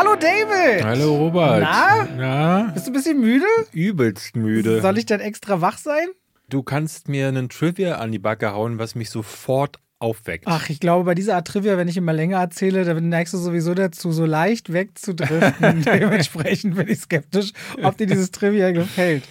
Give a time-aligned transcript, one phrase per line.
[0.00, 0.82] Hallo David!
[0.82, 1.60] Hallo Robert.
[1.60, 2.08] Na?
[2.16, 2.70] Na?
[2.72, 3.44] Bist du ein bisschen müde?
[3.70, 4.80] Übelst müde.
[4.80, 6.06] Soll ich dann extra wach sein?
[6.48, 10.44] Du kannst mir einen Trivia an die Backe hauen, was mich sofort aufweckt.
[10.46, 13.36] Ach, ich glaube, bei dieser Art Trivia, wenn ich immer länger erzähle, dann neigst du
[13.38, 15.82] sowieso dazu, so leicht wegzudriften.
[15.84, 19.24] Dementsprechend bin ich skeptisch, ob dir dieses Trivia gefällt.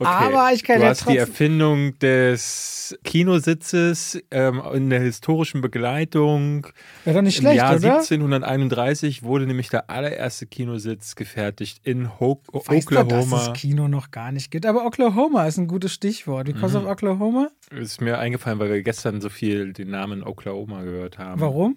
[0.00, 0.08] Okay.
[0.34, 1.16] Aber ich kann du ja hast die.
[1.18, 6.66] Erfindung des Kinositzes ähm, in der historischen Begleitung.
[7.04, 7.96] Wäre doch nicht Im schlecht, Jahr oder?
[7.98, 13.46] 1731 wurde nämlich der allererste Kinositz gefertigt in Ho Weißt du, dass Oklahoma.
[13.48, 14.66] es Kino noch gar nicht gibt.
[14.66, 16.46] Aber Oklahoma ist ein gutes Stichwort.
[16.46, 16.86] Because Mhm.
[16.86, 17.48] of Oklahoma?
[17.70, 21.40] Ist mir eingefallen, weil wir gestern so viel den Namen Oklahoma gehört haben.
[21.40, 21.76] Warum?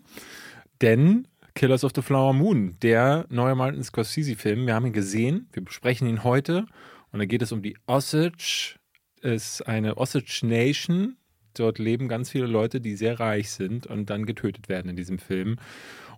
[0.81, 5.63] Denn Killers of the Flower Moon, der neue Martin Scorsese-Film, wir haben ihn gesehen, wir
[5.63, 6.65] besprechen ihn heute
[7.13, 8.75] und da geht es um die Osage,
[9.21, 11.15] ist eine Osage Nation.
[11.55, 15.19] Dort leben ganz viele Leute, die sehr reich sind und dann getötet werden in diesem
[15.19, 15.57] Film.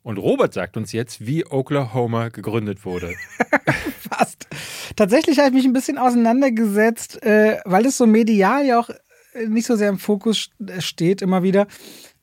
[0.01, 3.13] Und Robert sagt uns jetzt, wie Oklahoma gegründet wurde.
[4.09, 4.47] Fast.
[4.95, 8.89] Tatsächlich habe ich mich ein bisschen auseinandergesetzt, äh, weil es so medial ja auch
[9.33, 11.67] äh, nicht so sehr im Fokus st- steht, immer wieder.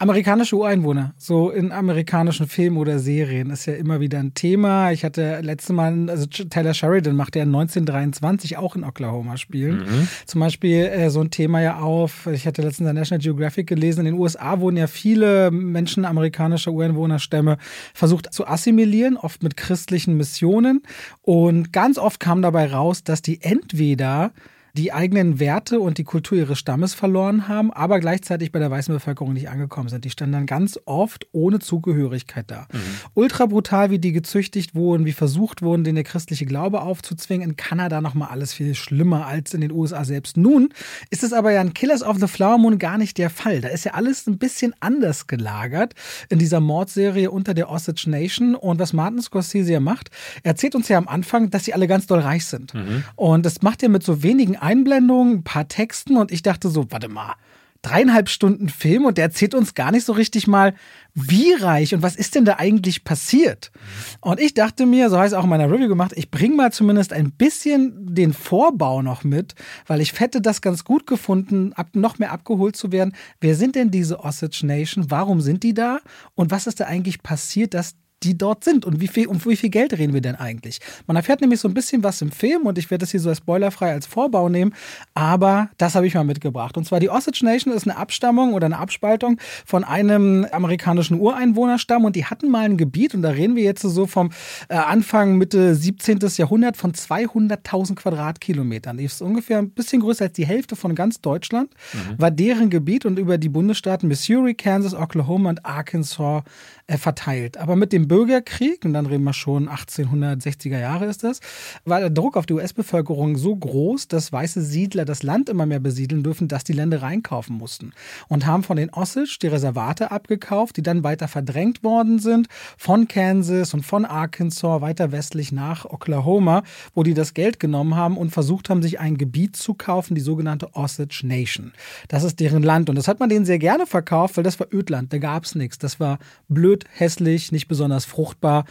[0.02, 4.90] Amerikanische Ureinwohner, so in amerikanischen Filmen oder Serien, ist ja immer wieder ein Thema.
[4.90, 10.08] Ich hatte letzte Mal, also Taylor Sheridan machte ja 1923 auch in Oklahoma spielen.
[10.26, 14.00] Zum Beispiel äh, so ein Thema ja auf, ich hatte letztens in National Geographic gelesen,
[14.00, 17.56] in den USA wurden ja viele Menschen amerikanischer Ureinwohnerstämme
[17.94, 20.82] versucht zu assimilieren, oft mit christlichen Missionen.
[21.20, 24.32] Und ganz oft kam dabei raus, dass die entweder
[24.74, 28.94] die eigenen Werte und die Kultur ihres Stammes verloren haben, aber gleichzeitig bei der weißen
[28.94, 30.04] Bevölkerung nicht angekommen sind.
[30.04, 32.66] Die standen dann ganz oft ohne Zugehörigkeit da.
[33.12, 37.50] Ultra brutal, wie die gezüchtigt wurden, wie versucht wurden, denen der christliche Glaube aufzuzwingen.
[37.50, 40.38] In Kanada nochmal alles viel schlimmer als in den USA selbst.
[40.38, 40.70] Nun
[41.10, 43.60] ist es aber ja in Killers of the Flower Moon gar nicht der Fall.
[43.60, 45.94] Da ist ja alles ein bisschen anders gelagert
[46.30, 48.54] in dieser Mordserie unter der Osage Nation.
[48.54, 50.10] Und was Martin Scorsese ja macht,
[50.42, 52.72] er erzählt uns ja am Anfang, dass sie alle ganz doll reich sind.
[53.16, 56.16] Und das macht er mit so wenigen Einblendungen, ein paar Texten.
[56.16, 57.34] Und ich dachte so, warte mal,
[57.82, 60.74] dreieinhalb Stunden Film und der erzählt uns gar nicht so richtig mal,
[61.14, 63.72] wie reich und was ist denn da eigentlich passiert.
[64.20, 66.72] Und ich dachte mir, so heißt es auch in meiner Review gemacht, ich bringe mal
[66.72, 69.56] zumindest ein bisschen den Vorbau noch mit,
[69.86, 73.14] weil ich hätte das ganz gut gefunden, ab, noch mehr abgeholt zu werden.
[73.40, 75.10] Wer sind denn diese Osage Nation?
[75.10, 75.98] Warum sind die da?
[76.34, 79.56] Und was ist da eigentlich passiert, dass die dort sind und wie viel, um wie
[79.56, 80.80] viel Geld reden wir denn eigentlich?
[81.06, 83.28] Man erfährt nämlich so ein bisschen was im Film und ich werde das hier so
[83.28, 84.74] als spoilerfrei als Vorbau nehmen,
[85.14, 86.76] aber das habe ich mal mitgebracht.
[86.76, 92.04] Und zwar die Osage Nation ist eine Abstammung oder eine Abspaltung von einem amerikanischen Ureinwohnerstamm
[92.04, 94.30] und die hatten mal ein Gebiet und da reden wir jetzt so vom
[94.68, 96.18] äh, Anfang, Mitte 17.
[96.36, 98.96] Jahrhundert von 200.000 Quadratkilometern.
[98.96, 101.70] Die ist ungefähr ein bisschen größer als die Hälfte von ganz Deutschland,
[102.18, 106.42] war deren Gebiet und über die Bundesstaaten Missouri, Kansas, Oklahoma und Arkansas
[106.86, 107.56] äh, verteilt.
[107.56, 111.40] Aber mit dem Bürgerkrieg, und dann reden wir schon 1860er Jahre ist das,
[111.86, 115.80] war der Druck auf die US-Bevölkerung so groß, dass weiße Siedler das Land immer mehr
[115.80, 117.94] besiedeln dürfen, dass die Ländereien kaufen mussten.
[118.28, 123.08] Und haben von den Osage die Reservate abgekauft, die dann weiter verdrängt worden sind von
[123.08, 128.28] Kansas und von Arkansas weiter westlich nach Oklahoma, wo die das Geld genommen haben und
[128.28, 131.72] versucht haben, sich ein Gebiet zu kaufen, die sogenannte Osage Nation.
[132.08, 132.90] Das ist deren Land.
[132.90, 135.54] Und das hat man denen sehr gerne verkauft, weil das war Ödland, da gab es
[135.54, 135.78] nichts.
[135.78, 136.18] Das war
[136.50, 138.64] blöd, hässlich, nicht besonders fruchtbar,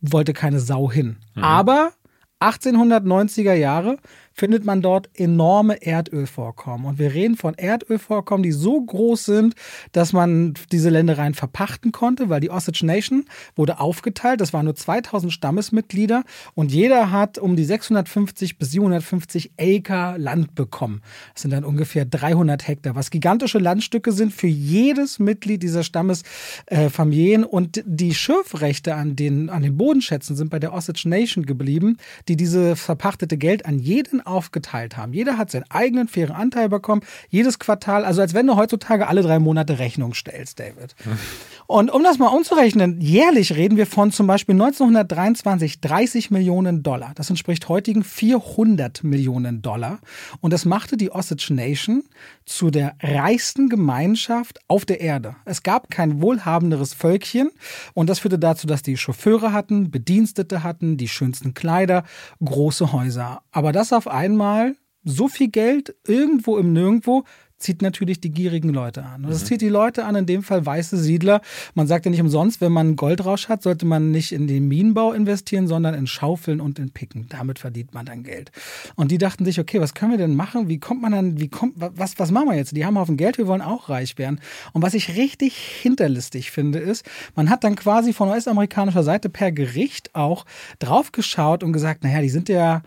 [0.00, 1.16] wollte keine Sau hin.
[1.42, 1.92] Aber
[2.40, 3.98] 1890er Jahre
[4.40, 6.86] findet man dort enorme Erdölvorkommen.
[6.86, 9.54] Und wir reden von Erdölvorkommen, die so groß sind,
[9.92, 14.40] dass man diese Ländereien verpachten konnte, weil die Osage Nation wurde aufgeteilt.
[14.40, 16.24] Das waren nur 2000 Stammesmitglieder
[16.54, 21.02] und jeder hat um die 650 bis 750 Acre Land bekommen.
[21.34, 27.44] Das sind dann ungefähr 300 Hektar, was gigantische Landstücke sind für jedes Mitglied dieser Stammesfamilien.
[27.44, 32.36] und die Schürfrechte an den, an den Bodenschätzen sind bei der Osage Nation geblieben, die
[32.36, 35.12] diese verpachtete Geld an jeden aufgeteilt haben.
[35.12, 39.22] Jeder hat seinen eigenen fairen Anteil bekommen, jedes Quartal, also als wenn du heutzutage alle
[39.22, 40.94] drei Monate Rechnung stellst, David.
[41.66, 47.12] Und um das mal umzurechnen, jährlich reden wir von zum Beispiel 1923 30 Millionen Dollar.
[47.14, 50.00] Das entspricht heutigen 400 Millionen Dollar.
[50.40, 52.02] Und das machte die Osage Nation
[52.44, 55.36] zu der reichsten Gemeinschaft auf der Erde.
[55.44, 57.50] Es gab kein wohlhabenderes Völkchen
[57.94, 62.04] und das führte dazu, dass die Chauffeure hatten, Bedienstete hatten, die schönsten Kleider,
[62.44, 63.42] große Häuser.
[63.52, 67.24] Aber das auf einmal so viel Geld irgendwo im Nirgendwo
[67.60, 69.24] zieht natürlich die gierigen Leute an.
[69.24, 69.46] Und das mhm.
[69.46, 71.42] zieht die Leute an, in dem Fall weiße Siedler.
[71.74, 74.66] Man sagt ja nicht umsonst, wenn man einen Goldrausch hat, sollte man nicht in den
[74.66, 77.26] Minenbau investieren, sondern in Schaufeln und in Picken.
[77.28, 78.50] Damit verdient man dann Geld.
[78.96, 80.68] Und die dachten sich, okay, was können wir denn machen?
[80.68, 82.74] Wie kommt man dann, wie kommt, was, was machen wir jetzt?
[82.74, 84.40] Die haben auf dem Geld, wir wollen auch reich werden.
[84.72, 87.04] Und was ich richtig hinterlistig finde, ist,
[87.36, 90.46] man hat dann quasi von US-amerikanischer Seite per Gericht auch
[90.78, 92.82] draufgeschaut und gesagt, naja, die sind ja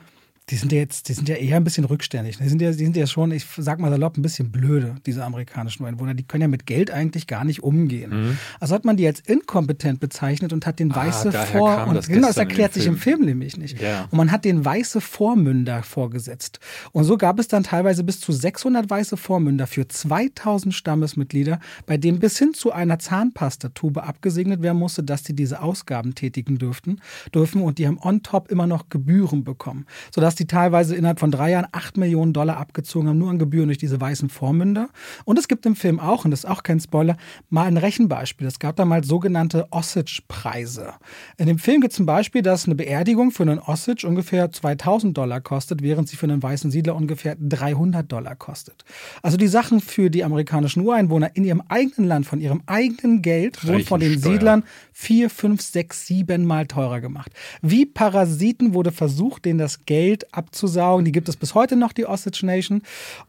[0.49, 2.37] die sind ja jetzt, die sind ja eher ein bisschen rückständig.
[2.37, 5.23] Die sind ja, die sind ja schon, ich sag mal salopp, ein bisschen blöde, diese
[5.23, 6.13] amerikanischen Einwohner.
[6.13, 8.11] Die können ja mit Geld eigentlich gar nicht umgehen.
[8.11, 8.37] Mhm.
[8.59, 12.07] Also hat man die als inkompetent bezeichnet und hat den ah, weiße Vor- und das
[12.07, 13.81] genau, das erklärt sich im Film nämlich nicht.
[13.81, 14.07] Ja.
[14.11, 16.59] Und man hat den weiße Vormünder vorgesetzt.
[16.91, 21.97] Und so gab es dann teilweise bis zu 600 weiße Vormünder für 2000 Stammesmitglieder, bei
[21.97, 26.99] denen bis hin zu einer Zahnpastatube abgesegnet werden musste, dass sie diese Ausgaben tätigen dürften,
[27.33, 31.19] dürfen und die haben on top immer noch Gebühren bekommen, sodass dass die teilweise innerhalb
[31.19, 34.89] von drei Jahren acht Millionen Dollar abgezogen haben, nur an Gebühren durch diese weißen Vormünder.
[35.25, 37.17] Und es gibt im Film auch, und das ist auch kein Spoiler,
[37.51, 38.47] mal ein Rechenbeispiel.
[38.47, 40.93] Es gab da mal sogenannte Osage-Preise.
[41.37, 45.15] In dem Film gibt es zum Beispiel, dass eine Beerdigung für einen Osage ungefähr 2000
[45.15, 48.85] Dollar kostet, während sie für einen weißen Siedler ungefähr 300 Dollar kostet.
[49.21, 53.67] Also die Sachen für die amerikanischen Ureinwohner in ihrem eigenen Land, von ihrem eigenen Geld,
[53.67, 57.31] wurden von den Siedlern vier, fünf, sechs, sieben Mal teurer gemacht.
[57.61, 61.05] Wie Parasiten wurde versucht, denen das Geld abzusaugen.
[61.05, 62.81] Die gibt es bis heute noch, die Osage Nation.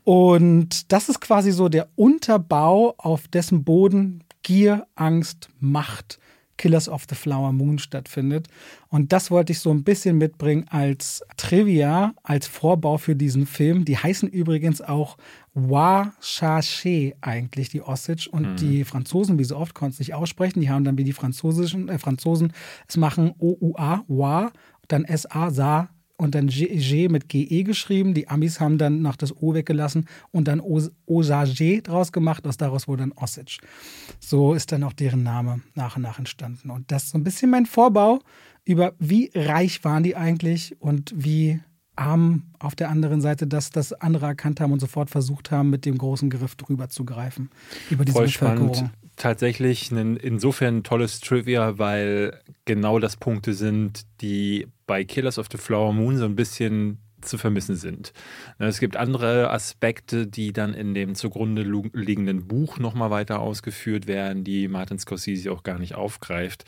[0.05, 6.19] Und das ist quasi so der Unterbau, auf dessen Boden Gier, Angst, Macht,
[6.57, 8.49] Killers of the Flower Moon stattfindet.
[8.89, 13.85] Und das wollte ich so ein bisschen mitbringen als Trivia, als Vorbau für diesen Film.
[13.85, 15.17] Die heißen übrigens auch
[15.55, 18.29] Wa Chaché eigentlich, die Osage.
[18.31, 18.57] Und mhm.
[18.57, 20.61] die Franzosen, wie so oft, konnten es nicht aussprechen.
[20.61, 22.53] Die haben dann wie die französischen äh, Franzosen
[22.89, 24.53] es machen O-U-A, Wa,
[24.89, 28.15] dann S-A, Sa, und dann G, mit GE geschrieben.
[28.15, 30.61] Die Amis haben dann noch das O weggelassen und dann
[31.07, 32.47] Osage draus gemacht.
[32.47, 33.59] Aus daraus wurde dann Osage.
[34.21, 36.71] So ist dann auch deren Name nach und nach entstanden.
[36.71, 38.21] Und das ist so ein bisschen mein Vorbau
[38.65, 41.61] über, wie reich waren die eigentlich und wie
[41.97, 45.85] arm auf der anderen Seite, dass das andere erkannt haben und sofort versucht haben, mit
[45.85, 47.51] dem großen Griff drüber zu greifen.
[47.91, 48.75] Über diese Voll Bevölkerung.
[48.75, 48.95] Spannend.
[49.17, 55.47] Tatsächlich ein, insofern ein tolles Trivia, weil genau das Punkte sind, die bei Killers of
[55.51, 58.13] the Flower Moon so ein bisschen zu vermissen sind.
[58.59, 64.07] Ne, es gibt andere Aspekte, die dann in dem zugrunde liegenden Buch nochmal weiter ausgeführt
[64.07, 66.65] werden, die Martin Scorsese auch gar nicht aufgreift.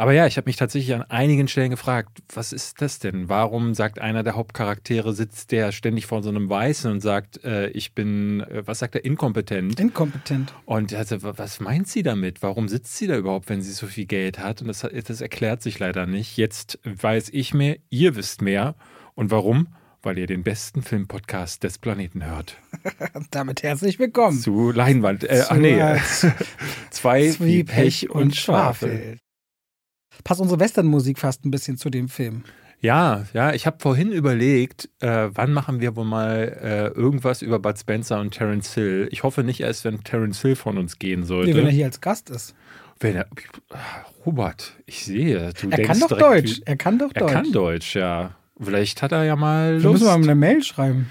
[0.00, 3.28] Aber ja, ich habe mich tatsächlich an einigen Stellen gefragt, was ist das denn?
[3.28, 7.68] Warum sagt einer der Hauptcharaktere, sitzt der ständig vor so einem Weißen und sagt, äh,
[7.68, 9.78] ich bin, äh, was sagt er, inkompetent?
[9.78, 10.54] Inkompetent.
[10.64, 12.42] Und also, was meint sie damit?
[12.42, 14.62] Warum sitzt sie da überhaupt, wenn sie so viel Geld hat?
[14.62, 16.38] Und das, das erklärt sich leider nicht.
[16.38, 18.76] Jetzt weiß ich mehr, ihr wisst mehr.
[19.14, 19.68] Und warum?
[20.00, 22.56] Weil ihr den besten Filmpodcast des Planeten hört.
[23.30, 24.38] Damit herzlich willkommen.
[24.38, 25.24] Zu Leinwand.
[25.24, 25.78] Äh, ach nee.
[26.90, 29.18] Zwei wie Pech und Schwafel
[30.24, 32.44] passt unsere Westernmusik fast ein bisschen zu dem Film.
[32.82, 37.58] Ja, ja, ich habe vorhin überlegt, äh, wann machen wir wohl mal äh, irgendwas über
[37.58, 39.08] Bud Spencer und Terence Hill.
[39.10, 41.50] Ich hoffe nicht erst, wenn Terence Hill von uns gehen sollte.
[41.50, 42.54] Nee, wenn er hier als Gast ist.
[42.98, 43.26] Wenn er,
[44.24, 46.60] Robert, ich sehe, du er denkst kann doch direkt, Deutsch.
[46.64, 47.22] Er kann doch Deutsch.
[47.22, 48.34] Er kann Deutsch, ja.
[48.58, 49.84] Vielleicht hat er ja mal Lust.
[49.84, 51.10] Wir müssen mal eine Mail schreiben.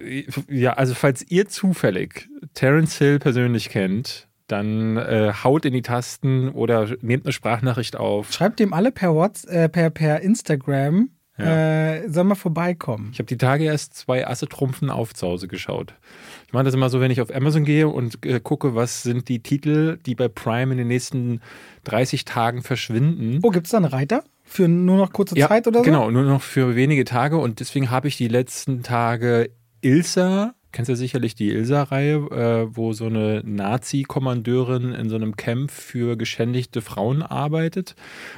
[0.00, 5.82] Äh, ja, also falls ihr zufällig Terence Hill persönlich kennt, dann äh, haut in die
[5.82, 8.32] Tasten oder nehmt eine Sprachnachricht auf.
[8.32, 11.94] Schreibt dem alle per WhatsApp, äh, per, per Instagram, ja.
[11.94, 13.10] äh, soll mal vorbeikommen.
[13.12, 15.94] Ich habe die Tage erst zwei Asse-Trumpfen auf zu Hause geschaut.
[16.46, 19.28] Ich mache das immer so, wenn ich auf Amazon gehe und äh, gucke, was sind
[19.28, 21.40] die Titel, die bei Prime in den nächsten
[21.84, 23.40] 30 Tagen verschwinden.
[23.42, 24.24] Oh, gibt es da einen Reiter?
[24.44, 25.84] Für nur noch kurze ja, Zeit oder so?
[25.84, 27.38] Genau, nur noch für wenige Tage.
[27.38, 29.50] Und deswegen habe ich die letzten Tage
[29.80, 35.70] Ilsa kennst ja sicherlich die Ilsa-Reihe, äh, wo so eine Nazi-Kommandeurin in so einem Camp
[35.70, 37.94] für geschändigte Frauen arbeitet.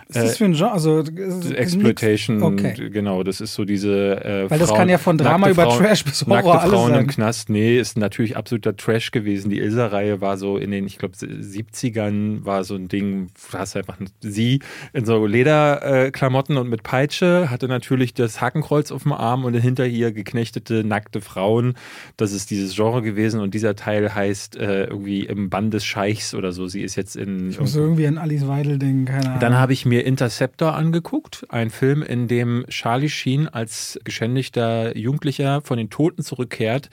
[0.08, 0.72] Ist das äh, für ein Genre?
[0.72, 2.90] Also, Exploitation, okay.
[2.90, 4.24] genau, das ist so diese.
[4.24, 6.74] Äh, Weil das Frauen, kann ja von Drama über Frauen, Trash bis Horror nackte alles
[6.74, 7.00] Frauen sein.
[7.00, 9.50] im Knast, nee, ist natürlich absoluter Trash gewesen.
[9.50, 13.76] Die Ilsa-Reihe war so in den, ich glaube, 70ern war so ein Ding, du hast
[13.76, 14.60] einfach sie
[14.92, 19.86] in so Lederklamotten und mit Peitsche, hatte natürlich das Hakenkreuz auf dem Arm und hinter
[19.86, 21.74] ihr geknechtete, nackte Frauen.
[22.16, 25.84] Das das ist dieses Genre gewesen und dieser Teil heißt äh, irgendwie im Band des
[25.84, 26.66] Scheichs oder so.
[26.66, 27.50] Sie ist jetzt in.
[27.50, 29.40] Ich muss irgendwie an Alice Weidel denken, keine Ahnung.
[29.40, 35.60] Dann habe ich mir Interceptor angeguckt, ein Film, in dem Charlie Sheen als geschändigter Jugendlicher
[35.60, 36.90] von den Toten zurückkehrt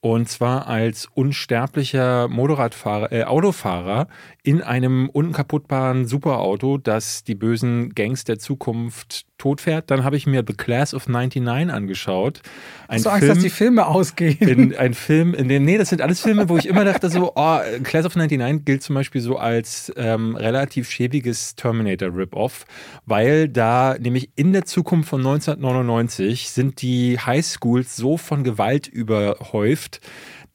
[0.00, 4.08] und zwar als unsterblicher Motorradfahrer, äh, Autofahrer
[4.46, 9.90] in einem unkaputtbaren Superauto, das die bösen Gangs der Zukunft tot fährt.
[9.90, 12.42] Dann habe ich mir The Class of 99 angeschaut.
[12.86, 14.48] Ein Hast du Angst, Film, dass die Filme ausgehen?
[14.48, 17.32] In, ein Film, in dem, nee, das sind alles Filme, wo ich immer dachte so,
[17.34, 22.66] oh, Class of 99 gilt zum Beispiel so als ähm, relativ schäbiges Terminator-Rip-Off,
[23.04, 30.00] weil da nämlich in der Zukunft von 1999 sind die Highschools so von Gewalt überhäuft,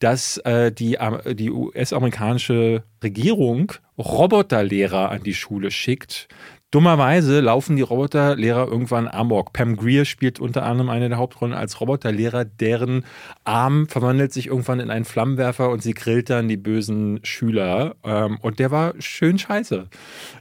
[0.01, 6.27] dass äh, die, äh, die US-amerikanische Regierung Roboterlehrer an die Schule schickt,
[6.71, 9.51] Dummerweise laufen die Roboterlehrer irgendwann amok.
[9.51, 13.03] Pam Greer spielt unter anderem eine der Hauptrollen als Roboterlehrer, deren
[13.43, 17.95] Arm verwandelt sich irgendwann in einen Flammenwerfer und sie grillt dann die bösen Schüler.
[18.05, 19.87] Ähm, und der war schön scheiße.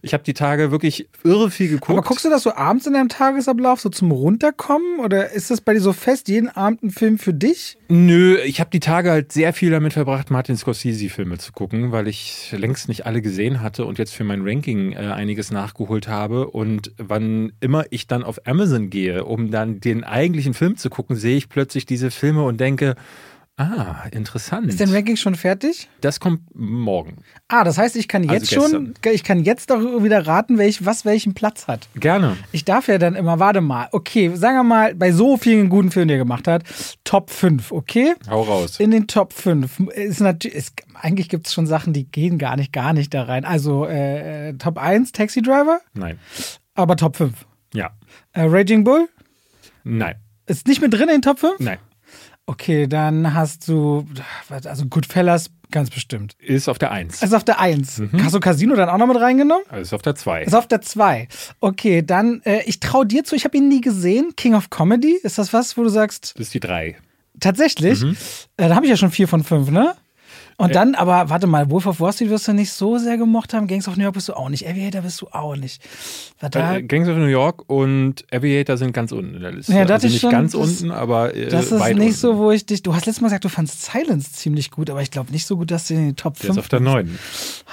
[0.02, 1.98] Ich habe die Tage wirklich irre viel geguckt.
[1.98, 5.00] Aber guckst du das so abends in deinem Tagesablauf, so zum Runterkommen?
[5.00, 7.76] Oder ist das bei dir so fest, jeden Abend ein Film für dich?
[7.88, 12.06] Nö, ich habe die Tage halt sehr viel damit verbracht, Martin Scorsese-Filme zu gucken, weil
[12.06, 16.19] ich längst nicht alle gesehen hatte und jetzt für mein Ranking äh, einiges nachgeholt habe
[16.20, 16.48] habe.
[16.48, 21.16] Und wann immer ich dann auf Amazon gehe, um dann den eigentlichen Film zu gucken,
[21.16, 22.94] sehe ich plötzlich diese Filme und denke,
[23.60, 24.68] Ah, interessant.
[24.68, 25.90] Ist dein Ranking schon fertig?
[26.00, 27.18] Das kommt morgen.
[27.48, 30.56] Ah, das heißt, ich kann also jetzt also schon, ich kann jetzt doch wieder raten,
[30.56, 31.86] welch, was welchen Platz hat.
[31.94, 32.38] Gerne.
[32.52, 35.90] Ich darf ja dann immer, warte mal, okay, sagen wir mal, bei so vielen guten
[35.90, 36.64] Filmen, die er gemacht hat,
[37.04, 38.14] Top 5, okay?
[38.30, 38.80] Hau raus.
[38.80, 42.56] In den Top 5 ist natürlich, ist, eigentlich gibt es schon Sachen, die gehen gar
[42.56, 43.44] nicht, gar nicht da rein.
[43.44, 45.80] Also äh, Top 1, Taxi Driver?
[45.92, 46.18] Nein.
[46.74, 47.34] Aber Top 5?
[47.74, 47.90] Ja.
[48.32, 49.06] Äh, Raging Bull?
[49.84, 50.14] Nein.
[50.46, 51.58] Ist nicht mit drin in den Top 5?
[51.58, 51.78] Nein.
[52.50, 54.04] Okay, dann hast du,
[54.48, 56.34] also Goodfellas ganz bestimmt.
[56.40, 57.22] Ist auf der 1.
[57.22, 57.98] Ist auf der 1.
[57.98, 58.24] Mhm.
[58.24, 59.62] Hast du Casino dann auch noch mit reingenommen?
[59.80, 60.42] Ist auf der 2.
[60.42, 61.28] Ist auf der 2.
[61.60, 64.32] Okay, dann, äh, ich traue dir zu, ich habe ihn nie gesehen.
[64.34, 66.32] King of Comedy, ist das was, wo du sagst?
[66.34, 66.96] Das ist die 3.
[67.38, 68.02] Tatsächlich?
[68.02, 68.16] Mhm.
[68.56, 69.94] Äh, da habe ich ja schon 4 von 5, ne?
[70.60, 73.54] Und dann, aber warte mal, Wolf of Wall Street wirst du nicht so sehr gemocht
[73.54, 73.66] haben.
[73.66, 74.68] Gangs of New York bist du auch nicht.
[74.68, 75.82] Aviator bist du auch nicht.
[76.42, 79.72] Äh, Gangs of New York und Aviator sind ganz unten in der Liste.
[79.72, 82.12] Ja, das also ist nicht schon, ganz das, unten, aber äh, Das ist nicht unten.
[82.12, 82.82] so, wo ich dich.
[82.82, 85.56] Du hast letztes Mal gesagt, du fandest Silence ziemlich gut, aber ich glaube nicht so
[85.56, 87.18] gut, dass du in den Top 5 Der ist auf der 9.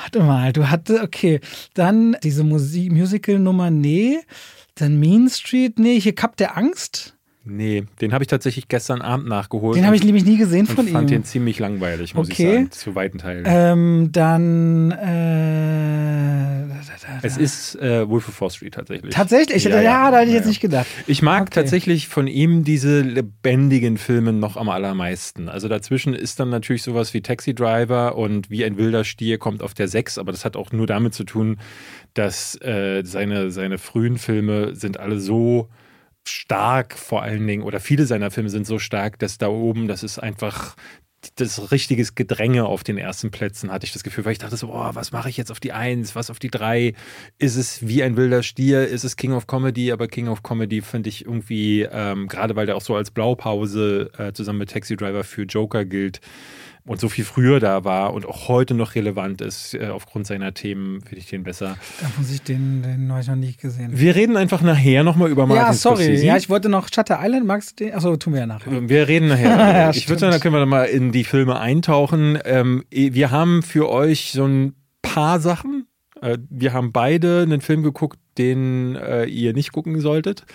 [0.02, 1.42] Warte mal, du hattest, okay.
[1.74, 4.20] Dann diese Musik, Musical-Nummer, nee.
[4.76, 6.00] Dann Mean Street, nee.
[6.00, 7.17] Hier Cup der Angst.
[7.50, 9.78] Nee, den habe ich tatsächlich gestern Abend nachgeholt.
[9.78, 10.88] Den habe ich nämlich nie gesehen von ihm.
[10.88, 12.44] Ich fand den ziemlich langweilig, muss okay.
[12.44, 13.46] ich sagen, zu weiten Teilen.
[13.48, 16.64] Ähm, dann äh,
[17.22, 19.14] Es ist äh, Wolf of Wall Street tatsächlich.
[19.14, 19.64] Tatsächlich?
[19.64, 20.88] Ja, ja, ja da hätte ich ja, jetzt nicht gedacht.
[21.08, 21.52] Ich mag okay.
[21.54, 25.50] tatsächlich von ihm diese lebendigen Filme noch am allermeisten.
[25.50, 29.62] Also dazwischen ist dann natürlich sowas wie Taxi Driver und Wie ein wilder Stier kommt
[29.62, 31.58] auf der 6, aber das hat auch nur damit zu tun,
[32.14, 35.70] dass äh, seine, seine frühen Filme sind alle so
[36.30, 40.04] stark vor allen Dingen, oder viele seiner Filme sind so stark, dass da oben, das
[40.04, 40.76] ist einfach
[41.36, 44.70] das richtiges Gedränge auf den ersten Plätzen, hatte ich das Gefühl, weil ich dachte so,
[44.70, 46.94] oh, was mache ich jetzt auf die Eins, was auf die Drei?
[47.38, 48.88] Ist es wie ein wilder Stier?
[48.88, 49.92] Ist es King of Comedy?
[49.92, 54.12] Aber King of Comedy finde ich irgendwie, ähm, gerade weil der auch so als Blaupause
[54.18, 56.22] äh, zusammen mit Taxi Driver für Joker gilt,
[56.88, 60.54] und so viel früher da war und auch heute noch relevant ist, äh, aufgrund seiner
[60.54, 61.78] Themen, finde ich den besser.
[62.02, 63.92] Da muss ich den, den noch nicht gesehen.
[63.94, 66.04] Wir reden einfach nachher nochmal über Martin Ja, sorry.
[66.04, 66.26] Scorsese.
[66.26, 67.94] Ja, ich wollte noch Shutter Island, magst du den?
[67.94, 68.90] Achso, tun wir ja nachher.
[68.90, 69.50] Wir reden nachher.
[69.58, 72.40] ja, ich würde sagen, da können wir dann mal in die Filme eintauchen.
[72.46, 75.88] Ähm, wir haben für euch so ein paar Sachen.
[76.22, 80.46] Äh, wir haben beide einen Film geguckt, den äh, ihr nicht gucken solltet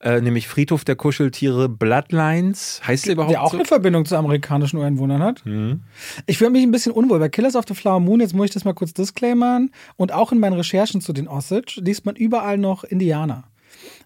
[0.00, 2.80] äh, nämlich Friedhof der Kuscheltiere Bloodlines.
[2.86, 3.56] Heißt der überhaupt Der auch so?
[3.56, 5.44] eine Verbindung zu amerikanischen Ureinwohnern hat.
[5.44, 5.80] Mhm.
[6.26, 7.18] Ich fühle mich ein bisschen unwohl.
[7.18, 10.30] Bei Killers of the Flower Moon, jetzt muss ich das mal kurz disclaimern, und auch
[10.32, 13.44] in meinen Recherchen zu den Osage liest man überall noch Indianer.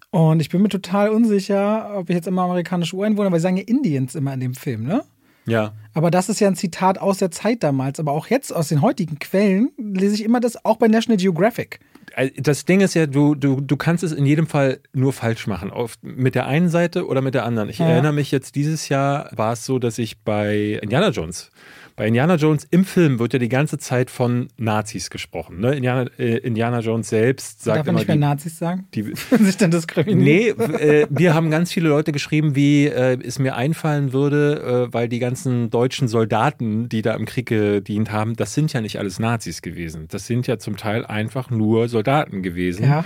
[0.09, 3.57] Und ich bin mir total unsicher, ob ich jetzt immer amerikanische Ureinwohner, weil sie sagen
[3.57, 5.03] ja Indians immer in dem Film, ne?
[5.45, 5.73] Ja.
[5.93, 7.99] Aber das ist ja ein Zitat aus der Zeit damals.
[7.99, 11.79] Aber auch jetzt aus den heutigen Quellen lese ich immer das, auch bei National Geographic.
[12.15, 15.47] Äh, das Ding ist ja, du, du, du kannst es in jedem Fall nur falsch
[15.47, 15.71] machen.
[15.71, 17.69] Auf, mit der einen Seite oder mit der anderen.
[17.69, 17.87] Ich ja.
[17.87, 21.51] erinnere mich jetzt, dieses Jahr war es so, dass ich bei Indiana Jones
[21.95, 25.59] bei Indiana Jones im Film wird ja die ganze Zeit von Nazis gesprochen.
[25.59, 25.75] Ne?
[25.75, 28.87] Indiana, äh, Indiana Jones selbst sagt Darf man nicht mehr die, Nazis sagen?
[28.95, 29.03] Die
[29.39, 30.23] sich dann diskriminieren.
[30.23, 34.93] Nee, äh, wir haben ganz viele Leute geschrieben, wie äh, es mir einfallen würde, äh,
[34.93, 38.97] weil die ganzen deutschen Soldaten, die da im Krieg gedient haben, das sind ja nicht
[38.97, 40.07] alles Nazis gewesen.
[40.09, 42.85] Das sind ja zum Teil einfach nur Soldaten gewesen.
[42.85, 43.05] Ja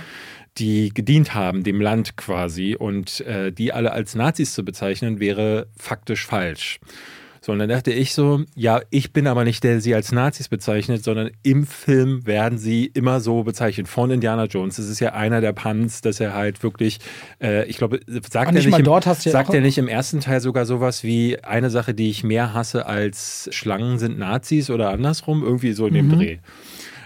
[0.56, 5.68] die gedient haben, dem Land quasi, und äh, die alle als Nazis zu bezeichnen, wäre
[5.76, 6.80] faktisch falsch.
[7.48, 10.12] So, und dann dachte ich so, ja, ich bin aber nicht der, der sie als
[10.12, 14.76] Nazis bezeichnet, sondern im Film werden sie immer so bezeichnet von Indiana Jones.
[14.76, 16.98] Das ist ja einer der Punts, dass er halt wirklich,
[17.40, 19.02] äh, ich glaube, sagt, er nicht, im,
[19.32, 22.84] sagt er nicht im ersten Teil sogar sowas wie eine Sache, die ich mehr hasse
[22.84, 26.18] als Schlangen sind Nazis oder andersrum, irgendwie so in dem mhm.
[26.18, 26.38] Dreh.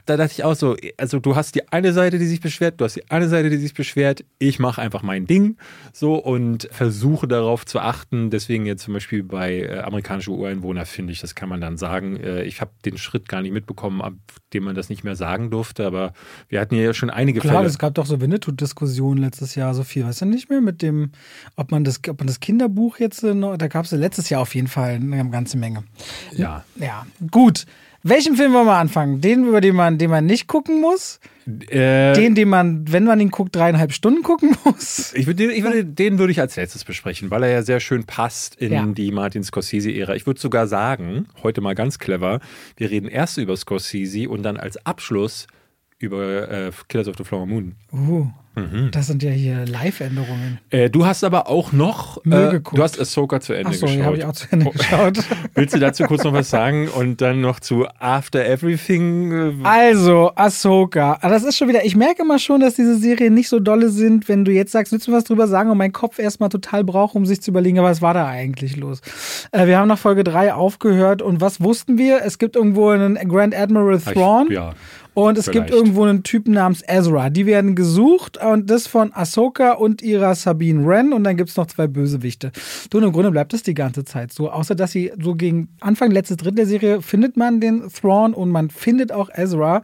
[0.06, 2.84] Da dachte ich auch so, also du hast die eine Seite, die sich beschwert, du
[2.84, 5.56] hast die eine Seite, die sich beschwert, ich mache einfach mein Ding
[5.92, 8.30] so und versuche darauf zu achten.
[8.30, 12.16] Deswegen jetzt zum Beispiel bei äh, amerikanischen Ureinwohner finde ich, das kann man dann sagen.
[12.16, 14.14] Äh, ich habe den Schritt gar nicht mitbekommen, ab
[14.52, 16.12] dem man das nicht mehr sagen durfte, aber
[16.48, 17.68] wir hatten ja schon einige Klar, Fälle.
[17.68, 21.12] es gab doch so Winnetou-Diskussionen letztes Jahr, so viel, weißt du nicht mehr, mit dem,
[21.56, 24.40] ob man das, ob man das Kinderbuch jetzt äh, noch, da gab es letztes Jahr
[24.40, 25.84] auf jeden Fall eine ganze Menge.
[26.32, 26.64] Ja.
[26.76, 27.66] Ja, gut.
[28.04, 29.20] Welchen Film wollen wir anfangen?
[29.20, 31.20] Den, über den man, den man nicht gucken muss?
[31.68, 35.12] Äh, Den, den man, wenn man ihn guckt, dreieinhalb Stunden gucken muss?
[35.14, 38.04] Ich würde, ich würde, den würde ich als letztes besprechen, weil er ja sehr schön
[38.04, 38.84] passt in Ja.
[38.86, 40.14] die Martin Scorsese-Ära.
[40.16, 42.40] Ich würde sogar sagen, heute mal ganz clever,
[42.76, 45.46] wir reden erst über Scorsese und dann als Abschluss
[46.02, 47.74] über äh, Killers of the Flower Moon.
[47.92, 48.90] Uh, Mhm.
[48.92, 50.58] das sind ja hier Live-Änderungen.
[50.68, 53.98] Äh, du hast aber auch noch, äh, du hast Ahsoka zu Ende Achso, geschaut.
[53.98, 55.20] die habe ich auch zu Ende geschaut.
[55.54, 59.32] Willst du dazu kurz noch was sagen und dann noch zu After Everything?
[59.32, 61.16] Äh, Also, Ahsoka.
[61.22, 63.88] Ah, Das ist schon wieder, ich merke immer schon, dass diese Serien nicht so dolle
[63.88, 66.84] sind, wenn du jetzt sagst, willst du was drüber sagen und mein Kopf erstmal total
[66.84, 69.00] braucht, um sich zu überlegen, was war da eigentlich los?
[69.52, 72.20] Äh, wir haben nach Folge 3 aufgehört und was wussten wir?
[72.22, 74.50] Es gibt irgendwo einen Grand Admiral ich- Thrawn.
[74.52, 74.74] ja.
[75.14, 75.74] Und es gibt Vielleicht.
[75.74, 77.28] irgendwo einen Typen namens Ezra.
[77.28, 81.12] Die werden gesucht und das von Ahsoka und ihrer Sabine Wren.
[81.12, 82.50] Und dann gibt es noch zwei Bösewichte.
[82.90, 84.50] Du, und im Grunde bleibt es die ganze Zeit so.
[84.50, 88.50] Außer, dass sie so gegen Anfang, letztes Drittel der Serie findet man den Thrawn und
[88.50, 89.82] man findet auch Ezra.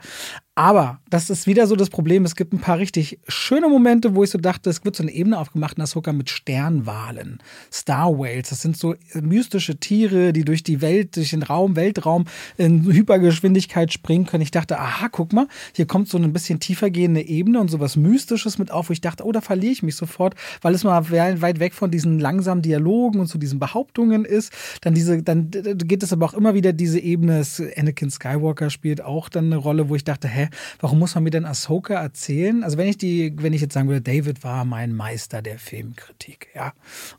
[0.59, 2.25] Aber das ist wieder so das Problem.
[2.25, 5.13] Es gibt ein paar richtig schöne Momente, wo ich so dachte, es wird so eine
[5.13, 7.39] Ebene aufgemacht in Ahsoka mit Sternwalen,
[7.73, 8.49] Star Whales.
[8.49, 12.25] Das sind so mystische Tiere, die durch die Welt, durch den Raum, Weltraum
[12.57, 14.43] in Hypergeschwindigkeit springen können.
[14.43, 15.47] Ich dachte, aha, guck mal,
[15.77, 19.01] hier kommt so eine bisschen tiefer gehende Ebene und sowas Mystisches mit auf, wo ich
[19.01, 22.63] dachte, oh, da verliere ich mich sofort, weil es mal weit weg von diesen langsamen
[22.63, 24.53] Dialogen und zu diesen Behauptungen ist.
[24.81, 27.47] Dann diese, dann geht es aber auch immer wieder diese Ebene.
[27.77, 30.48] Anakin Skywalker spielt auch dann eine Rolle, wo ich dachte, hä,
[30.81, 32.65] warum muss man mir denn Ahsoka erzählen?
[32.65, 36.49] Also wenn ich die, wenn ich jetzt sagen würde, David war mein Meister der Filmkritik,
[36.55, 36.73] ja,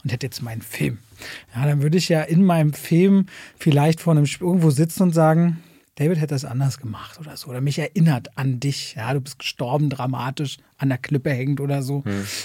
[0.03, 0.99] und hätte jetzt meinen Film,
[1.55, 3.25] ja, dann würde ich ja in meinem Film
[3.57, 5.61] vielleicht vor einem Sp- irgendwo sitzen und sagen,
[5.95, 7.49] David hätte das anders gemacht oder so.
[7.49, 8.95] Oder mich erinnert an dich.
[8.95, 12.03] Ja, du bist gestorben, dramatisch, an der Klippe hängend oder so.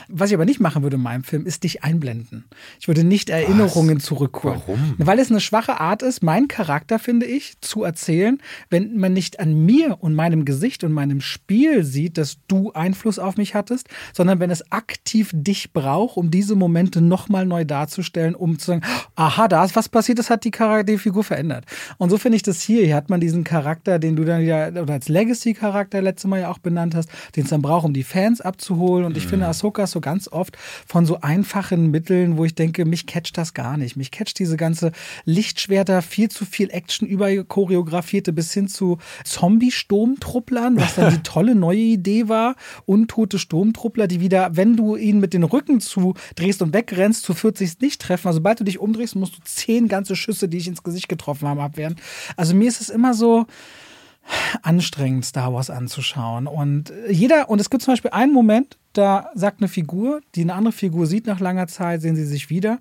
[0.09, 2.45] Was ich aber nicht machen würde in meinem Film, ist dich einblenden.
[2.81, 4.61] Ich würde nicht Erinnerungen zurückholen.
[4.67, 4.95] Warum?
[4.99, 8.39] Weil es eine schwache Art ist, meinen Charakter, finde ich, zu erzählen,
[8.71, 13.19] wenn man nicht an mir und meinem Gesicht und meinem Spiel sieht, dass du Einfluss
[13.19, 18.35] auf mich hattest, sondern wenn es aktiv dich braucht, um diese Momente nochmal neu darzustellen,
[18.35, 18.83] um zu sagen,
[19.15, 21.65] aha, da ist was passiert, das hat die, Charakter die Figur verändert.
[21.99, 22.85] Und so finde ich das hier.
[22.85, 26.51] Hier hat man diesen Charakter, den du dann wieder, oder als Legacy-Charakter letztes Mal ja
[26.51, 29.05] auch benannt hast, den es dann braucht, um die Fans abzuholen.
[29.05, 30.57] Und ich finde, Ahsoka so ganz oft
[30.87, 33.97] von so einfachen Mitteln, wo ich denke, mich catcht das gar nicht.
[33.97, 34.93] Mich catcht diese ganze
[35.25, 41.79] Lichtschwerter, viel zu viel Action überchoreografierte bis hin zu Zombie-Sturmtrupplern, was dann die tolle neue
[41.79, 42.57] Idee war.
[42.87, 47.81] Untote Sturmtruppler, die wieder, wenn du ihnen mit den Rücken zudrehst und wegrennst, zu 40
[47.81, 48.29] nicht treffen.
[48.29, 51.49] Also sobald du dich umdrehst, musst du zehn ganze Schüsse, die ich ins Gesicht getroffen
[51.49, 51.97] habe, abwehren.
[52.37, 53.47] Also mir ist es immer so,
[54.63, 56.47] anstrengend, Star Wars anzuschauen.
[56.47, 60.55] Und jeder, und es gibt zum Beispiel einen Moment, da sagt eine Figur, die eine
[60.55, 62.79] andere Figur sieht nach langer Zeit, sehen sie sich wieder.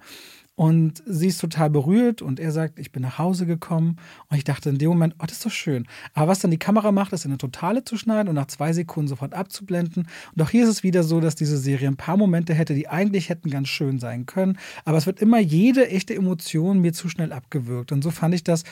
[0.56, 3.98] Und sie ist total berührt und er sagt, ich bin nach Hause gekommen.
[4.30, 5.88] Und ich dachte in dem Moment, oh, das ist doch schön.
[6.14, 8.72] Aber was dann die Kamera macht, ist in eine Totale zu schneiden und nach zwei
[8.72, 10.08] Sekunden sofort abzublenden.
[10.36, 12.88] Und auch hier ist es wieder so, dass diese Serie ein paar Momente hätte, die
[12.88, 14.60] eigentlich hätten ganz schön sein können.
[14.86, 17.92] Aber es wird immer jede echte Emotion mir zu schnell abgewürgt.
[17.92, 18.64] Und so fand ich das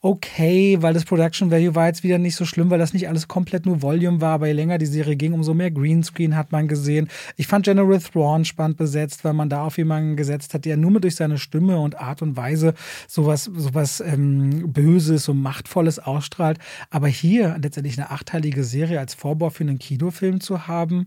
[0.00, 3.28] okay, weil das Production Value war jetzt wieder nicht so schlimm, weil das nicht alles
[3.28, 4.34] komplett nur Volume war.
[4.34, 7.08] Aber je länger die Serie ging, umso mehr Greenscreen hat man gesehen.
[7.36, 10.90] Ich fand General Thrawn spannend besetzt, weil man da auf jemanden gesetzt hat, der nur
[10.90, 12.74] mit durch seine Stimme und Art und Weise
[13.06, 16.58] sowas, sowas ähm, Böses und Machtvolles ausstrahlt.
[16.90, 21.06] Aber hier letztendlich eine achteilige Serie als Vorbau für einen Kinofilm zu haben,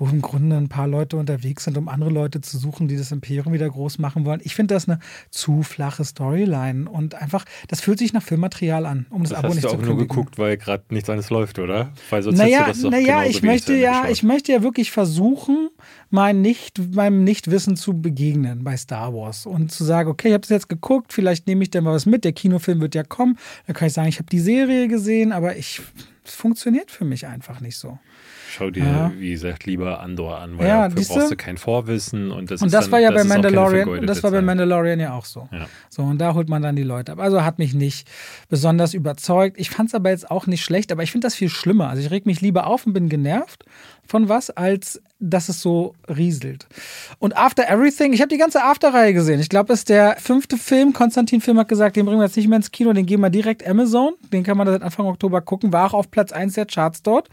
[0.00, 3.12] wo im Grunde ein paar Leute unterwegs sind, um andere Leute zu suchen, die das
[3.12, 4.40] Imperium wieder groß machen wollen.
[4.42, 4.98] Ich finde das eine
[5.30, 9.48] zu flache Storyline und einfach, das fühlt sich nach Filmmaterial an, um das, Das Abo
[9.48, 10.08] hast nicht du zu auch nur kündigen.
[10.08, 11.92] geguckt, weil gerade nichts anderes läuft, oder?
[12.08, 14.10] Weil sonst Naja, hättest du das doch naja ich möchte zu ja, geschaut.
[14.12, 15.68] ich möchte ja wirklich versuchen,
[16.08, 20.40] mein nicht, meinem Nichtwissen zu begegnen bei Star Wars und zu sagen, okay, ich habe
[20.40, 22.24] das jetzt geguckt, vielleicht nehme ich da mal was mit.
[22.24, 23.36] Der Kinofilm wird ja kommen.
[23.66, 25.82] Dann kann ich sagen, ich habe die Serie gesehen, aber ich,
[26.24, 27.98] es funktioniert für mich einfach nicht so.
[28.50, 29.12] Schau dir, Ja.
[29.16, 32.66] wie gesagt, lieber Andor an, weil Ja, dafür brauchst du kein Vorwissen und das Und
[32.66, 34.42] ist das dann, war ja das bei Mandalorian, und das war bei.
[34.42, 35.48] Mandalorian ja auch so.
[35.52, 35.66] Ja.
[35.88, 37.20] So, und da holt man dann die Leute ab.
[37.20, 38.08] Also hat mich nicht
[38.48, 39.58] besonders überzeugt.
[39.58, 41.88] Ich fand es aber jetzt auch nicht schlecht, aber ich finde das viel schlimmer.
[41.88, 43.64] Also ich reg mich lieber auf und bin genervt
[44.06, 46.66] von was, als dass es so rieselt.
[47.20, 49.38] Und After Everything, ich habe die ganze After-Reihe gesehen.
[49.38, 50.92] Ich glaube, das ist der fünfte Film.
[50.92, 53.30] Konstantin Film hat gesagt, den bringen wir jetzt nicht mehr ins Kino, den geben wir
[53.30, 54.14] direkt Amazon.
[54.32, 55.72] Den kann man seit Anfang Oktober gucken.
[55.72, 57.28] War auch auf Platz 1 der Charts dort.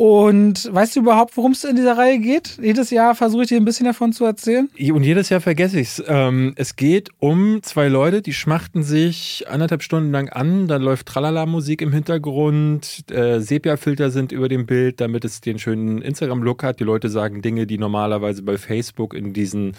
[0.00, 2.56] Und weißt du überhaupt, worum es in dieser Reihe geht?
[2.62, 4.70] Jedes Jahr versuche ich dir ein bisschen davon zu erzählen.
[4.94, 6.04] Und jedes Jahr vergesse ich es.
[6.08, 10.68] Ähm, es geht um zwei Leute, die schmachten sich anderthalb Stunden lang an.
[10.68, 13.10] Da läuft Tralala-Musik im Hintergrund.
[13.10, 16.80] Äh, Sepia-Filter sind über dem Bild, damit es den schönen Instagram-Look hat.
[16.80, 19.74] Die Leute sagen Dinge, die normalerweise bei Facebook in diesen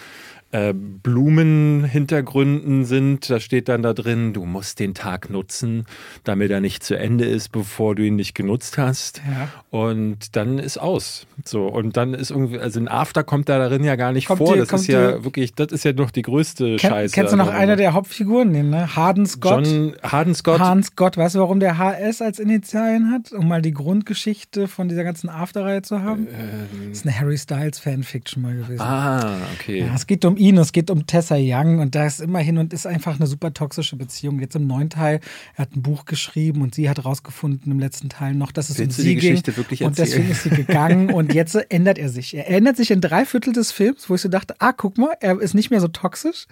[0.51, 3.29] äh, Blumenhintergründen sind.
[3.29, 5.85] Da steht dann da drin, du musst den Tag nutzen,
[6.23, 9.21] damit er nicht zu Ende ist, bevor du ihn nicht genutzt hast.
[9.29, 9.49] Ja.
[9.69, 11.25] Und dann ist aus.
[11.45, 14.39] So, und dann ist irgendwie, also ein After kommt da darin ja gar nicht kommt
[14.39, 14.53] vor.
[14.53, 17.15] Die, das ist ja wirklich, das ist ja noch die größte kenn, Scheiße.
[17.15, 18.95] Kennst du noch also, einer der Hauptfiguren, den, ne?
[18.95, 19.65] Harden Scott.
[19.65, 20.59] John Harden Scott.
[20.59, 21.17] Harden Scott.
[21.17, 23.31] Weißt du, warum der HS als Initialien hat?
[23.31, 26.27] Um mal die Grundgeschichte von dieser ganzen After-Reihe zu haben?
[26.27, 28.81] Ähm, das ist eine Harry Styles Fanfiction mal gewesen.
[28.81, 29.79] Ah, okay.
[29.79, 32.73] Ja, es geht um ihn, es geht um Tessa Young und da ist immerhin und
[32.73, 34.39] ist einfach eine super toxische Beziehung.
[34.39, 35.19] Jetzt im neuen Teil,
[35.55, 38.79] er hat ein Buch geschrieben und sie hat rausgefunden im letzten Teil noch, dass es
[38.79, 42.09] Willst um sie die Geschichte wirklich und deswegen ist sie gegangen und jetzt ändert er
[42.09, 42.33] sich.
[42.35, 45.13] Er ändert sich in drei Viertel des Films, wo ich so dachte, ah, guck mal,
[45.19, 46.47] er ist nicht mehr so toxisch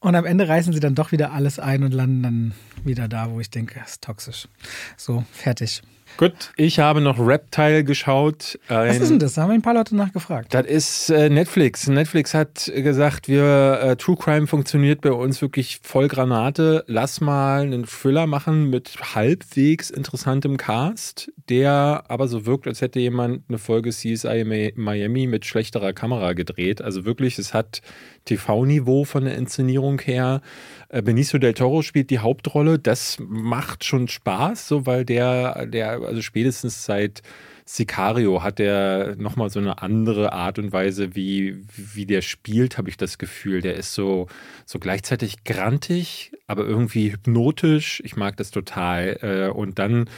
[0.00, 2.52] und am Ende reißen sie dann doch wieder alles ein und landen dann
[2.84, 4.48] wieder da, wo ich denke, er ist toxisch.
[4.96, 5.82] So, fertig.
[6.16, 8.58] Gut, ich habe noch Reptile geschaut.
[8.68, 9.34] Ein, Was ist denn das?
[9.34, 10.54] Da haben ein paar Leute nachgefragt.
[10.54, 11.88] Das ist äh, Netflix.
[11.88, 16.84] Netflix hat gesagt, wir äh, True Crime funktioniert bei uns wirklich voll Granate.
[16.86, 23.00] Lass mal einen Thriller machen mit halbwegs interessantem Cast, der aber so wirkt, als hätte
[23.00, 26.80] jemand eine Folge CSI Miami mit schlechterer Kamera gedreht.
[26.80, 27.82] Also wirklich, es hat
[28.24, 30.40] TV-Niveau von der Inszenierung her.
[30.88, 32.78] Äh, Benicio del Toro spielt die Hauptrolle.
[32.78, 37.22] Das macht schon Spaß, so weil der, der, also spätestens seit
[37.66, 42.90] Sicario hat der nochmal so eine andere Art und Weise, wie, wie der spielt, habe
[42.90, 43.62] ich das Gefühl.
[43.62, 44.26] Der ist so,
[44.66, 48.02] so gleichzeitig grantig, aber irgendwie hypnotisch.
[48.04, 49.18] Ich mag das total.
[49.22, 50.10] Äh, und dann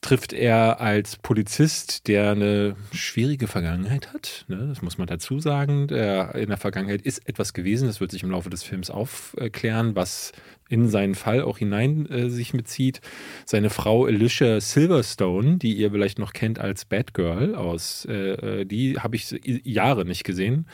[0.00, 4.44] trifft er als Polizist, der eine schwierige Vergangenheit hat.
[4.48, 4.66] Ne?
[4.68, 5.88] Das muss man dazu sagen.
[5.88, 7.88] Der in der Vergangenheit ist etwas gewesen.
[7.88, 10.32] Das wird sich im Laufe des Films aufklären, was
[10.68, 13.00] in seinen Fall auch hinein äh, sich mitzieht.
[13.44, 18.98] Seine Frau Alicia Silverstone, die ihr vielleicht noch kennt als Batgirl aus, äh, äh die
[18.98, 19.34] habe ich
[19.64, 20.66] Jahre nicht gesehen.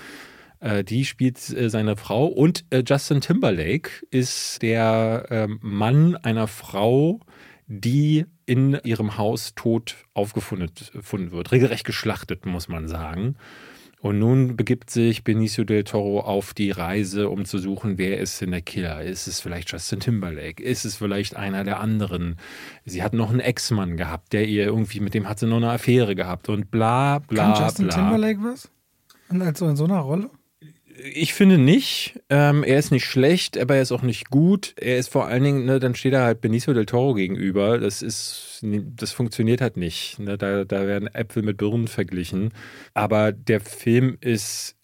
[0.60, 7.20] Äh, die spielt äh, seine Frau und Justin Timberlake ist der ähm, Mann einer Frau,
[7.66, 10.70] die in ihrem Haus tot aufgefunden
[11.32, 11.52] wird.
[11.52, 13.36] Regelrecht geschlachtet, muss man sagen.
[14.04, 18.38] Und nun begibt sich Benicio del Toro auf die Reise, um zu suchen, wer ist
[18.42, 19.02] denn der Killer?
[19.02, 20.62] Ist es vielleicht Justin Timberlake?
[20.62, 22.36] Ist es vielleicht einer der anderen?
[22.84, 25.70] Sie hat noch einen Ex-Mann gehabt, der ihr irgendwie, mit dem hat sie noch eine
[25.70, 27.94] Affäre gehabt und bla bla Kann Justin bla.
[27.94, 28.70] Timberlake was?
[29.30, 30.28] Und also in so einer Rolle?
[30.96, 32.20] Ich finde nicht.
[32.30, 34.74] Ähm, er ist nicht schlecht, aber er ist auch nicht gut.
[34.78, 37.78] Er ist vor allen Dingen, ne, dann steht er halt Benicio del Toro gegenüber.
[37.78, 40.18] Das ist, das funktioniert halt nicht.
[40.20, 40.38] Ne?
[40.38, 42.52] Da, da werden Äpfel mit Birnen verglichen.
[42.94, 44.76] Aber der Film ist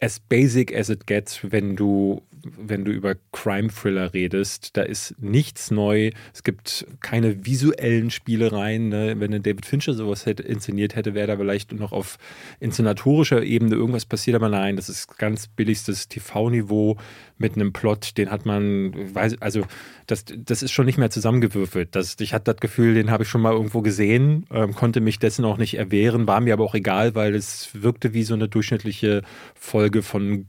[0.00, 4.76] as basic as it gets, wenn du wenn du über Crime-Thriller redest.
[4.76, 6.10] Da ist nichts neu.
[6.32, 8.88] Es gibt keine visuellen Spielereien.
[8.88, 9.14] Ne?
[9.18, 12.18] Wenn David Fincher sowas hätte, inszeniert hätte, wäre da vielleicht noch auf
[12.60, 14.36] inszenatorischer Ebene irgendwas passiert.
[14.36, 16.96] Aber nein, das ist ganz billigstes TV-Niveau
[17.42, 18.94] mit einem Plot, den hat man,
[19.40, 19.66] also
[20.06, 21.94] das, das ist schon nicht mehr zusammengewürfelt.
[21.94, 25.18] Das, ich hatte das Gefühl, den habe ich schon mal irgendwo gesehen, ähm, konnte mich
[25.18, 28.48] dessen auch nicht erwehren, war mir aber auch egal, weil es wirkte wie so eine
[28.48, 29.22] durchschnittliche
[29.54, 30.46] Folge von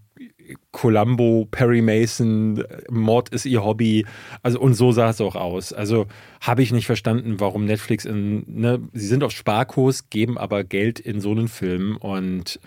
[0.71, 4.05] Columbo, Perry Mason, Mord ist ihr Hobby.
[4.41, 5.73] Also, und so sah es auch aus.
[5.73, 6.07] Also
[6.41, 10.99] habe ich nicht verstanden, warum Netflix in, ne, sie sind auf Sparkurs, geben aber Geld
[10.99, 12.59] in so einen Film und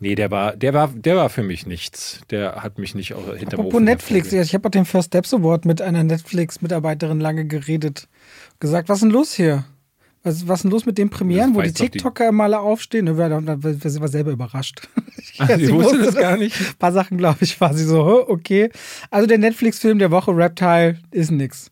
[0.00, 2.20] Nee, der war, der war, der war für mich nichts.
[2.28, 5.64] Der hat mich nicht hinterm Apropos Ofen Netflix, ich habe auch den First Steps Award
[5.64, 8.08] mit einer Netflix-Mitarbeiterin lange geredet.
[8.60, 9.64] Gesagt, was ist denn los hier?
[10.24, 12.34] Was, was ist denn los mit den Premieren, wo die TikToker die...
[12.34, 13.06] mal aufstehen?
[13.06, 14.88] Wir, war selber überrascht.
[15.38, 16.58] Ach, sie, sie wusste das gar nicht.
[16.58, 18.70] Ein paar Sachen, glaube ich, war sie so, okay.
[19.10, 21.70] Also der Netflix-Film der Woche, Reptile, ist nix.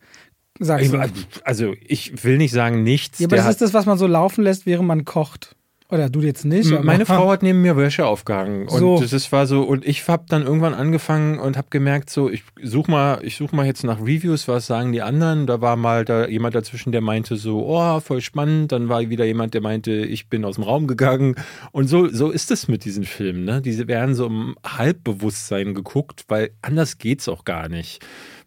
[0.60, 1.00] Sagst du.
[1.44, 3.18] Also ich will nicht sagen nichts.
[3.18, 5.56] Ja, aber das ist das, was man so laufen lässt, während man kocht.
[5.92, 6.70] Oder du jetzt nicht.
[6.82, 8.66] Meine Frau hat neben mir Wäsche aufgehangen.
[8.66, 8.98] Und so.
[8.98, 12.90] das war so und ich habe dann irgendwann angefangen und habe gemerkt so ich suche
[12.90, 15.46] mal ich suche mal jetzt nach Reviews was sagen die anderen.
[15.46, 18.72] Da war mal da jemand dazwischen der meinte so oh voll spannend.
[18.72, 21.34] Dann war wieder jemand der meinte ich bin aus dem Raum gegangen.
[21.72, 23.60] Und so so ist es mit diesen Filmen ne?
[23.60, 28.02] Diese werden so im Halbbewusstsein geguckt weil anders geht's auch gar nicht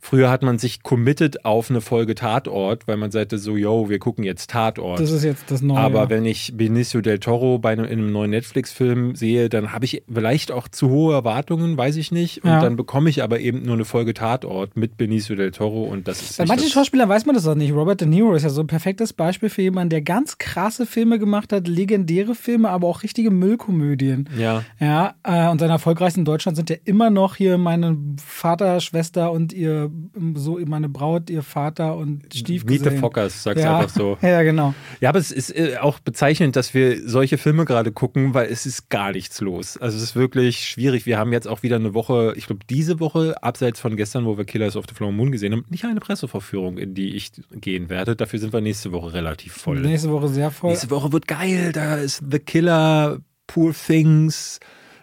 [0.07, 3.97] Früher hat man sich committed auf eine Folge Tatort, weil man sagte so, yo, wir
[3.97, 4.99] gucken jetzt Tatort.
[4.99, 5.79] Das ist jetzt das Neue.
[5.79, 9.85] Aber wenn ich Benicio del Toro bei einem, in einem neuen Netflix-Film sehe, dann habe
[9.85, 12.43] ich vielleicht auch zu hohe Erwartungen, weiß ich nicht.
[12.43, 12.59] Und Ja.
[12.59, 16.21] dann bekomme ich aber eben nur eine Folge Tatort mit Benicio del Toro und das
[16.21, 17.73] ist Bei manchen Schauspielern weiß man das auch nicht.
[17.73, 21.17] Robert De Niro ist ja so ein perfektes Beispiel für jemanden, der ganz krasse Filme
[21.17, 24.29] gemacht hat, legendäre Filme, aber auch richtige Müllkomödien.
[24.37, 24.63] Ja.
[24.79, 29.31] Ja, äh, und seine erfolgreichsten in Deutschland sind ja immer noch hier meine Vater, Schwester
[29.31, 29.89] und ihr,
[30.35, 32.99] so meine Braut, ihr Vater und Stiefgesellen.
[32.99, 33.79] Fockers, sag's ja.
[33.79, 34.17] einfach so.
[34.25, 34.73] Ja, genau.
[35.01, 38.65] Ja, aber es ist äh, auch bezeichnend, dass wir solche Filme gerade gucken, weil es
[38.65, 39.77] ist gar nichts los.
[39.77, 41.05] Also es ist wirklich schwierig.
[41.05, 44.37] Wir haben jetzt auch wieder eine Woche, ich glaube diese Woche, abseits von gestern, wo
[44.37, 47.89] wir Killers of the Flower Moon gesehen haben, nicht eine Pressevorführung, in die ich gehen
[47.89, 48.15] werde.
[48.15, 49.79] Dafür sind wir nächste Woche relativ voll.
[49.81, 50.71] Nächste Woche sehr voll.
[50.71, 51.71] Nächste Woche wird geil.
[51.71, 54.59] Da ist The Killer, Poor Things,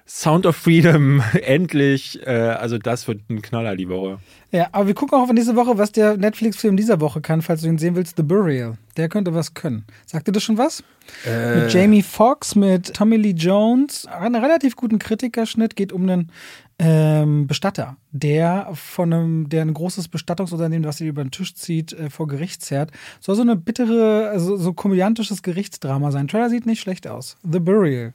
[0.06, 2.24] Sound of Freedom, endlich.
[2.26, 4.18] Äh, also das wird ein Knaller die Woche.
[4.50, 7.62] Ja, aber wir gucken auch auf nächste Woche, was der Netflix-Film dieser Woche kann, falls
[7.62, 8.16] du ihn sehen willst.
[8.16, 8.76] The Burial.
[8.98, 9.86] Der könnte was können.
[10.04, 10.84] Sagt dir das schon was?
[11.26, 14.06] Äh, Mit Jamie Foxx, mit Tommy Lee Jones.
[14.06, 15.74] Einen relativ guten Kritikerschnitt.
[15.74, 16.30] Geht um einen
[16.78, 21.92] ähm, Bestatter, der von einem, der ein großes Bestattungsunternehmen, was sich über den Tisch zieht,
[21.92, 22.90] äh, vor Gericht zerrt.
[23.20, 26.28] Soll so eine bittere, also so komödiantisches Gerichtsdrama sein.
[26.28, 27.36] Trailer sieht nicht schlecht aus.
[27.50, 28.12] The Burial.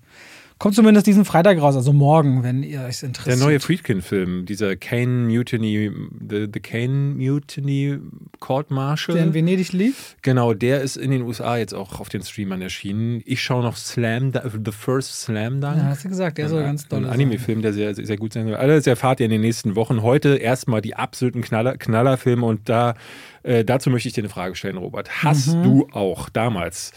[0.60, 3.38] Kommt zumindest diesen Freitag raus, also morgen, wenn ihr euch interessiert.
[3.40, 5.92] Der neue Friedkin-Film, dieser Kane Mutiny,
[6.30, 8.00] The, the Kane Mutiny
[8.40, 9.16] Court Martial.
[9.18, 10.16] der in Venedig lief.
[10.24, 13.22] Genau, der ist in den USA jetzt auch auf den Streamern erschienen.
[13.26, 15.78] Ich schaue noch Slam, The First Slam Dunk.
[15.78, 17.12] Ja, hast du gesagt, der soll ganz doll Ein.
[17.12, 18.56] Anime-Film, der sehr, sehr gut sein soll.
[18.56, 20.02] Alles erfahrt ihr in den nächsten Wochen.
[20.02, 22.96] Heute erstmal die absoluten Knaller, Knallerfilme und da,
[23.44, 25.24] äh, dazu möchte ich dir eine Frage stellen, Robert.
[25.24, 25.64] Hast Mhm.
[25.64, 26.94] du auch damals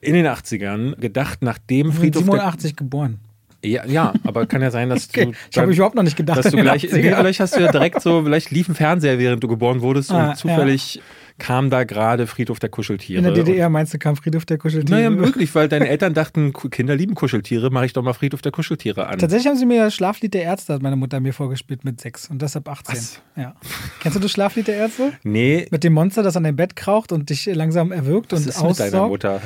[0.00, 3.18] in den 80ern gedacht, nachdem Ich bin Friedhof der 87 geboren.
[3.64, 5.26] ja, ja, aber kann ja sein, dass Okay.
[5.26, 5.32] du.
[5.50, 6.38] Ich habe überhaupt noch nicht gedacht.
[6.38, 6.96] dass du gleich, 80ern.
[6.96, 10.10] nee, vielleicht hast du ja direkt so, vielleicht lief ein Fernseher, während du geboren wurdest
[10.12, 11.00] Ah, und zufällig
[11.38, 13.18] kam da gerade Friedhof der Kuscheltiere.
[13.18, 14.98] in der DDR meinst du, kam Friedhof der Kuscheltiere?
[14.98, 18.52] Naja, möglich, weil deine Eltern dachten, Kinder lieben Kuscheltiere, mache ich doch mal Friedhof der
[18.52, 19.18] Kuscheltiere an.
[19.18, 22.28] Tatsächlich haben sie mir das Schlaflied der Ärzte, hat meine Mutter mir vorgespielt mit sechs
[22.28, 22.94] und deshalb 18.
[22.94, 23.22] Was?
[23.36, 23.54] Ja.
[24.00, 25.12] Kennst du das Schlaflied der Ärzte?
[25.22, 28.48] Nee, Mit dem Monster, das an dein Bett kraucht und dich langsam erwürgt was und
[28.48, 29.10] ist mit deiner aussaugt?
[29.10, 29.40] Mutter?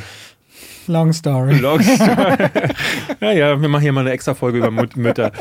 [0.87, 1.59] Long story.
[1.61, 1.81] Long
[3.20, 5.33] ja, ja, wir machen hier mal eine extra Folge über Mütter.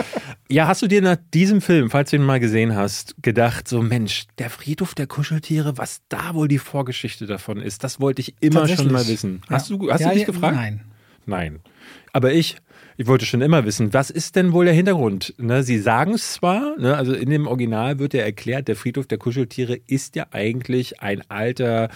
[0.50, 3.82] Ja, hast du dir nach diesem Film, falls du ihn mal gesehen hast, gedacht, so
[3.82, 8.36] Mensch, der Friedhof der Kuscheltiere, was da wohl die Vorgeschichte davon ist, das wollte ich
[8.40, 9.42] immer schon mal wissen.
[9.50, 9.78] Hast Ja.
[9.78, 10.56] du, hast Ja, du dich ja, gefragt?
[10.56, 10.82] Nein.
[11.26, 11.60] Nein.
[12.12, 12.58] Aber ich,
[12.98, 15.34] ich wollte schon immer wissen, was ist denn wohl der Hintergrund?
[15.38, 19.08] Ne, Sie sagen es zwar, ne, also in dem Original wird ja erklärt, der Friedhof
[19.08, 21.90] der Kuscheltiere ist ja eigentlich ein alter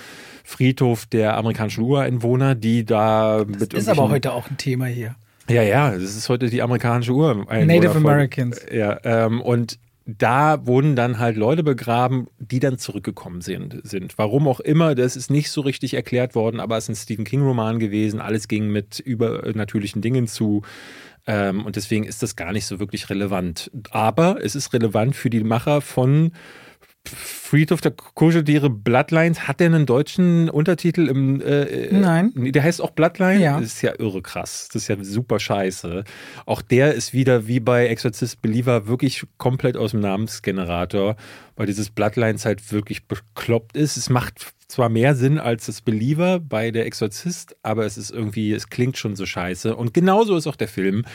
[0.43, 5.15] Friedhof der amerikanischen Ureinwohner, die da mit Ist aber heute auch ein Thema hier.
[5.49, 7.65] Ja, ja, das ist heute die amerikanische Ureinwohner.
[7.65, 8.61] Native Americans.
[8.71, 14.17] Ja, ähm, und da wurden dann halt Leute begraben, die dann zurückgekommen sind, sind.
[14.17, 17.25] Warum auch immer, das ist nicht so richtig erklärt worden, aber es ist ein Stephen
[17.25, 18.21] King-Roman gewesen.
[18.21, 20.61] Alles ging mit übernatürlichen Dingen zu.
[21.27, 23.69] Ähm, und deswegen ist das gar nicht so wirklich relevant.
[23.91, 26.31] Aber es ist relevant für die Macher von
[27.07, 29.47] Friedhof der Kuscheltiere Bloodlines.
[29.47, 31.41] Hat der einen deutschen Untertitel im.
[31.41, 32.31] Äh, Nein.
[32.35, 33.41] Nee, Der heißt auch Bloodline?
[33.41, 33.59] Ja.
[33.59, 34.69] Das ist ja irre krass.
[34.71, 36.03] Das ist ja super scheiße.
[36.45, 41.15] Auch der ist wieder wie bei Exorcist Believer wirklich komplett aus dem Namensgenerator,
[41.55, 43.97] weil dieses Bloodlines halt wirklich bekloppt ist.
[43.97, 48.51] Es macht zwar mehr Sinn als das Believer bei der Exorzist, aber es ist irgendwie,
[48.51, 49.75] es klingt schon so scheiße.
[49.75, 51.05] Und genauso ist auch der Film,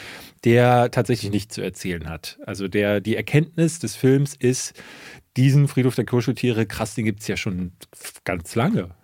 [0.44, 2.38] der tatsächlich nichts zu erzählen hat.
[2.46, 4.72] Also der, die Erkenntnis des Films ist,
[5.36, 7.72] diesen Friedhof der Kuscheltiere, krass, den gibt es ja schon
[8.24, 8.94] ganz lange.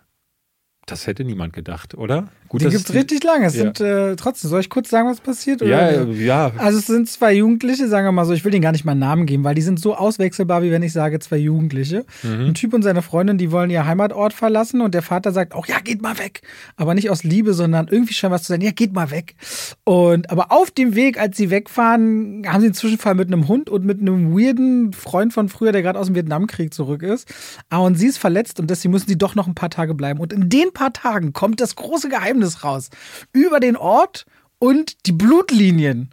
[0.85, 2.31] Das hätte niemand gedacht, oder?
[2.49, 3.45] Gut, Die gibt es richtig lange.
[3.45, 3.61] Es Ja.
[3.63, 5.61] sind äh, trotzdem, soll ich kurz sagen, was passiert?
[5.61, 6.11] Ja, Oder?
[6.13, 6.51] ja.
[6.57, 8.91] Also es sind zwei Jugendliche, sagen wir mal so, ich will denen gar nicht mal
[8.93, 12.05] einen Namen geben, weil die sind so auswechselbar, wie wenn ich sage zwei Jugendliche.
[12.23, 12.47] Mhm.
[12.47, 15.67] Ein Typ und seine Freundin, die wollen ihr Heimatort verlassen und der Vater sagt auch,
[15.67, 16.41] ja, geht mal weg.
[16.75, 19.35] Aber nicht aus Liebe, sondern irgendwie scheint was zu sein, ja, geht mal weg.
[19.83, 23.69] Und aber auf dem Weg, als sie wegfahren, haben sie einen Zwischenfall mit einem Hund
[23.69, 27.31] und mit einem weirden Freund von früher, der gerade aus dem Vietnamkrieg zurück ist.
[27.69, 30.19] Ah, und sie ist verletzt und deswegen müssen sie doch noch ein paar Tage bleiben.
[30.19, 32.89] Und in den paar Tagen kommt das große Geheimnis raus.
[33.33, 34.25] Über den Ort
[34.59, 36.09] und die Blutlinien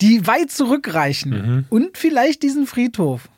[0.00, 3.28] die weit zurückreichen und vielleicht diesen Friedhof.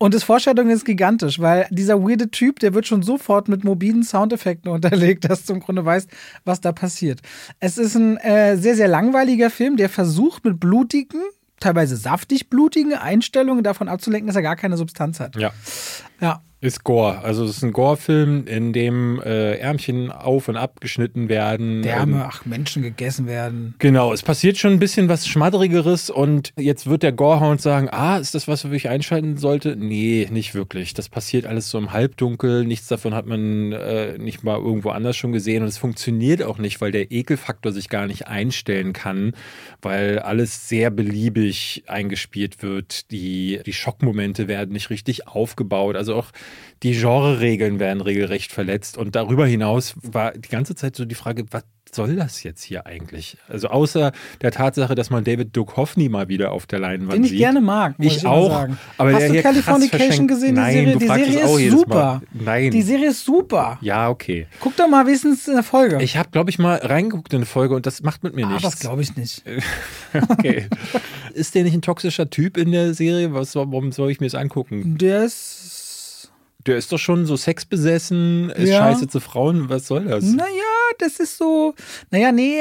[0.00, 4.04] Und das Vorstellung ist gigantisch, weil dieser weirde Typ, der wird schon sofort mit mobilen
[4.04, 6.08] Soundeffekten unterlegt, dass du im Grunde weißt,
[6.44, 7.20] was da passiert.
[7.58, 11.20] Es ist ein äh, sehr, sehr langweiliger Film, der versucht mit blutigen,
[11.58, 15.34] teilweise saftig blutigen Einstellungen davon abzulenken, dass er gar keine Substanz hat.
[15.34, 15.52] Ja.
[16.20, 16.42] Ja.
[16.60, 17.18] Ist Gore.
[17.18, 21.82] Also es ist ein Gore-Film, in dem äh, Ärmchen auf und ab geschnitten werden.
[21.82, 23.76] Därme, Ähm, ach, Menschen gegessen werden.
[23.78, 28.18] Genau, es passiert schon ein bisschen was Schmadderigeres und jetzt wird der Gorehound sagen, ah,
[28.18, 29.76] ist das was, wo ich einschalten sollte?
[29.76, 30.94] Nee, nicht wirklich.
[30.94, 32.64] Das passiert alles so im Halbdunkel.
[32.64, 36.58] Nichts davon hat man äh, nicht mal irgendwo anders schon gesehen und es funktioniert auch
[36.58, 39.34] nicht, weil der Ekelfaktor sich gar nicht einstellen kann,
[39.80, 43.12] weil alles sehr beliebig eingespielt wird.
[43.12, 45.94] Die, die Schockmomente werden nicht richtig aufgebaut.
[45.94, 46.32] Also auch
[46.82, 51.44] die Genre-Regeln werden regelrecht verletzt und darüber hinaus war die ganze Zeit so die Frage,
[51.50, 53.38] was soll das jetzt hier eigentlich?
[53.48, 57.30] Also außer der Tatsache, dass man David Duchovny mal wieder auf der Leinwand Den ich
[57.30, 57.38] sieht.
[57.38, 58.78] gerne mag, muss Ich ich, auch, sagen.
[58.98, 60.96] aber Hast der du Californication gesehen, die Nein, Serie?
[60.98, 62.22] Die Serie es auch ist super.
[62.32, 62.70] Nein.
[62.70, 63.78] Die Serie ist super.
[63.80, 64.46] Ja, okay.
[64.60, 65.98] Guck doch mal wenigstens in der Folge.
[66.02, 68.50] Ich habe, glaube ich, mal reingeguckt in eine Folge und das macht mit mir ah,
[68.50, 68.62] nichts.
[68.64, 69.42] das glaube ich nicht.
[70.28, 70.66] Okay.
[71.34, 73.32] Ist der nicht ein toxischer Typ in der Serie?
[73.34, 74.96] Was, warum soll ich mir das angucken?
[74.98, 75.77] Der ist.
[76.68, 78.78] Der ist doch schon so sexbesessen, ist Ja.
[78.80, 79.68] scheiße zu Frauen.
[79.70, 80.22] Was soll das?
[80.22, 80.46] Naja,
[80.98, 81.74] das ist so.
[82.10, 82.58] Naja, nee,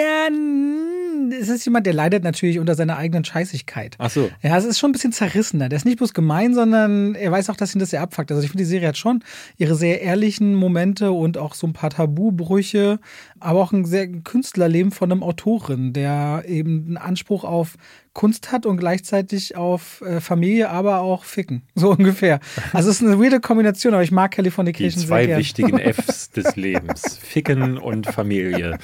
[1.39, 3.95] es ist jemand, der leidet natürlich unter seiner eigenen Scheißigkeit.
[3.99, 4.29] Ach so.
[4.41, 5.67] Ja, es ist schon ein bisschen zerrissener.
[5.67, 8.31] Der ist nicht bloß gemein, sondern er weiß auch, dass ihn das sehr abfuckt.
[8.31, 9.23] Also ich finde, die Serie hat schon
[9.57, 12.99] ihre sehr ehrlichen Momente und auch so ein paar Tabubrüche,
[13.39, 17.75] aber auch ein sehr Künstlerleben von einem Autorin, der eben einen Anspruch auf
[18.13, 21.61] Kunst hat und gleichzeitig auf äh, Familie, aber auch Ficken.
[21.75, 22.39] So ungefähr.
[22.73, 25.39] Also es ist eine weirde Kombination, aber ich mag Die Californication sehr zwei gern.
[25.39, 27.17] wichtigen Fs des Lebens.
[27.21, 28.79] Ficken und Familie.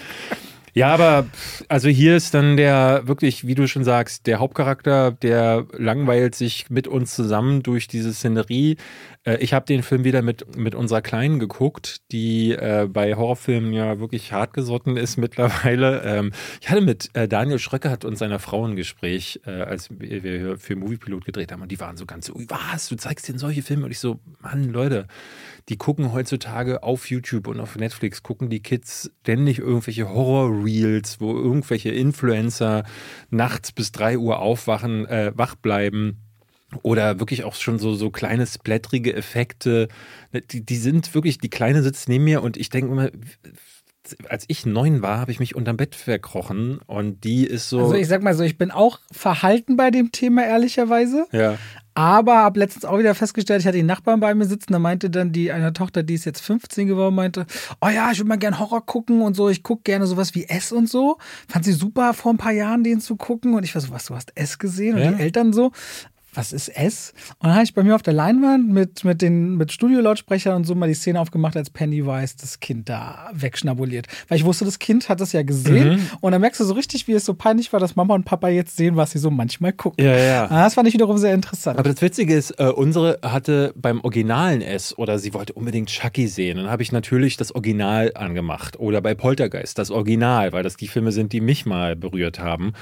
[0.76, 1.28] Ja, aber
[1.68, 6.70] also hier ist dann der wirklich, wie du schon sagst, der Hauptcharakter, der langweilt sich
[6.72, 8.78] mit uns zusammen durch diese Szenerie.
[9.26, 13.74] Äh, ich habe den Film wieder mit, mit unserer Kleinen geguckt, die äh, bei Horrorfilmen
[13.74, 16.02] ja wirklich hartgesotten ist mittlerweile.
[16.04, 16.32] Ähm,
[16.62, 20.58] ich hatte mit äh, Daniel Schröcker hat uns seiner Frau ein Gespräch, äh, als wir
[20.58, 23.40] für Moviepilot gedreht haben und die waren so ganz so, "Ui, was, du zeigst denen
[23.40, 23.86] solche Filme?
[23.86, 25.08] Und ich so, Mann, Leute,
[25.70, 31.34] die gucken heutzutage auf YouTube und auf Netflix, gucken die Kids ständig irgendwelche Horror-Reels, wo
[31.34, 32.84] irgendwelche Influencer
[33.30, 36.20] nachts bis 3 Uhr aufwachen, äh, wach bleiben.
[36.82, 39.88] Oder wirklich auch schon so, so kleine splatterige Effekte.
[40.52, 43.10] Die, die sind wirklich, die Kleine sitzt neben mir und ich denke immer,
[44.28, 47.80] als ich neun war, habe ich mich unterm Bett verkrochen und die ist so.
[47.80, 51.26] Also ich sag mal so, ich bin auch verhalten bei dem Thema, ehrlicherweise.
[51.32, 51.58] ja.
[51.96, 55.12] Aber habe letztens auch wieder festgestellt, ich hatte die Nachbarn bei mir sitzen, da meinte
[55.12, 57.46] dann die eine Tochter, die ist jetzt 15 geworden, meinte,
[57.82, 60.46] oh ja, ich würde mal gern Horror gucken und so, ich gucke gerne sowas wie
[60.46, 61.20] S und so.
[61.48, 64.06] Fand sie super, vor ein paar Jahren den zu gucken und ich war so, was,
[64.06, 64.96] du hast S gesehen?
[64.96, 65.12] Und Ja.
[65.12, 65.72] die Eltern so,
[66.34, 67.14] was ist S?
[67.40, 70.64] Und dann habe ich bei mir auf der Leinwand mit, mit den mit Studiolautsprechern und
[70.66, 74.08] so mal die Szene aufgemacht, als Pennywise das Kind da wegschnabuliert.
[74.28, 76.00] Weil ich wusste, das Kind hat das ja gesehen Mhm.
[76.22, 78.48] und dann merkst du so richtig, wie es so peinlich war, dass Mama und Papa
[78.50, 80.04] jetzt sehen, was sie so manchmal gucken.
[80.06, 80.46] Ja, ja.
[80.46, 81.78] Ah, Das fand ich wiederum sehr interessant.
[81.80, 86.28] Aber das Witzige ist, äh, unsere hatte beim originalen S oder sie wollte unbedingt Chucky
[86.28, 86.58] sehen.
[86.58, 88.80] Dann habe ich natürlich das Original angemacht.
[88.80, 92.74] Oder bei Poltergeist das Original, weil das die Filme sind, die mich mal berührt haben.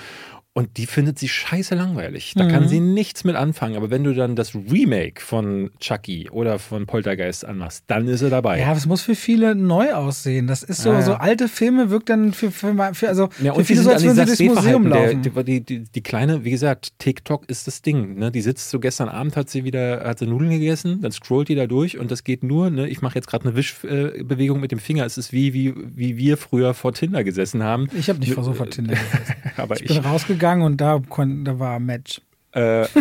[0.54, 2.34] Und die findet sie scheiße langweilig.
[2.36, 3.78] Da kann sie nichts mit anfangen.
[3.78, 8.30] Aber wenn du dann das Remake von Chucky oder von Poltergeist anmachst, dann ist sie
[8.30, 8.60] dabei.
[8.60, 10.48] Ja, es muss für viele neu aussehen.
[10.48, 11.02] Das ist so, Ah, ja.
[11.04, 14.28] so alte Filme wirkt dann für, für, für also Ja, für viele so, als würden
[14.28, 15.22] sie durchs Museum laufen.
[15.22, 18.16] Der, die, die, die kleine, wie gesagt, TikTok ist das Ding.
[18.20, 18.30] Ne?
[18.30, 21.56] Die sitzt so gestern Abend, hat sie wieder, hat sie Nudeln gegessen, dann scrollt die
[21.56, 22.90] da durch und das geht nur, ne?
[22.90, 25.06] ich mache jetzt gerade eine Wischbewegung mit dem Finger.
[25.06, 27.88] Es ist wie, wie, wie wir früher vor Tinder gesessen haben.
[27.98, 29.34] ich habe nicht versucht, von Tinder gesessen.
[29.56, 32.22] Aber Ich ich, bin rausgegangen und da, da war ein Match.
[32.54, 32.88] äh,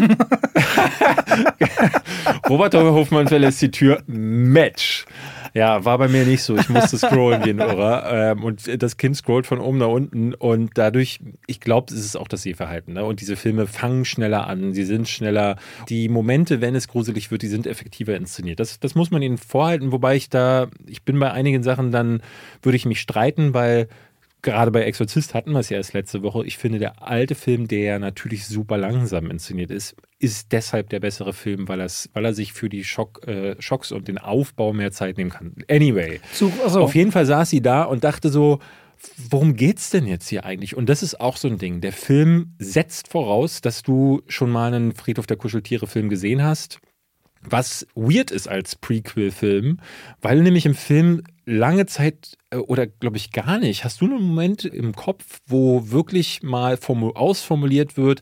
[2.48, 4.02] Robert Hofmann verlässt die Tür.
[4.06, 5.06] Match.
[5.52, 6.56] Ja, war bei mir nicht so.
[6.56, 8.32] Ich musste scrollen ein Irrer.
[8.32, 10.32] Ähm, und das Kind scrollt von oben nach unten.
[10.34, 12.94] Und dadurch, ich glaube, es ist auch das Sehverhalten.
[12.94, 13.04] Ne?
[13.04, 14.72] Und diese Filme fangen schneller an.
[14.72, 15.56] Sie sind schneller.
[15.88, 18.60] Die Momente, wenn es gruselig wird, die sind effektiver inszeniert.
[18.60, 19.90] Das, das muss man ihnen vorhalten.
[19.90, 22.22] Wobei ich da, ich bin bei einigen Sachen dann,
[22.62, 23.88] würde ich mich streiten, weil
[24.42, 26.44] gerade bei Exorzist hatten wir es ja erst letzte Woche.
[26.46, 31.32] Ich finde, der alte Film, der natürlich super langsam inszeniert ist, ist deshalb der bessere
[31.32, 35.18] Film, weil, weil er sich für die Schock, äh, Schocks und den Aufbau mehr Zeit
[35.18, 35.54] nehmen kann.
[35.68, 38.58] Anyway, Zu, also, auf jeden Fall saß sie da und dachte so,
[39.30, 40.76] worum geht's denn jetzt hier eigentlich?
[40.76, 41.80] Und das ist auch so ein Ding.
[41.80, 46.80] Der Film setzt voraus, dass du schon mal einen Friedhof der Kuscheltiere-Film gesehen hast.
[47.42, 49.78] Was weird ist als Prequel-Film,
[50.20, 54.22] weil nämlich im Film lange Zeit äh, oder glaube ich gar nicht, hast du einen
[54.22, 58.20] Moment im Kopf, wo wirklich mal formu- ausformuliert wird,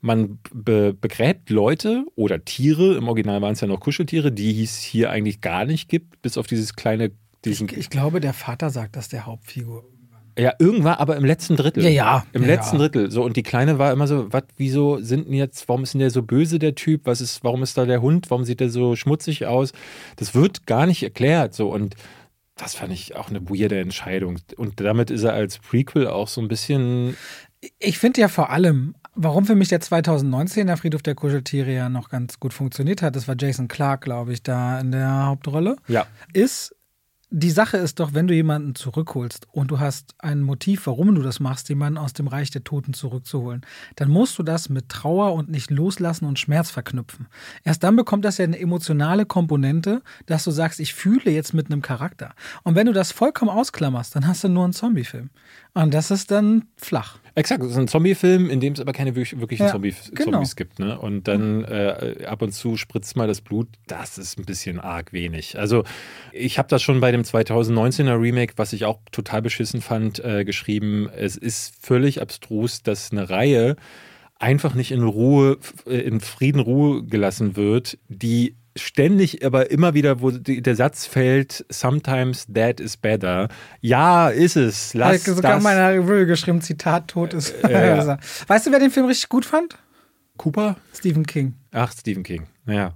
[0.00, 4.78] man be begräbt Leute oder Tiere, im Original waren es ja noch Kuscheltiere, die es
[4.78, 7.10] hier eigentlich gar nicht gibt, bis auf dieses kleine,
[7.44, 9.84] diesen ich, ich glaube, der Vater sagt das der Hauptfigur.
[10.38, 11.82] Ja, irgendwann, aber im letzten Drittel.
[11.84, 12.26] Ja, ja.
[12.32, 12.82] Im Ja, letzten ja.
[12.82, 13.10] Drittel.
[13.10, 15.98] So, und die Kleine war immer so, was, wieso sind denn jetzt, warum ist denn
[15.98, 17.02] der so böse, der Typ?
[17.04, 18.30] Was ist, warum ist da der Hund?
[18.30, 19.72] Warum sieht der so schmutzig aus?
[20.16, 21.54] Das wird gar nicht erklärt.
[21.54, 21.96] So, und
[22.56, 24.38] das fand ich auch eine weirde Entscheidung.
[24.56, 27.16] Und damit ist er als Prequel auch so ein bisschen.
[27.80, 32.08] Ich finde ja vor allem, warum für mich der 2019er Friedhof der Kuscheltiere ja noch
[32.08, 36.06] ganz gut funktioniert hat, das war Jason Clark, glaube ich, da in der Hauptrolle, Ja.
[36.32, 36.74] ist,
[37.30, 41.22] die Sache ist doch, wenn du jemanden zurückholst und du hast ein Motiv, warum du
[41.22, 43.66] das machst, jemanden aus dem Reich der Toten zurückzuholen,
[43.96, 47.28] dann musst du das mit Trauer und nicht loslassen und Schmerz verknüpfen.
[47.64, 51.66] Erst dann bekommt das ja eine emotionale Komponente, dass du sagst, ich fühle jetzt mit
[51.66, 52.34] einem Charakter.
[52.62, 55.28] Und wenn du das vollkommen ausklammerst, dann hast du nur einen Zombie-Film.
[55.80, 57.18] Und das ist dann flach.
[57.36, 60.32] Exakt, es ist ein Zombie-Film, in dem es aber keine wirklich- wirklichen Ja, Zombie genau.
[60.32, 60.80] Zombies gibt.
[60.80, 60.98] Ne?
[60.98, 63.68] Und dann äh, ab und zu spritzt mal das Blut.
[63.86, 65.56] Das ist ein bisschen arg wenig.
[65.56, 65.84] Also
[66.32, 70.44] ich habe das schon bei dem 2019er Remake, was ich auch total beschissen fand, äh,
[70.44, 71.08] geschrieben.
[71.16, 73.76] Es ist völlig abstrus, dass eine Reihe
[74.40, 80.20] einfach nicht in Ruhe, äh, in Frieden Ruhe gelassen wird, die ständig, aber immer wieder,
[80.20, 83.48] wo die, der Satz fällt, sometimes that is better.
[83.80, 84.94] Ja, ist es.
[84.94, 85.58] Lass Hat sogar das.
[85.58, 87.54] in meiner Review geschrieben, Zitat, tot ist.
[87.62, 88.18] ja.
[88.46, 89.78] Weißt du, wer den Film richtig gut fand?
[90.36, 90.76] Cooper?
[90.94, 91.54] Stephen King.
[91.72, 92.46] Ach, Stephen King.
[92.66, 92.94] Ja.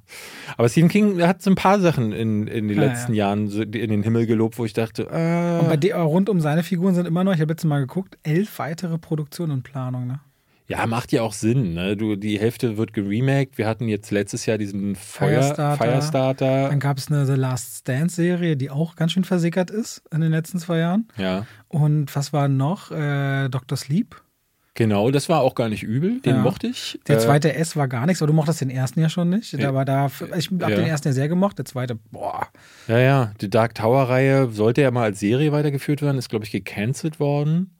[0.57, 3.62] Aber Stephen King hat so ein paar Sachen in, in den Ja, letzten Jahren so
[3.62, 6.95] in den Himmel gelobt, wo ich dachte, äh, Und bei dir rund um seine Figuren
[6.95, 10.07] sind immer noch, ich habe jetzt mal geguckt, elf weitere Produktionen und Planung.
[10.07, 10.20] Ne?
[10.73, 11.75] Ja, macht ja auch Sinn.
[11.75, 11.97] Ne?
[11.97, 13.59] Du, die Hälfte wird geremaked.
[13.59, 15.85] Wir hatten jetzt letztes Jahr diesen Feuer, Firestarter.
[15.85, 16.68] Firestarter.
[16.70, 20.31] Dann gab es eine The Last Stand-Serie, die auch ganz schön versickert ist in den
[20.31, 21.09] letzten zwei Jahren.
[21.18, 22.91] Ja, Und was war noch?
[22.91, 23.77] Äh, Dr.
[23.77, 24.20] Sleep.
[24.75, 25.11] genau.
[25.11, 26.20] Das war auch gar nicht übel.
[26.23, 26.41] Den Ja.
[26.43, 26.99] mochte ich.
[27.07, 29.53] Der Äh, zweite S war gar nichts, aber du mochtest den ersten ja schon nicht.
[29.53, 29.68] Ja.
[29.68, 30.07] Aber da,
[30.39, 30.77] ich habe Ja.
[30.77, 32.47] den ersten ja sehr gemocht, der zweite, boah.
[32.89, 33.33] Ja, ja.
[33.43, 37.77] Die Dark Tower-Reihe sollte ja mal als Serie weitergeführt werden, ist, glaube ich, gecancelt worden.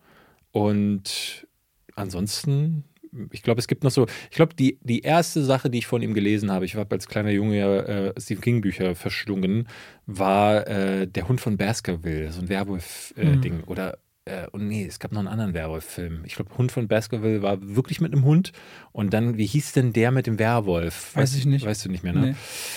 [0.51, 1.47] Und
[1.95, 2.85] ansonsten,
[3.31, 6.03] ich glaube, es gibt noch so, ich glaube, die, die erste Sache, die ich von
[6.03, 9.69] ihm gelesen habe, ich habe als kleiner Junge ja äh, Stephen King-Bücher verschlungen,
[10.07, 13.59] war äh, Der Hund von Baskerville, so ein Werwolf-Ding.
[13.59, 13.65] Hm.
[13.67, 16.23] Oder äh, und nee, es gab noch einen anderen Werwolf-Film.
[16.25, 18.53] Ich glaube, Hund von Baskerville war wirklich mit einem Hund.
[18.93, 21.17] Und dann, wie hieß denn der mit dem Werwolf?
[21.17, 21.65] Weiß ich nicht.
[21.67, 22.21] Weißt du nicht mehr, ne?
[22.21, 22.35] Nee.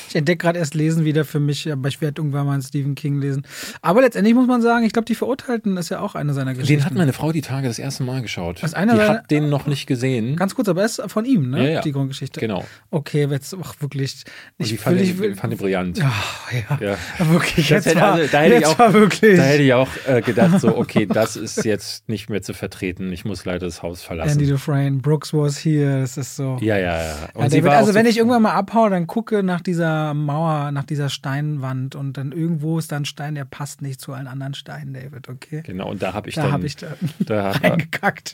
[0.09, 2.95] Ich entdecke gerade erst Lesen wieder für mich, aber ich werde irgendwann mal einen Stephen
[2.95, 3.43] King lesen.
[3.83, 6.77] Aber letztendlich muss man sagen, ich glaube, die Verurteilten ist ja auch eine seiner Geschichten.
[6.77, 8.63] Den hat meine Frau die Tage das erste Mal geschaut.
[8.73, 10.37] Einer die seiner- hat den noch nicht gesehen.
[10.37, 11.63] Ganz kurz, aber er ist von ihm, ne?
[11.65, 11.81] Ja, ja.
[11.81, 12.39] Die Grundgeschichte.
[12.39, 12.65] Genau.
[12.89, 14.23] Okay, jetzt auch wirklich.
[14.57, 15.97] Und Ich die fand, ich, ich will, fand ich brillant.
[15.99, 16.11] ja,
[16.79, 16.79] ja,
[17.19, 17.29] Ja.
[17.31, 19.35] Wirklich, jetzt, war, also, da hätte ich jetzt auch- war wirklich.
[19.37, 23.11] Da hätte ich auch äh, gedacht, so, okay, das ist jetzt nicht mehr zu vertreten.
[23.11, 24.33] Ich muss leider das Haus verlassen.
[24.39, 26.57] Andy Dufresne, Brooks was here, das ist so.
[26.61, 27.15] ja, ja, ja.
[27.37, 30.83] Ja, David, also wenn so, ich irgendwann mal abhaue, dann gucke nach dieser Mauer, nach
[30.83, 34.53] dieser Steinwand und dann irgendwo ist da ein Stein, der passt nicht zu allen anderen
[34.53, 35.61] Steinen, David, okay?
[35.65, 36.51] Genau, und da habe ich Da dann.
[36.51, 36.87] habe ich da
[37.19, 38.33] da reingekackt.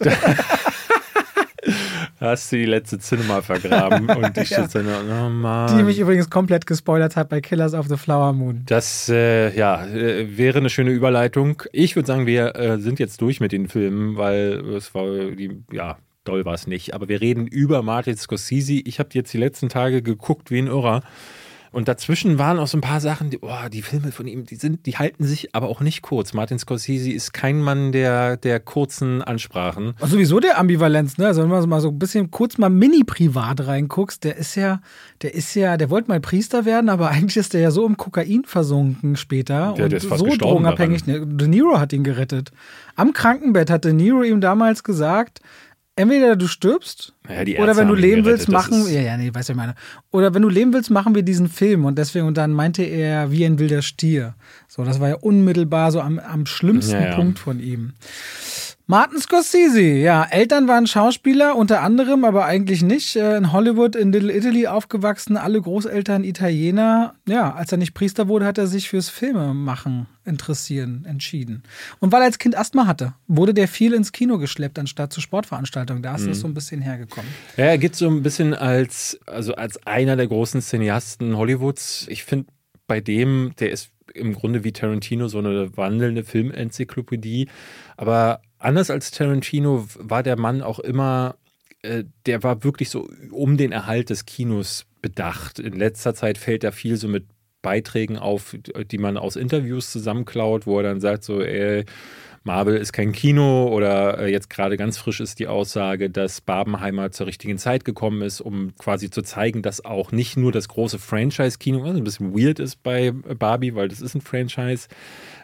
[2.22, 4.64] Hast du die letzte Cinema vergraben und ich Ja.
[4.64, 5.78] sitze oh Mann.
[5.78, 8.62] Die mich übrigens komplett gespoilert hat bei Killers of the Flower Moon.
[8.68, 11.64] Das äh, ja, äh, wäre eine schöne Überleitung.
[11.74, 15.64] Ich würde sagen, wir äh, sind jetzt durch mit den Filmen, weil es war die,
[15.72, 16.94] ja, doll war es nicht.
[16.94, 18.74] Aber wir reden über Martin Scorsese.
[18.74, 21.02] Ich habe jetzt die letzten Tage geguckt wie ein Irrer.
[21.72, 24.56] Und dazwischen waren auch so ein paar Sachen, die, oh, die Filme von ihm, die
[24.56, 26.34] sind, die halten sich aber auch nicht kurz.
[26.34, 29.94] Martin Scorsese ist kein Mann der, der kurzen Ansprachen.
[30.02, 31.28] Sowieso der Ambivalenz, ne?
[31.28, 34.82] Also wenn du mal so ein bisschen kurz mal mini-privat reinguckst, der ist ja,
[35.22, 37.96] der ist ja, der wollte mal Priester werden, aber eigentlich ist der ja so im
[37.96, 41.08] Kokain versunken später Der- und der ist fast so drogenabhängig.
[41.08, 41.26] Ne?
[41.26, 42.52] De Niro hat ihn gerettet.
[42.98, 45.40] Am Krankenbett hat De Niro ihm damals gesagt,
[45.96, 47.14] entweder du stirbst
[47.46, 49.76] die oder wenn du leben willst, machen, ist- ja, ja, nee, was ich meine.
[50.12, 53.32] Oder wenn du leben willst, machen wir diesen Film und deswegen, und dann meinte er,
[53.32, 54.36] wie ein wilder Stier.
[54.68, 57.16] So, das war ja unmittelbar so am, am schlimmsten Ja, ja.
[57.16, 57.94] Punkt von ihm.
[58.92, 63.16] Martin Scorsese, ja, Eltern waren Schauspieler, unter anderem, aber eigentlich nicht.
[63.16, 67.16] äh, In Hollywood, in Little Italy aufgewachsen, alle Großeltern Italiener.
[67.26, 71.64] Ja, als er nicht Priester wurde, hat er sich fürs Filmemachen interessieren entschieden.
[72.02, 75.22] Und weil er als Kind Asthma hatte, wurde der viel ins Kino geschleppt, anstatt zu
[75.22, 76.04] Sportveranstaltungen.
[76.04, 76.28] Da ist Mhm.
[76.32, 77.32] das so ein bisschen hergekommen.
[77.56, 82.08] Ja, er geht so ein bisschen als, also als einer der großen Cineasten Hollywoods.
[82.10, 82.48] Ich finde,
[82.88, 87.48] bei dem, der ist im Grunde wie Tarantino so eine wandelnde Filmenzyklopädie.
[87.96, 91.36] Aber anders als Tarantino war der Mann auch immer,
[91.82, 95.60] äh, der war wirklich so um den Erhalt des Kinos bedacht.
[95.60, 97.26] In letzter Zeit fällt er viel so mit
[97.62, 98.56] Beiträgen auf,
[98.92, 101.86] die man aus Interviews zusammenklaut, wo er dann sagt so, ey,
[102.44, 107.12] Marvel ist kein Kino oder äh, jetzt gerade ganz frisch ist die Aussage, dass Barbenheimer
[107.12, 110.98] zur richtigen Zeit gekommen ist, um quasi zu zeigen, dass auch nicht nur das große
[110.98, 114.88] Franchise-Kino, was ein bisschen weird ist bei Barbie, weil das ist ein Franchise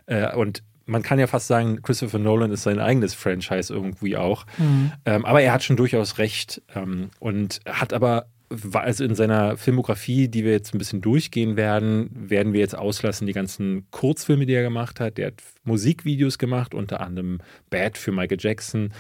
[0.08, 4.46] äh, und man kann ja fast sagen, Christopher Nolan ist sein eigenes Franchise irgendwie auch.
[4.58, 4.92] Mhm.
[5.06, 8.28] Ähm, aber er hat schon durchaus recht ähm, und hat aber
[8.74, 13.28] also in seiner Filmografie, die wir jetzt ein bisschen durchgehen werden, werden wir jetzt auslassen
[13.28, 15.18] die ganzen Kurzfilme, die er gemacht hat.
[15.18, 18.94] Der hat Musikvideos gemacht, unter anderem Bad für Michael Jackson.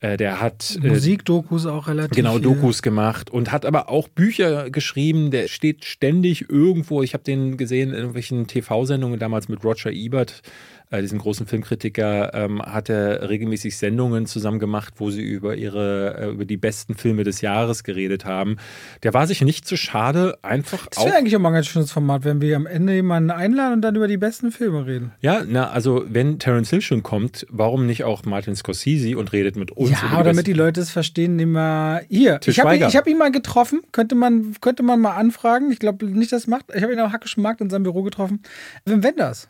[0.00, 2.16] Äh, der hat äh, Musikdokus auch relativ.
[2.16, 5.30] Genau, Dokus gemacht und hat aber auch Bücher geschrieben.
[5.30, 7.02] Der steht ständig irgendwo.
[7.02, 10.42] Ich habe den gesehen in irgendwelchen TV-Sendungen damals mit Roger Ebert
[10.90, 16.16] äh, diesen großen Filmkritiker, ähm, hat er regelmäßig Sendungen zusammen gemacht, wo sie über ihre,
[16.18, 18.56] äh, über die besten Filme des Jahres geredet haben.
[19.04, 21.92] Der war sich nicht zu schade, einfach Das wäre eigentlich auch mal ein ganz schönes
[21.92, 25.12] Format, wenn wir am Ende jemanden einladen und dann über die besten Filme reden.
[25.20, 29.54] Ja, na, also wenn Terence Hill schon kommt, warum nicht auch Martin Scorsese und redet
[29.54, 29.90] mit uns?
[29.90, 32.40] Ja, aber damit die Leute es verstehen, nehmen wir hier.
[32.40, 35.70] Til ich habe ihn, hab ihn mal getroffen, könnte man, könnte man mal anfragen.
[35.70, 36.66] Ich glaube nicht, dass es macht.
[36.74, 38.42] Ich habe ihn am Hackischen Markt in seinem Büro getroffen.
[38.84, 39.48] Wim Wenders.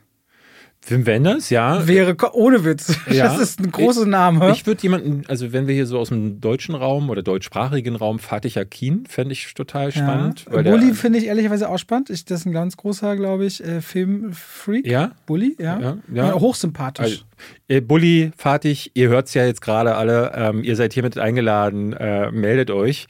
[0.87, 1.87] Wim Wenders, ja.
[1.87, 2.97] Wäre ohne Witz.
[3.11, 3.21] Ja.
[3.31, 4.51] Das ist ein großer Name.
[4.51, 8.19] Ich würde jemanden, also wenn wir hier so aus dem deutschen Raum oder deutschsprachigen Raum,
[8.19, 10.47] Fatih Akin, fände ich total spannend.
[10.51, 10.63] Ja.
[10.63, 12.11] Bulli finde ich ehrlicherweise auch spannend.
[12.11, 14.87] Ich, das ist ein ganz großer, glaube ich, äh, Filmfreak.
[14.87, 15.13] Ja.
[15.27, 15.79] Bulli, ja.
[15.81, 16.35] ja, ja.
[16.35, 17.05] Hochsympathisch.
[17.05, 17.25] Also,
[17.69, 20.33] äh, Bulli, Fatih, ihr hört es ja jetzt gerade alle.
[20.35, 21.93] Ähm, ihr seid hiermit eingeladen.
[21.93, 23.07] Äh, meldet euch.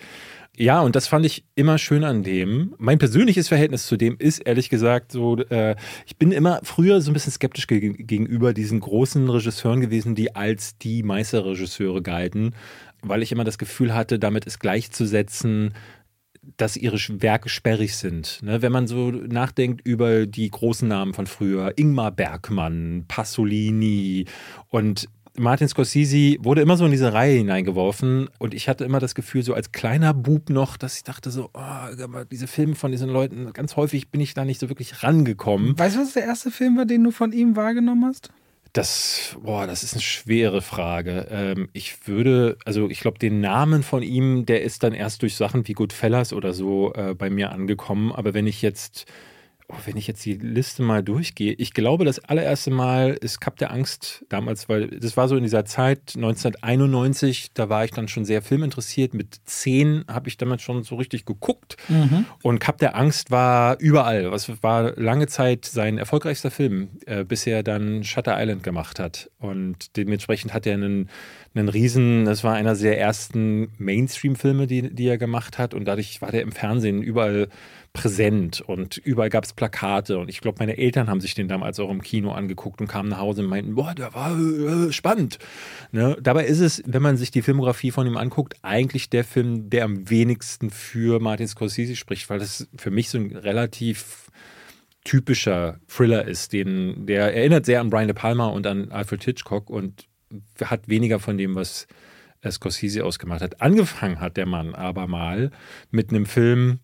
[0.60, 2.74] Ja, und das fand ich immer schön an dem.
[2.76, 7.10] Mein persönliches Verhältnis zu dem ist ehrlich gesagt so, äh, ich bin immer früher so
[7.10, 12.54] ein bisschen skeptisch ge gegenüber diesen großen Regisseuren gewesen, die als die Meisterregisseure galten,
[13.00, 15.72] weil ich immer das Gefühl hatte, damit ist gleichzusetzen,
[16.58, 18.40] dass ihre Werke sperrig sind.
[18.42, 18.60] Ne?
[18.60, 24.26] Wenn man so nachdenkt über die großen Namen von früher, Ingmar Bergmann, Pasolini
[24.68, 25.08] und
[25.38, 29.42] Martin Scorsese wurde immer so in diese Reihe hineingeworfen und ich hatte immer das Gefühl,
[29.42, 33.52] so als kleiner Bub noch, dass ich dachte so, oh, diese Filme von diesen Leuten,
[33.52, 35.78] ganz häufig bin ich da nicht so wirklich rangekommen.
[35.78, 38.30] Weißt du, was der erste Film war, den du von ihm wahrgenommen hast?
[38.72, 41.26] Das, boah, das ist eine schwere Frage.
[41.28, 45.34] Ähm, ich würde, also ich glaube, den Namen von ihm, der ist dann erst durch
[45.34, 48.12] Sachen wie Goodfellas oder so äh, bei mir angekommen.
[48.12, 49.06] Aber wenn ich jetzt
[49.70, 53.56] oh, wenn ich jetzt die Liste mal durchgehe, ich glaube, das allererste Mal ist Kap
[53.56, 58.08] der Angst damals, weil das war so in dieser Zeit 1991, da war ich dann
[58.08, 59.14] schon sehr filminteressiert.
[59.14, 61.76] Mit zehn habe ich damals schon so richtig geguckt.
[61.88, 62.26] Mhm.
[62.42, 64.30] Und Kap der Angst war überall.
[64.30, 69.30] Was war lange Zeit sein erfolgreichster Film, äh, bis er dann Shutter Island gemacht hat.
[69.38, 71.08] Und dementsprechend hat er einen,
[71.54, 75.74] einen riesen, das war einer der ersten Mainstream-Filme, die, die er gemacht hat.
[75.74, 77.48] Und dadurch war der im Fernsehen überall
[77.92, 81.80] präsent und überall gab es Plakate und ich glaube, meine Eltern haben sich den damals
[81.80, 85.38] auch im Kino angeguckt und kamen nach Hause und meinten, boah, der war äh, spannend.
[85.90, 86.16] Ne?
[86.20, 89.84] Dabei ist es, wenn man sich die Filmografie von ihm anguckt, eigentlich der Film, der
[89.84, 94.30] am wenigsten für Martin Scorsese spricht, weil das für mich so ein relativ
[95.02, 99.68] typischer Thriller ist, den, der erinnert sehr an Brian De Palma und an Alfred Hitchcock
[99.68, 100.06] und
[100.62, 101.88] hat weniger von dem, was
[102.48, 103.60] Scorsese ausgemacht hat.
[103.60, 105.50] Angefangen hat der Mann aber mal
[105.90, 106.80] mit einem Film,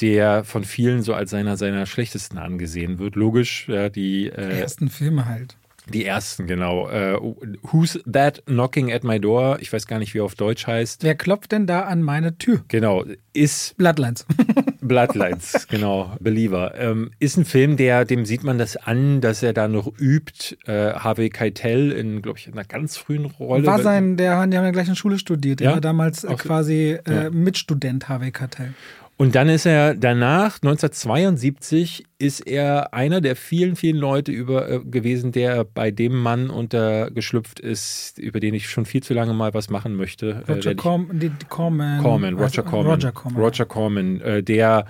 [0.00, 3.16] der von vielen so als seiner seiner schlechtesten angesehen wird.
[3.16, 5.56] Logisch, ja, die, äh, die ersten Filme halt.
[5.92, 6.88] Die ersten, genau.
[6.88, 7.18] Äh,
[7.62, 9.58] Who's That Knocking at My Door?
[9.60, 11.02] Ich weiß gar nicht, wie er auf Deutsch heißt.
[11.02, 12.62] Wer klopft denn da an meine Tür?
[12.68, 13.76] Genau, ist.
[13.76, 14.24] Bloodlines.
[14.80, 16.74] Bloodlines, genau, Believer.
[16.76, 20.56] Ähm, ist ein Film, der, dem sieht man das an, dass er da noch übt.
[20.66, 23.66] Äh, Harvey Keitel in, glaube ich, einer ganz frühen Rolle.
[23.66, 25.60] War sein, der, die haben ja gleich in Schule studiert.
[25.60, 25.70] Ja?
[25.70, 27.30] Er war damals äh, quasi äh, ja.
[27.30, 28.74] Mitstudent Harvey Keitel.
[29.20, 34.80] Und dann ist er danach, 1972, ist er einer der vielen, vielen Leute über, äh,
[34.82, 39.52] gewesen, der bei dem Mann untergeschlüpft ist, über den ich schon viel zu lange mal
[39.52, 40.42] was machen möchte.
[40.46, 42.92] Äh, Roger äh, Corman, Corman, Corman, Roger Corman.
[42.92, 44.86] Roger Corman, Roger Corman äh, der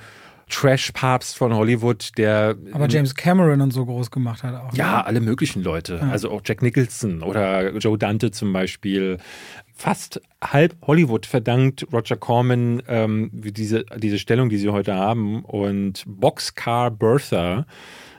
[0.48, 2.56] Trash-Papst von Hollywood, der.
[2.72, 4.74] Aber James Cameron und so groß gemacht hat auch.
[4.74, 5.06] Ja, ne?
[5.06, 5.98] alle möglichen Leute.
[6.00, 6.08] Ja.
[6.10, 9.18] Also auch Jack Nicholson oder Joe Dante zum Beispiel
[9.80, 15.42] fast halb Hollywood verdankt Roger Corman ähm, diese, diese Stellung, die sie heute haben.
[15.42, 17.64] Und Boxcar Bertha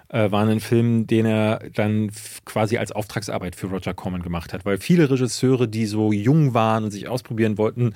[0.09, 2.11] äh, war ein Film, den er dann
[2.45, 4.65] quasi als Auftragsarbeit für Roger Corman gemacht hat.
[4.65, 7.93] Weil viele Regisseure, die so jung waren und sich ausprobieren wollten,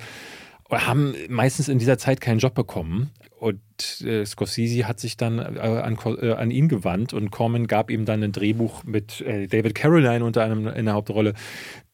[0.70, 3.10] haben meistens in dieser Zeit keinen Job bekommen.
[3.38, 7.90] Und äh, Scorsese hat sich dann äh, an, äh, an, ihn gewandt und Corman gab
[7.90, 11.34] ihm dann ein Drehbuch mit äh, David Caroline unter einem in der Hauptrolle,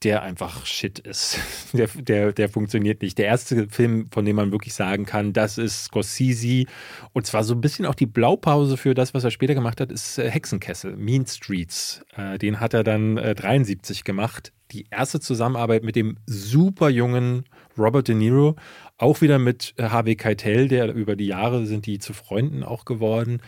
[0.05, 1.39] der einfach shit ist.
[1.73, 3.17] Der, der, der funktioniert nicht.
[3.19, 6.67] Der erste Film, von dem man wirklich sagen kann, das ist Scorsese
[7.13, 9.91] und zwar so ein bisschen auch die Blaupause für das, was er später gemacht hat,
[9.91, 12.05] ist äh, Hexenkessel, Mean Streets.
[12.15, 14.53] Äh, den hat er dann 73 gemacht.
[14.73, 17.45] Die erste Zusammenarbeit mit dem super jungen
[17.77, 18.57] Robert De Niro,
[18.97, 23.41] auch wieder mit Harvey Keitel, der über die Jahre sind die zu Freunden auch geworden.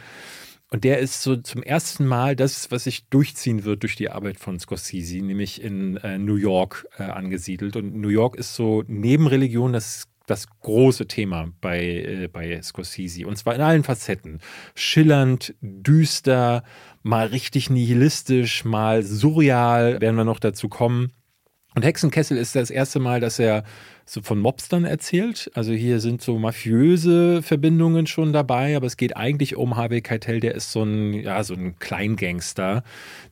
[0.71, 4.41] Und der ist so zum ersten Mal das, was sich durchziehen wird durch die Arbeit
[4.41, 7.77] von Scorsese, nämlich in äh, New York äh, angesiedelt.
[7.77, 13.27] Und New York ist so neben Religion das das große Thema bei, äh, bei Scorsese.
[13.27, 14.41] Und zwar in allen Facetten.
[14.75, 16.65] Schillernd, düster,
[17.03, 21.13] mal richtig nihilistisch, mal surreal, werden wir noch dazu kommen.
[21.75, 23.65] Und Hexenkessel ist das erste Mal, dass er
[24.07, 25.51] so von Mobstern erzählt.
[25.55, 30.39] Also hier sind so mafiöse Verbindungen schon dabei, aber es geht eigentlich um Harvey Keitel,
[30.39, 32.85] der ist so ein, ja, so ein Kleingangster,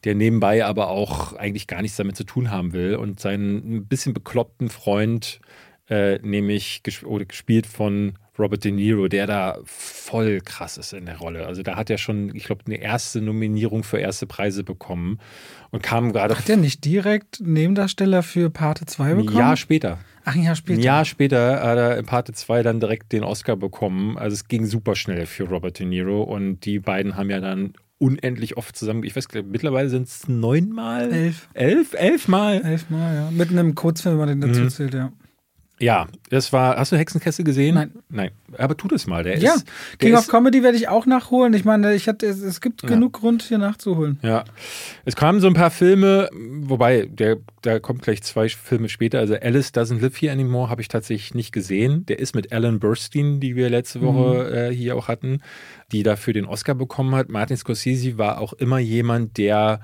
[0.05, 3.87] der nebenbei aber auch eigentlich gar nichts damit zu tun haben will und seinen ein
[3.87, 5.41] bisschen bekloppten Freund,
[5.89, 11.47] äh, nämlich gespielt von Robert De Niro, der da voll krass ist in der Rolle.
[11.47, 15.19] Also da hat er schon, ich glaube, eine erste Nominierung für erste Preise bekommen
[15.71, 16.37] und kam gerade.
[16.37, 19.29] Hat er nicht direkt Nebendarsteller für Parte 2 bekommen?
[19.29, 19.99] Ein Jahr später.
[20.25, 20.79] Ach, ein Jahr später.
[20.79, 24.17] Ein Jahr später hat er in Parte 2 dann direkt den Oscar bekommen.
[24.17, 27.75] Also es ging super schnell für Robert De Niro und die beiden haben ja dann
[27.99, 29.05] unendlich oft zusammen.
[29.05, 31.13] Ich weiß, mittlerweile sind es neunmal.
[31.13, 31.49] Elf.
[31.53, 31.93] Elf?
[31.93, 32.63] Elfmal?
[32.63, 33.31] Elfmal, ja.
[33.31, 34.71] Mit einem Kurzfilm, wenn man den dazu mhm.
[34.71, 35.13] zählt, ja.
[35.83, 36.77] Ja, das war.
[36.77, 37.75] Hast du Hexenkessel gesehen?
[37.75, 37.91] Nein.
[38.09, 38.31] Nein.
[38.57, 39.25] Aber tu das mal.
[39.25, 39.67] Der ja, ist,
[40.01, 41.55] der King of Comedy werde ich auch nachholen.
[41.55, 42.89] Ich meine, ich hatte, es gibt ja.
[42.89, 44.21] genug Grund, hier nachzuholen.
[44.23, 44.45] Ja.
[45.05, 49.19] Es kamen so ein paar Filme, wobei, der, da kommt gleich zwei Filme später.
[49.19, 52.07] Also Alice Doesn't Live Here Anymore habe ich tatsächlich nicht gesehen.
[52.07, 54.55] Der ist mit Alan Burstein, die wir letzte Woche mhm.
[54.55, 55.41] äh, hier auch hatten,
[55.91, 57.29] die dafür den Oscar bekommen hat.
[57.29, 59.81] Martin Scorsese war auch immer jemand, der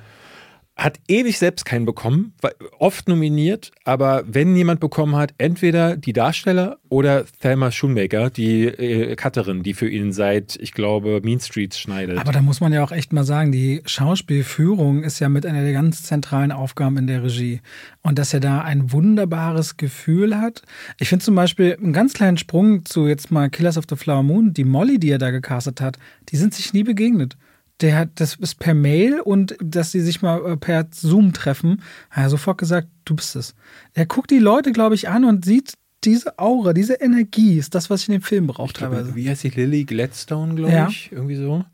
[0.78, 2.32] hat ewig selbst keinen bekommen,
[2.78, 9.16] oft nominiert, aber wenn jemand bekommen hat, entweder die Darsteller oder Thelma Schoonmaker, die äh,
[9.16, 12.18] Cutterin, die für ihn seit, ich glaube, Mean Streets schneidet.
[12.18, 15.62] Aber da muss man ja auch echt mal sagen, die Schauspielführung ist ja mit einer
[15.62, 17.60] der ganz zentralen Aufgaben in der Regie.
[18.02, 20.62] Und dass er da ein wunderbares Gefühl hat.
[21.00, 24.22] Ich finde zum Beispiel einen ganz kleinen Sprung zu jetzt mal Killers of the Flower
[24.22, 25.98] Moon, die Molly, die er da gecastet hat,
[26.28, 27.36] die sind sich nie begegnet
[27.80, 31.82] der hat, das ist per Mail und dass sie sich mal äh, per Zoom treffen,
[32.10, 33.54] hat er sofort gesagt, du bist es.
[33.94, 35.74] Er guckt die Leute, glaube ich, an und sieht
[36.04, 39.14] diese Aura, diese Energie ist das, was ich in dem Film brauche teilweise.
[39.16, 39.48] Wie heißt sie?
[39.48, 40.88] Lily Gladstone, glaube ja.
[40.88, 41.64] ich, irgendwie so.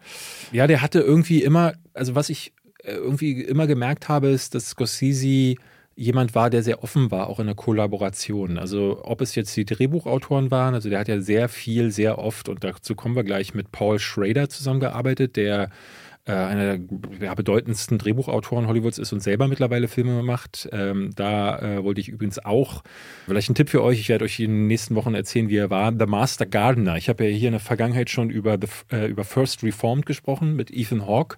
[0.50, 2.52] Ja, der hatte irgendwie immer, also was ich
[2.82, 5.56] äh, irgendwie immer gemerkt habe, ist, dass Scorsese
[5.96, 8.58] jemand war, der sehr offen war, auch in der Kollaboration.
[8.58, 12.48] Also ob es jetzt die Drehbuchautoren waren, also der hat ja sehr viel, sehr oft,
[12.48, 15.70] und dazu kommen wir gleich mit Paul Schrader zusammengearbeitet, der
[16.26, 20.68] äh, einer der bedeutendsten Drehbuchautoren Hollywoods ist und selber mittlerweile Filme macht.
[20.72, 22.82] Ähm, da äh, wollte ich übrigens auch,
[23.26, 25.68] vielleicht ein Tipp für euch, ich werde euch in den nächsten Wochen erzählen, wie er
[25.68, 26.96] war, The Master Gardener.
[26.96, 30.56] Ich habe ja hier in der Vergangenheit schon über, the, äh, über First Reformed gesprochen
[30.56, 31.36] mit Ethan Hawke.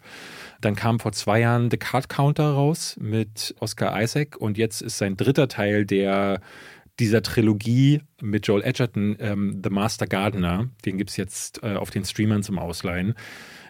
[0.61, 4.98] Dann kam vor zwei Jahren The Card Counter raus mit Oscar Isaac und jetzt ist
[4.98, 6.40] sein dritter Teil der
[6.98, 10.70] dieser Trilogie mit Joel Edgerton, ähm, The Master Gardener.
[10.84, 13.14] Den gibt es jetzt äh, auf den Streamern zum Ausleihen.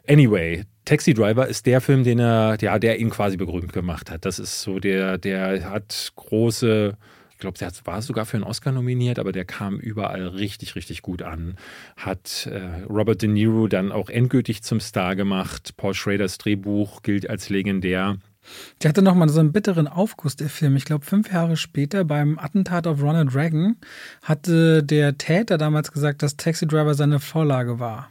[0.08, 4.24] Anyway, Taxi Driver ist der Film, den er, ja, der ihn quasi berühmt gemacht hat.
[4.24, 6.96] Das ist so der, der hat große
[7.36, 11.02] ich glaube, der war sogar für einen Oscar nominiert, aber der kam überall richtig, richtig
[11.02, 11.56] gut an.
[11.94, 15.76] Hat äh, Robert De Niro dann auch endgültig zum Star gemacht.
[15.76, 18.16] Paul Schraders Drehbuch gilt als legendär.
[18.80, 20.76] Der hatte nochmal so einen bitteren Aufguss, der Film.
[20.76, 23.76] Ich glaube, fünf Jahre später beim Attentat auf Ronald Reagan
[24.22, 28.08] hatte der Täter damals gesagt, dass Taxi Driver seine Vorlage war.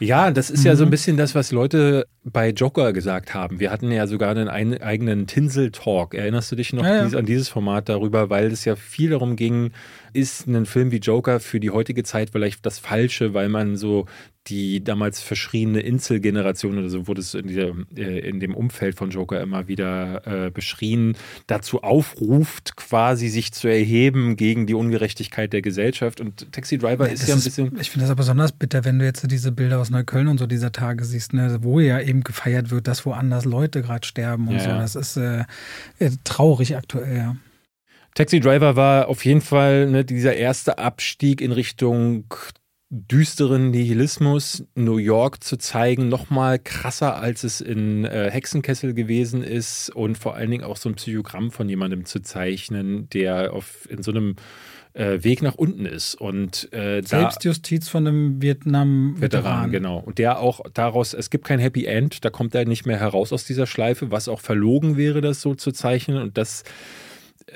[0.00, 0.66] Ja, das ist mhm.
[0.66, 0.90] ja so ein mhm.
[0.90, 3.60] bisschen das, was Leute bei Joker gesagt haben.
[3.60, 6.14] Wir hatten ja sogar einen eigenen Tinsel-Talk.
[6.14, 7.18] Erinnerst du dich noch ja, ja.
[7.18, 9.72] an dieses Format darüber, weil es ja viel darum ging,
[10.14, 14.06] ist ein Film wie Joker für die heutige Zeit vielleicht das Falsche, weil man so
[14.46, 19.10] die damals verschriene Inselgeneration oder so wurde es in, dieser, äh, in dem Umfeld von
[19.10, 25.62] Joker immer wieder äh, beschrien, dazu aufruft, quasi sich zu erheben gegen die Ungerechtigkeit der
[25.62, 26.20] Gesellschaft.
[26.20, 27.72] Und Taxi Driver nee, ist ja ein bisschen.
[27.72, 30.38] Ist, ich finde das aber besonders bitter, wenn du jetzt diese Bilder aus Neukölln und
[30.38, 34.48] so dieser Tage siehst, ne, wo ja eben gefeiert wird, dass woanders Leute gerade sterben
[34.48, 34.68] und ja, so.
[34.68, 35.44] Das ist äh,
[36.24, 37.36] traurig aktuell, ja.
[38.14, 42.26] Taxi Driver war auf jeden Fall ne, dieser erste Abstieg in Richtung
[42.90, 49.42] düsteren Nihilismus New York zu zeigen, noch mal krasser als es in äh, Hexenkessel gewesen
[49.42, 53.88] ist und vor allen Dingen auch so ein Psychogramm von jemandem zu zeichnen, der auf,
[53.90, 54.36] in so einem
[54.92, 56.14] äh, Weg nach unten ist.
[56.14, 59.72] Und äh, Selbstjustiz von einem Vietnam-Veteran.
[59.72, 59.98] genau.
[59.98, 63.32] Und der auch daraus, es gibt kein Happy End, da kommt er nicht mehr heraus
[63.32, 66.18] aus dieser Schleife, was auch verlogen wäre, das so zu zeichnen.
[66.18, 66.62] Und das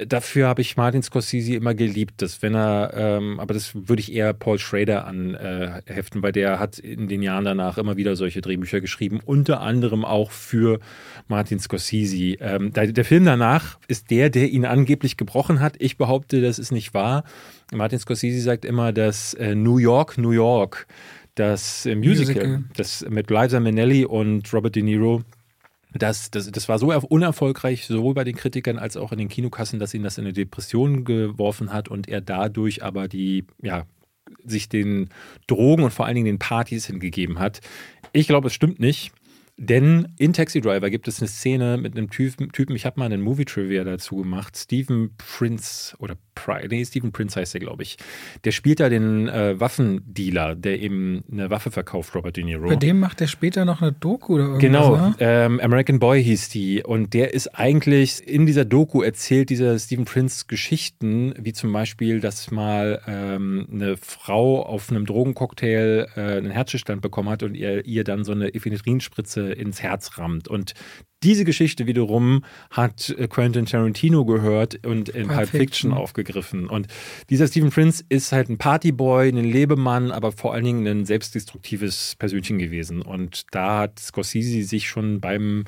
[0.07, 4.13] dafür habe ich Martin Scorsese immer geliebt, dass wenn er, ähm, aber das würde ich
[4.13, 8.41] eher Paul Schrader anheften, äh, weil der hat in den Jahren danach immer wieder solche
[8.41, 10.81] Drehbücher geschrieben, unter anderem auch für
[11.27, 12.37] Martin Scorsese.
[12.41, 15.77] Ähm, der, der Film danach ist der, der ihn angeblich gebrochen hat.
[15.79, 17.25] Ich behaupte, das ist nicht wahr.
[17.73, 20.87] Martin Scorsese sagt immer, dass äh, New York, New York
[21.35, 22.65] das äh, Musical, Musical.
[22.77, 25.23] das mit Liza Minnelli und Robert De Niro.
[25.99, 29.29] Das, das, das war so er- unerfolgreich, sowohl bei den Kritikern als auch in den
[29.29, 33.85] Kinokassen, dass ihn das in eine Depression geworfen hat und er dadurch aber die, ja,
[34.45, 35.09] sich den
[35.47, 37.61] Drogen und vor allen Dingen den Partys hingegeben hat.
[38.13, 39.13] Ich glaube, es stimmt nicht.
[39.61, 43.07] Denn in Taxi Driver gibt es eine Szene mit einem Typen, Typen ich habe mal
[43.07, 47.97] einen Movie-Trivia dazu gemacht, Stephen Prince oder Pri nee, Stephen Prince heißt er, glaube ich.
[48.45, 52.69] Der spielt da den äh, Waffendealer, der eben eine Waffe verkauft, Robert De Niro.
[52.69, 54.63] Bei dem macht er später noch eine Doku oder irgendwas.
[54.63, 55.15] Genau, Ne?
[55.19, 56.85] ähm, American Boy hieß die.
[56.85, 62.21] Und der ist eigentlich in dieser Doku erzählt dieser Stephen Prince Geschichten, wie zum Beispiel,
[62.21, 67.85] dass mal ähm, eine Frau auf einem Drogencocktail äh, einen Herzstillstand bekommen hat und ihr,
[67.85, 70.49] ihr dann so eine Ephedrinspritze ins Herz rammt.
[70.49, 70.75] Und
[71.23, 76.69] diese Geschichte wiederum hat äh, Quentin Tarantino gehört und in Pulp Pulp Fiction aufgegriffen.
[76.69, 76.87] Und
[77.29, 82.15] dieser Stephen Prince ist halt ein Partyboy, ein Lebemann, aber vor allen Dingen ein selbstdestruktives
[82.19, 83.03] Persönchen gewesen.
[83.03, 85.65] Und da hat Scorsese sich schon beim,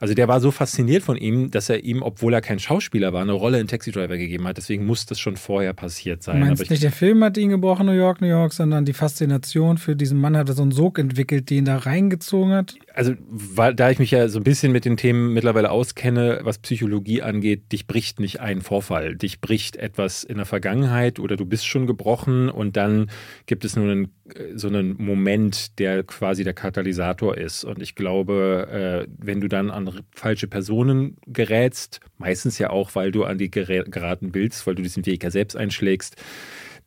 [0.00, 3.22] also der war so fasziniert von ihm, dass er ihm, obwohl er kein Schauspieler war,
[3.22, 4.56] eine Rolle in Taxi Driver gegeben hat.
[4.56, 6.40] Deswegen muss das schon vorher passiert Du sein.
[6.40, 8.94] meinst Aber ich, nicht, der Film hat ihn gebrochen, New York, New York, sondern die
[8.94, 12.76] Faszination für diesen Mann hat so einen Sog entwickelt, den da reingezogen hat.
[12.94, 16.58] also weil, da ich mich ja so ein bisschen mit den Themen mittlerweile auskenne, was
[16.58, 19.16] Psychologie angeht, dich bricht nicht ein Vorfall.
[19.16, 23.10] Dich bricht etwas in der Vergangenheit oder du bist schon gebrochen und dann
[23.46, 27.64] gibt es nur einen, äh, so einen Moment, der quasi der Katalysator ist.
[27.64, 33.10] Und ich glaube, äh, wenn du dann an falsche Personen gerätst, meistens ja auch, weil
[33.10, 36.16] du an die geraten willst, weil du diesen Weg ja selbst einschlägst,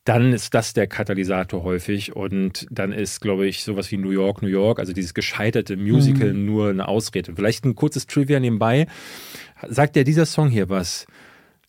[0.09, 4.41] dann ist das der Katalysator häufig und dann ist, glaube ich, sowas wie New York,
[4.41, 7.33] New York, also dieses gescheiterte Musical nur eine Ausrede.
[7.35, 8.87] Vielleicht ein kurzes Trivia nebenbei.
[9.67, 11.05] Sagt ja dieser Song hier was?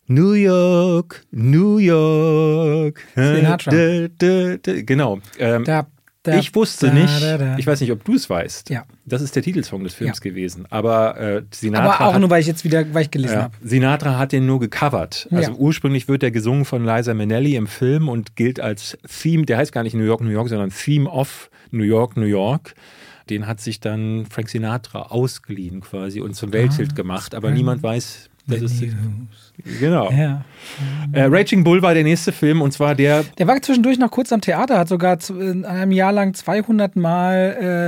[0.07, 3.03] New York, New York.
[3.15, 3.71] Sinatra.
[4.17, 5.19] Genau.
[5.37, 5.85] Ähm, Da,
[6.23, 8.69] da, ich wusste da, nicht, da, ich weiß nicht, ob du es weißt.
[8.69, 8.85] Ja.
[9.05, 10.29] Das ist der Titelsong des Films Ja.
[10.29, 10.65] gewesen.
[10.69, 13.41] Aber äh, Sinatra Aber auch hat nur, weil ich jetzt wieder, weil ich gelesen ja.
[13.43, 13.55] habe.
[13.63, 15.27] Sinatra hat den nur gecovert.
[15.31, 19.57] Also ursprünglich wird der gesungen von Liza Minnelli im Film und gilt als Theme, der
[19.57, 22.75] heißt gar nicht New York, New York, sondern Theme of New York, New York.
[23.29, 28.29] Den hat sich dann Frank Sinatra ausgeliehen quasi und zum Welthit gemacht, aber niemand weiß,
[28.51, 28.83] das ist
[29.79, 30.11] genau.
[30.11, 30.43] Ja.
[31.11, 34.31] Äh, Raging Bull war der nächste Film und zwar der Der war zwischendurch noch kurz
[34.31, 37.35] am Theater, hat sogar zu- in einem Jahr lang 200 Mal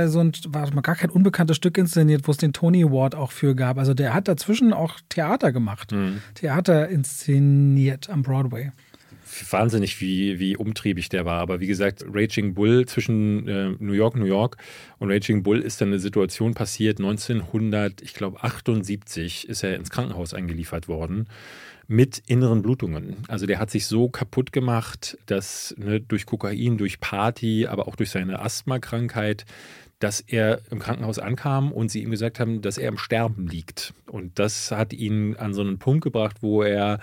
[0.04, 3.14] äh, so ein, war mal gar kein unbekanntes Stück inszeniert, wo es den Tony Award
[3.14, 3.78] auch für gab.
[3.78, 5.92] Also der hat dazwischen auch Theater gemacht.
[5.92, 6.20] Mhm.
[6.34, 8.70] Theater inszeniert am Broadway.
[9.50, 11.40] Wahnsinnig, wie, wie umtriebig der war.
[11.40, 14.56] Aber wie gesagt, Raging Bull zwischen äh, New York, New York
[14.98, 16.98] und Raging Bull ist dann eine Situation passiert.
[16.98, 21.26] 1900, ich glaube 78 ist er ins Krankenhaus eingeliefert worden
[21.86, 23.16] mit inneren Blutungen.
[23.28, 27.96] Also der hat sich so kaputt gemacht, dass ne, durch Kokain, durch Party, aber auch
[27.96, 29.44] durch seine Asthmakrankheit,
[29.98, 33.94] dass er im Krankenhaus ankam und sie ihm gesagt haben, dass er im Sterben liegt.
[34.06, 37.00] Und das hat ihn an so einen Punkt gebracht, wo er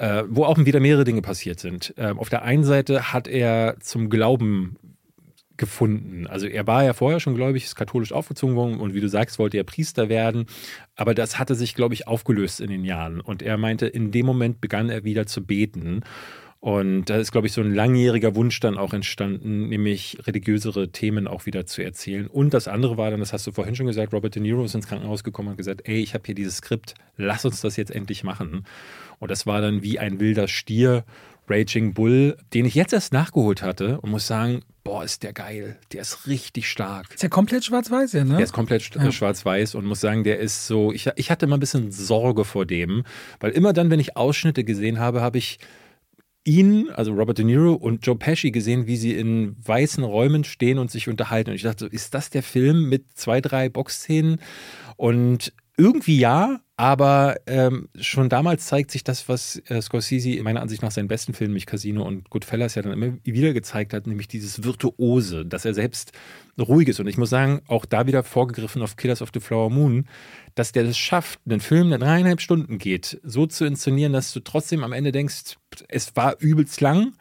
[0.00, 1.92] äh, wo auch wieder mehrere Dinge passiert sind.
[1.98, 4.76] Ähm, auf der einen Seite hat er zum Glauben
[5.58, 6.26] gefunden.
[6.26, 9.38] Also er war ja vorher schon gläubig, ist katholisch aufgezogen worden und wie du sagst,
[9.38, 10.46] wollte er Priester werden.
[10.96, 13.20] Aber das hatte sich, glaube ich, aufgelöst in den Jahren.
[13.20, 16.00] Und er meinte, in dem Moment begann er wieder zu beten.
[16.60, 21.26] Und da ist, glaube ich, so ein langjähriger Wunsch dann auch entstanden, nämlich religiösere Themen
[21.26, 22.26] auch wieder zu erzählen.
[22.26, 24.74] Und das andere war dann, das hast du vorhin schon gesagt, Robert De Niro ist
[24.74, 27.90] ins Krankenhaus gekommen und gesagt, ey, ich habe hier dieses Skript, lass uns das jetzt
[27.90, 28.64] endlich machen.
[29.20, 31.04] Und das war dann wie ein wilder Stier,
[31.48, 35.78] Raging Bull, den ich jetzt erst nachgeholt hatte und muss sagen, boah, ist der geil.
[35.92, 37.12] Der ist richtig stark.
[37.12, 38.34] Ist ja komplett schwarz-weiß, ja, ne?
[38.36, 39.10] Der ist komplett Ja.
[39.12, 42.66] schwarz-weiß und muss sagen, der ist so, ich, ich hatte immer ein bisschen Sorge vor
[42.66, 43.04] dem,
[43.40, 45.58] weil immer dann, wenn ich Ausschnitte gesehen habe, habe ich
[46.44, 50.78] ihn, also Robert De Niro und Joe Pesci gesehen, wie sie in weißen Räumen stehen
[50.78, 51.50] und sich unterhalten.
[51.50, 54.40] Und ich dachte so, ist das der Film mit zwei, drei Boxszenen?
[54.96, 60.82] Und irgendwie ja, aber ähm, schon damals zeigt sich das, was äh, Scorsese meiner Ansicht
[60.82, 64.28] nach seinen besten Filmen, nämlich Casino und Goodfellas, ja dann immer wieder gezeigt hat, nämlich
[64.28, 66.12] dieses Virtuose, dass er selbst
[66.58, 67.00] ruhig ist.
[67.00, 70.06] Und ich muss sagen, auch da wieder vorgegriffen auf Killers of the Flower Moon,
[70.54, 74.40] dass der das schafft, einen Film, der dreieinhalb Stunden geht, so zu inszenieren, dass du
[74.40, 75.56] trotzdem am Ende denkst,
[75.88, 77.12] es war übelst lang,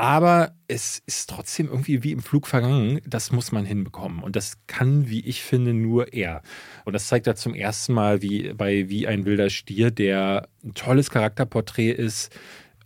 [0.00, 3.02] aber es ist trotzdem irgendwie wie im Flug vergangen.
[3.06, 4.22] Das muss man hinbekommen.
[4.22, 6.40] Und das kann, wie ich finde, nur er.
[6.86, 10.72] Und das zeigt er zum ersten Mal wie bei Wie ein wilder Stier, der ein
[10.72, 12.34] tolles Charakterporträt ist.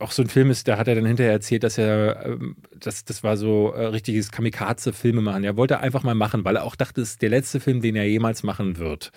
[0.01, 3.05] Auch so ein Film ist, da hat er dann hinterher erzählt, dass er, ähm, das,
[3.05, 5.45] das war so äh, richtiges Kamikaze-Filme machen.
[5.45, 7.95] Er wollte einfach mal machen, weil er auch dachte, es ist der letzte Film, den
[7.95, 9.13] er jemals machen wird.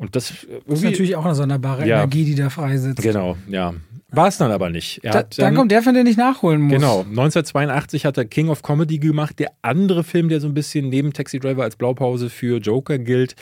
[0.00, 1.98] Und das, Das ist irgendwie- natürlich auch eine sonderbare Ja.
[1.98, 3.02] Energie, die da freisetzt.
[3.02, 3.74] Genau, ja.
[4.12, 5.00] War es dann aber nicht.
[5.04, 6.72] Da, dann, dann, kommt der, von den ich nachholen muss.
[6.72, 7.00] Genau.
[7.02, 9.38] 1982 hat er King of Comedy gemacht.
[9.38, 13.36] Der andere Film, der so ein bisschen neben Taxi Driver als Blaupause für Joker gilt.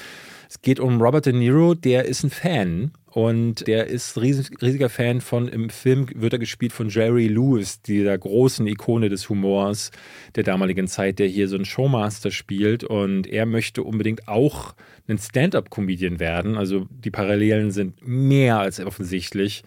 [0.50, 4.88] Es geht um Robert De Niro, der ist ein Fan und der ist riesig, riesiger
[4.88, 9.90] Fan von, im Film wird er gespielt von Jerry Lewis, dieser großen Ikone des Humors
[10.36, 14.76] der damaligen Zeit, der hier so einen Showmaster spielt und er möchte unbedingt auch
[15.08, 16.56] ein Stand-up-Comedian werden.
[16.56, 19.64] Also die Parallelen sind mehr als offensichtlich.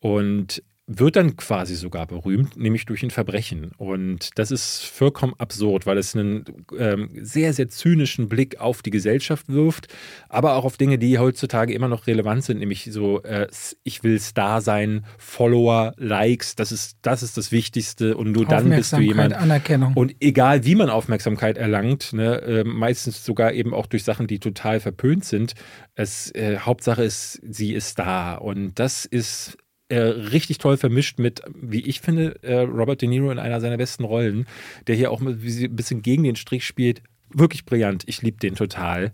[0.00, 3.72] Und wird dann quasi sogar berühmt, nämlich durch ein Verbrechen.
[3.76, 6.46] Und das ist vollkommen absurd, weil es einen
[6.78, 9.88] ähm, sehr, sehr zynischen Blick auf die Gesellschaft wirft,
[10.30, 13.48] aber auch auf Dinge, die heutzutage immer noch relevant sind, nämlich so, äh,
[13.82, 18.70] ich will Star sein, Follower, Likes, das ist, das ist das Wichtigste und nur dann
[18.70, 19.34] bist du jemand.
[19.34, 19.92] Anerkennung.
[19.94, 24.38] Und egal, wie man Aufmerksamkeit erlangt, ne, äh, meistens sogar eben auch durch Sachen, die
[24.38, 25.52] total verpönt sind,
[25.96, 28.36] es, äh, Hauptsache ist, sie ist da.
[28.36, 29.58] Und das ist
[29.88, 33.76] äh, richtig toll vermischt mit, wie ich finde, äh, Robert De Niro in einer seiner
[33.76, 34.46] besten Rollen,
[34.86, 37.02] der hier auch ein bisschen gegen den Strich spielt.
[37.32, 38.04] Wirklich brillant.
[38.06, 39.12] Ich liebe den total.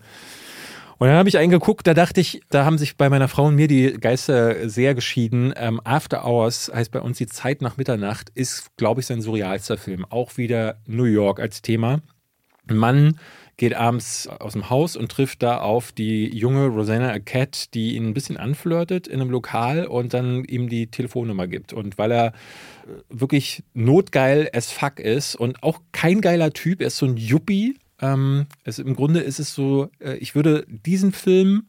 [0.98, 3.46] Und dann habe ich einen geguckt, da dachte ich, da haben sich bei meiner Frau
[3.46, 5.52] und mir die Geister sehr geschieden.
[5.56, 9.76] Ähm, After Hours heißt bei uns die Zeit nach Mitternacht, ist, glaube ich, sein surrealster
[9.76, 10.04] Film.
[10.08, 12.00] Auch wieder New York als Thema.
[12.66, 13.18] Mann,
[13.56, 18.08] geht abends aus dem Haus und trifft da auf die junge Rosanna Arquette, die ihn
[18.08, 21.72] ein bisschen anflirtet in einem Lokal und dann ihm die Telefonnummer gibt.
[21.72, 22.32] Und weil er äh,
[23.08, 27.76] wirklich notgeil as fuck ist und auch kein geiler Typ, er ist so ein Yuppie.
[28.00, 31.66] Ähm, es, Im Grunde ist es so, äh, ich würde diesen Film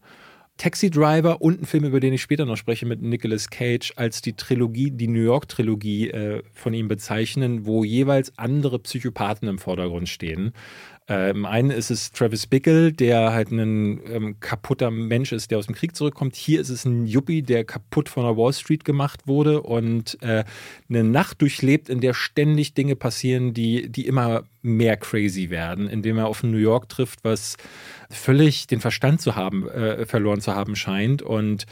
[0.58, 4.22] Taxi Driver und ein Film, über den ich später noch spreche, mit Nicolas Cage, als
[4.22, 10.08] die Trilogie, die New York-Trilogie äh, von ihm bezeichnen, wo jeweils andere Psychopathen im Vordergrund
[10.08, 10.54] stehen.
[11.08, 15.60] Äh, Im einen ist es Travis Bickle, der halt ein ähm, kaputter Mensch ist, der
[15.60, 16.36] aus dem Krieg zurückkommt.
[16.36, 20.44] Hier ist es ein Yuppie, der kaputt von der Wall Street gemacht wurde und äh,
[20.90, 26.18] eine Nacht durchlebt, in der ständig Dinge passieren, die, die immer mehr crazy werden, indem
[26.18, 27.58] er auf New York trifft, was
[28.10, 31.22] völlig den Verstand zu haben, äh, verloren zu haben scheint.
[31.22, 31.68] Und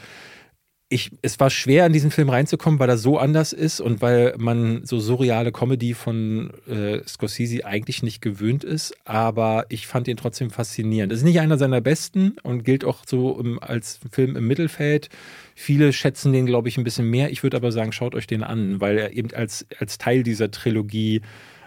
[0.94, 4.34] ich, es war schwer, in diesen Film reinzukommen, weil er so anders ist und weil
[4.38, 8.94] man so surreale Comedy von äh, Scorsese eigentlich nicht gewöhnt ist.
[9.04, 11.12] Aber ich fand ihn trotzdem faszinierend.
[11.12, 15.08] Es ist nicht einer seiner besten und gilt auch so im, als Film im Mittelfeld.
[15.56, 17.32] Viele schätzen den, glaube ich, ein bisschen mehr.
[17.32, 20.52] Ich würde aber sagen, schaut euch den an, weil er eben als, als Teil dieser
[20.52, 21.22] Trilogie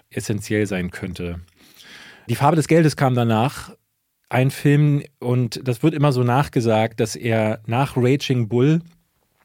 [0.09, 1.41] essentiell sein könnte.
[2.29, 3.75] Die Farbe des Geldes kam danach.
[4.29, 8.81] Ein Film, und das wird immer so nachgesagt, dass er nach Raging Bull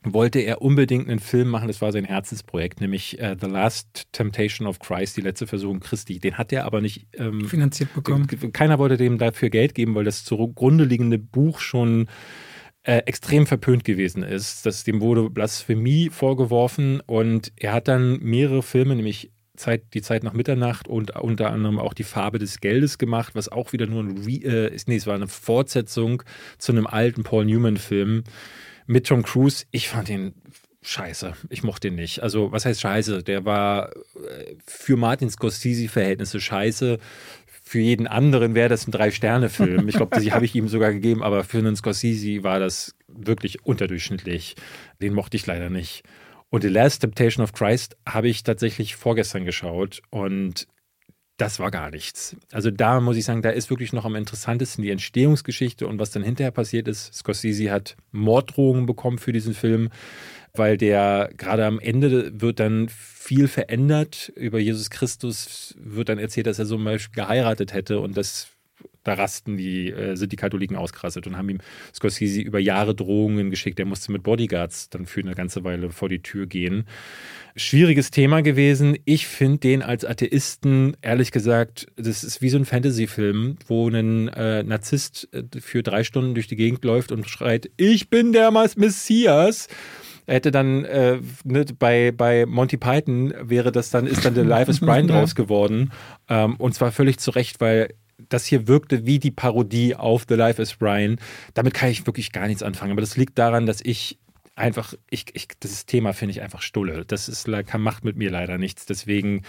[0.05, 4.67] wollte er unbedingt einen Film machen, das war sein Herzensprojekt, nämlich äh, The Last Temptation
[4.67, 6.19] of Christ, die letzte Versuchung Christi.
[6.19, 8.27] Den hat er aber nicht ähm, finanziert bekommen.
[8.53, 12.09] Keiner wollte dem dafür Geld geben, weil das zugrunde liegende Buch schon
[12.83, 14.67] äh, extrem verpönt gewesen ist.
[14.67, 20.25] Das, dem wurde Blasphemie vorgeworfen und er hat dann mehrere Filme, nämlich Zeit, die Zeit
[20.25, 24.03] nach Mitternacht und unter anderem auch die Farbe des Geldes gemacht, was auch wieder nur
[24.03, 26.23] ein Re äh, nee, es war eine Fortsetzung
[26.59, 28.25] zu einem alten Paul Newman-Film
[28.87, 30.35] mit Tom Cruise, ich fand ihn
[30.83, 31.35] scheiße.
[31.49, 32.23] Ich mochte ihn nicht.
[32.23, 33.23] Also, was heißt scheiße?
[33.23, 36.99] Der war äh, für Martin Scorsese-Verhältnisse scheiße.
[37.65, 39.89] Für jeden anderen wäre das ein Drei-Sterne-Film.
[39.89, 43.65] Ich glaube, die habe ich ihm sogar gegeben, aber für einen Scorsese war das wirklich
[43.65, 44.57] unterdurchschnittlich.
[45.01, 46.03] Den mochte ich leider nicht.
[46.51, 50.67] Und The Last Temptation of Christ habe ich tatsächlich vorgestern geschaut und
[51.43, 52.37] das war gar nichts.
[52.53, 56.13] Also da muss ich sagen, da ist wirklich noch am interessantesten die Entstehungsgeschichte und was
[56.13, 57.13] dann hinterher passiert ist.
[57.13, 59.89] Scorsese hat Morddrohungen bekommen für diesen Film,
[60.55, 64.33] weil der gerade am Ende wird dann viel verändert.
[64.37, 68.52] Über Jesus Christus wird dann erzählt, dass er zum Beispiel geheiratet hätte und das
[69.05, 71.59] da rasten die, äh, sind die Katholiken ausgerastet und haben ihm
[71.95, 73.79] Scorsese über Jahre Drohungen geschickt.
[73.81, 76.85] Er musste mit Bodyguards dann für eine ganze Weile vor die Tür gehen.
[77.57, 78.97] Schwieriges Thema gewesen.
[79.05, 84.29] Ich finde den als Atheisten, ehrlich gesagt, das ist wie so ein Fantasy-Film, wo ein
[84.29, 88.51] äh, Narzisst äh, für drei Stunden durch die Gegend läuft und schreit, ich bin der
[88.51, 89.69] Messias.
[90.27, 94.45] Er hätte dann äh, ne, bei, bei Monty Python wäre das dann, ist dann der
[94.45, 95.93] Life is Brian draus geworden.
[96.29, 97.89] Ähm, und zwar völlig zu Recht, weil
[98.29, 101.19] das hier wirkte wie die Parodie auf The Life is Brian.
[101.55, 102.93] Damit kann ich wirklich gar nichts anfangen.
[102.93, 104.19] Aber das liegt daran, dass ich
[104.55, 107.05] einfach, ich, ich, das Thema finde ich einfach stulle.
[107.07, 108.87] Das ist, macht mit mir leider nichts.
[108.87, 109.43] Deswegen,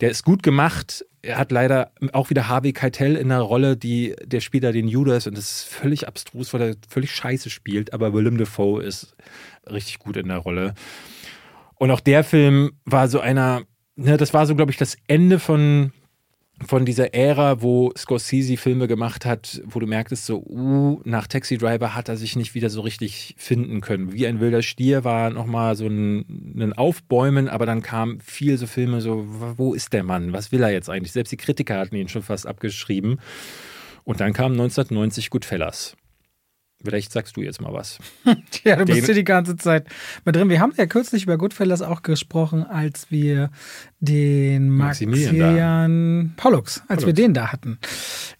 [0.00, 1.04] der ist gut gemacht.
[1.22, 4.88] Er hat leider auch wieder Harvey Keitel in der Rolle, die, der spielt da den
[4.88, 7.92] Judas und das ist völlig abstrus, weil er völlig scheiße spielt.
[7.92, 9.14] Aber Willem Dafoe ist
[9.70, 10.74] richtig gut in der Rolle.
[11.76, 13.62] Und auch der Film war so einer,
[13.96, 15.92] ne, das war so, glaube ich, das Ende von
[16.66, 21.56] von dieser Ära, wo Scorsese Filme gemacht hat, wo du merktest, so, uh, nach Taxi
[21.56, 24.12] Driver hat er sich nicht wieder so richtig finden können.
[24.12, 28.66] Wie ein wilder Stier war nochmal so ein, ein Aufbäumen, aber dann kamen viel so
[28.66, 29.24] Filme, so,
[29.56, 30.32] wo ist der Mann?
[30.32, 31.12] Was will er jetzt eigentlich?
[31.12, 33.20] Selbst die Kritiker hatten ihn schon fast abgeschrieben.
[34.04, 35.96] Und dann kam 1990 Goodfellas.
[36.82, 37.98] Vielleicht sagst du jetzt mal was.
[38.64, 39.86] ja, du bist hier die ganze Zeit
[40.24, 40.48] mit drin.
[40.48, 43.50] Wir haben ja kürzlich über Goodfellas auch gesprochen, als wir
[44.00, 47.06] den Maximilian Pollux, als Pollux.
[47.06, 47.78] wir den da hatten.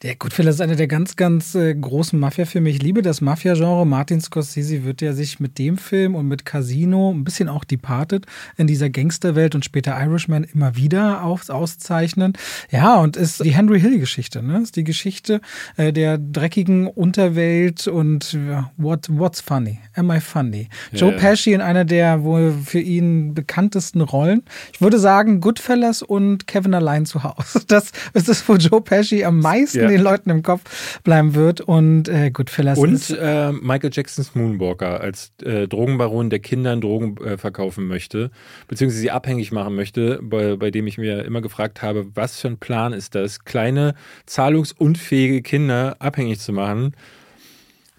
[0.03, 2.71] Der Goodfellas ist einer der ganz, ganz äh, großen Mafia-Filme.
[2.71, 3.87] Ich liebe das Mafia-Genre.
[3.87, 8.25] Martin Scorsese wird ja sich mit dem Film und mit Casino, ein bisschen auch Departed,
[8.57, 12.33] in dieser Gangsterwelt und später Irishman immer wieder aus, auszeichnen.
[12.71, 14.43] Ja, und ist die Henry Hill-Geschichte.
[14.43, 14.63] Ne?
[14.63, 15.43] Ist die Geschichte
[15.77, 19.79] äh, der dreckigen Unterwelt und ja, what, what's funny?
[19.95, 20.71] Am I funny?
[20.93, 24.43] Ja, Joe Pesci in einer der wohl für ihn bekanntesten Rollen.
[24.73, 27.63] Ich würde sagen, Goodfellas und Kevin allein zu Hause.
[27.67, 29.89] Das ist das, wo Joe Pesci am meisten ja.
[29.89, 31.61] den Leuten im Kopf bleiben wird.
[31.61, 37.37] Und äh, Goodfellas Und äh, Michael Jacksons Moonwalker als äh, Drogenbaron, der Kindern Drogen äh,
[37.37, 38.31] verkaufen möchte,
[38.69, 42.47] beziehungsweise sie abhängig machen möchte, bei, bei dem ich mir immer gefragt habe, was für
[42.47, 43.97] ein Plan ist das, kleine,
[44.27, 46.95] zahlungsunfähige Kinder abhängig zu machen.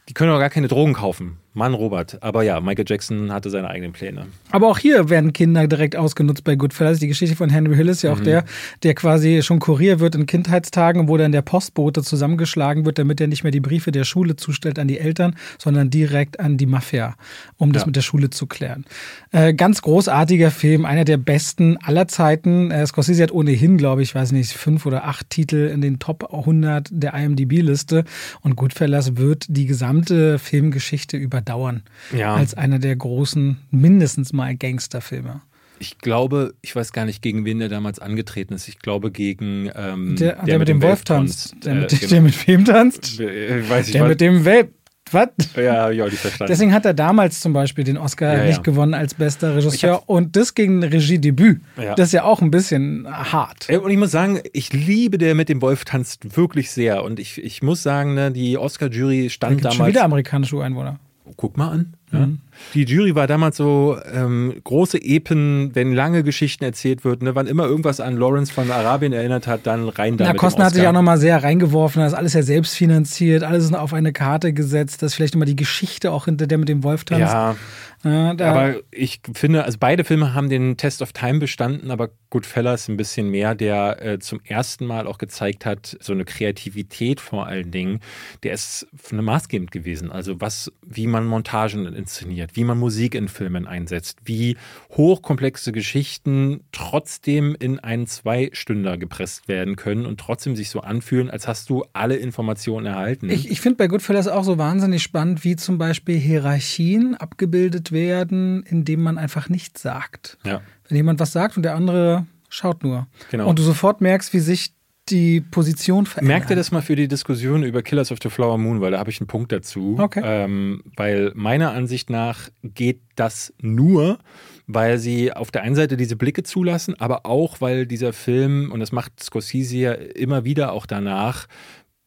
[0.07, 1.40] Die können doch gar keine Drogen kaufen.
[1.53, 2.17] Mann, Robert.
[2.23, 4.27] Aber ja, Michael Jackson hatte seine eigenen Pläne.
[4.51, 6.99] Aber auch hier werden Kinder direkt ausgenutzt bei Goodfellas.
[6.99, 8.23] Die Geschichte von Henry Hill ist ja auch mhm.
[8.23, 8.45] der,
[8.83, 13.27] der quasi schon Kurier wird in Kindheitstagen, wo dann der Postbote zusammengeschlagen wird, damit er
[13.27, 17.15] nicht mehr die Briefe der Schule zustellt an die Eltern, sondern direkt an die Mafia,
[17.57, 17.87] um das ja.
[17.87, 18.85] mit der Schule zu klären.
[19.33, 22.71] Äh, ganz großartiger Film, einer der besten aller Zeiten.
[22.71, 26.33] Äh, Scorsese hat ohnehin, glaube ich, weiß nicht, fünf oder acht Titel in den Top
[26.33, 28.05] 100 der IMDb-Liste.
[28.39, 31.83] Und Goodfellas wird die gesamte Filmgeschichte über überdauern.
[32.15, 32.35] Ja.
[32.35, 35.41] Als einer der großen, mindestens mal Gangsterfilme.
[35.79, 38.67] Ich glaube, ich weiß gar nicht, gegen wen der damals angetreten ist.
[38.67, 39.71] Ich glaube, gegen.
[39.75, 41.55] Ähm, der, der, der, mit, dem Wolf tanzt.
[41.65, 43.19] Der, mit, äh, der mit wem tanzt?
[43.19, 44.73] Äh, weiß ich der mit dem Welp.
[45.13, 45.27] Was?
[45.57, 46.51] Ja, ja, nicht verstanden.
[46.51, 48.61] Deswegen hat er damals zum Beispiel den Oscar ja, nicht ja.
[48.61, 51.61] gewonnen als bester Regisseur und das gegen ein Regiedebüt.
[51.75, 51.95] Ja.
[51.95, 53.67] Das ist ja auch ein bisschen hart.
[53.69, 57.03] Und ich muss sagen, ich liebe der mit dem Wolf tanzt wirklich sehr.
[57.03, 59.75] Und ich, ich muss sagen, ne, die Oscar-Jury stand da damals.
[59.75, 60.97] Schon wieder amerikanische Ureinwohner
[61.38, 61.97] guck mal an.
[62.12, 62.20] Ja.
[62.20, 62.39] Mhm.
[62.74, 67.47] Die Jury war damals so ähm, große Epen, wenn lange Geschichten erzählt wird, ne, wann
[67.47, 70.34] immer irgendwas an Lawrence von Arabien erinnert hat, dann rein damit.
[70.34, 73.66] Na, Kosten hat sich auch nochmal sehr reingeworfen, das ist alles ja selbst finanziert, alles
[73.66, 76.84] ist auf eine Karte gesetzt, dass vielleicht immer die Geschichte auch hinter der mit dem
[76.84, 77.22] Wolf tanzt.
[77.22, 77.55] Ja,
[78.03, 82.88] ja, aber ich finde, also beide Filme haben den Test of Time bestanden, aber Goodfellas
[82.88, 87.45] ein bisschen mehr, der äh, zum ersten Mal auch gezeigt hat, so eine Kreativität vor
[87.45, 87.99] allen Dingen,
[88.41, 90.12] der ist eine maßgebend gewesen.
[90.12, 94.57] Also was, wie man Montagen inszeniert, wie man Musik in Filmen einsetzt, wie
[94.91, 101.47] hochkomplexe Geschichten trotzdem in einen Zweistünder gepresst werden können und trotzdem sich so anfühlen, als
[101.47, 103.29] hast du alle Informationen erhalten.
[103.29, 108.63] Ich, ich finde bei Goodfellas auch so wahnsinnig spannend, wie zum Beispiel Hierarchien abgebildet werden,
[108.63, 110.37] indem man einfach nichts sagt.
[110.43, 110.61] Ja.
[110.87, 113.07] Wenn jemand was sagt und der andere schaut nur.
[113.29, 113.47] Genau.
[113.47, 114.73] Und du sofort merkst, wie sich
[115.09, 116.27] die Position verändert.
[116.37, 118.99] Merkt ihr das mal für die Diskussion über Killers of the Flower Moon, weil da
[118.99, 119.97] habe ich einen Punkt dazu.
[119.99, 120.21] Okay.
[120.23, 124.19] Ähm, weil meiner Ansicht nach geht das nur,
[124.67, 128.79] weil sie auf der einen Seite diese Blicke zulassen, aber auch, weil dieser Film, und
[128.79, 131.47] das macht Scorsese ja immer wieder auch danach,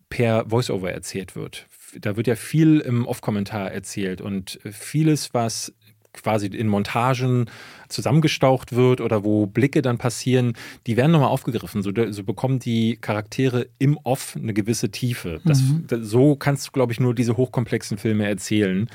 [0.08, 1.66] per Voiceover erzählt wird
[2.00, 5.72] da wird ja viel im Off-Kommentar erzählt und vieles, was
[6.14, 7.46] quasi in Montagen
[7.88, 10.54] zusammengestaucht wird oder wo Blicke dann passieren,
[10.86, 11.82] die werden nochmal aufgegriffen.
[11.82, 15.40] So, so, bekommen die Charaktere im Off eine gewisse Tiefe.
[15.44, 15.84] Das, mhm.
[15.86, 18.88] das, so kannst du, glaube ich, nur diese hochkomplexen Filme erzählen.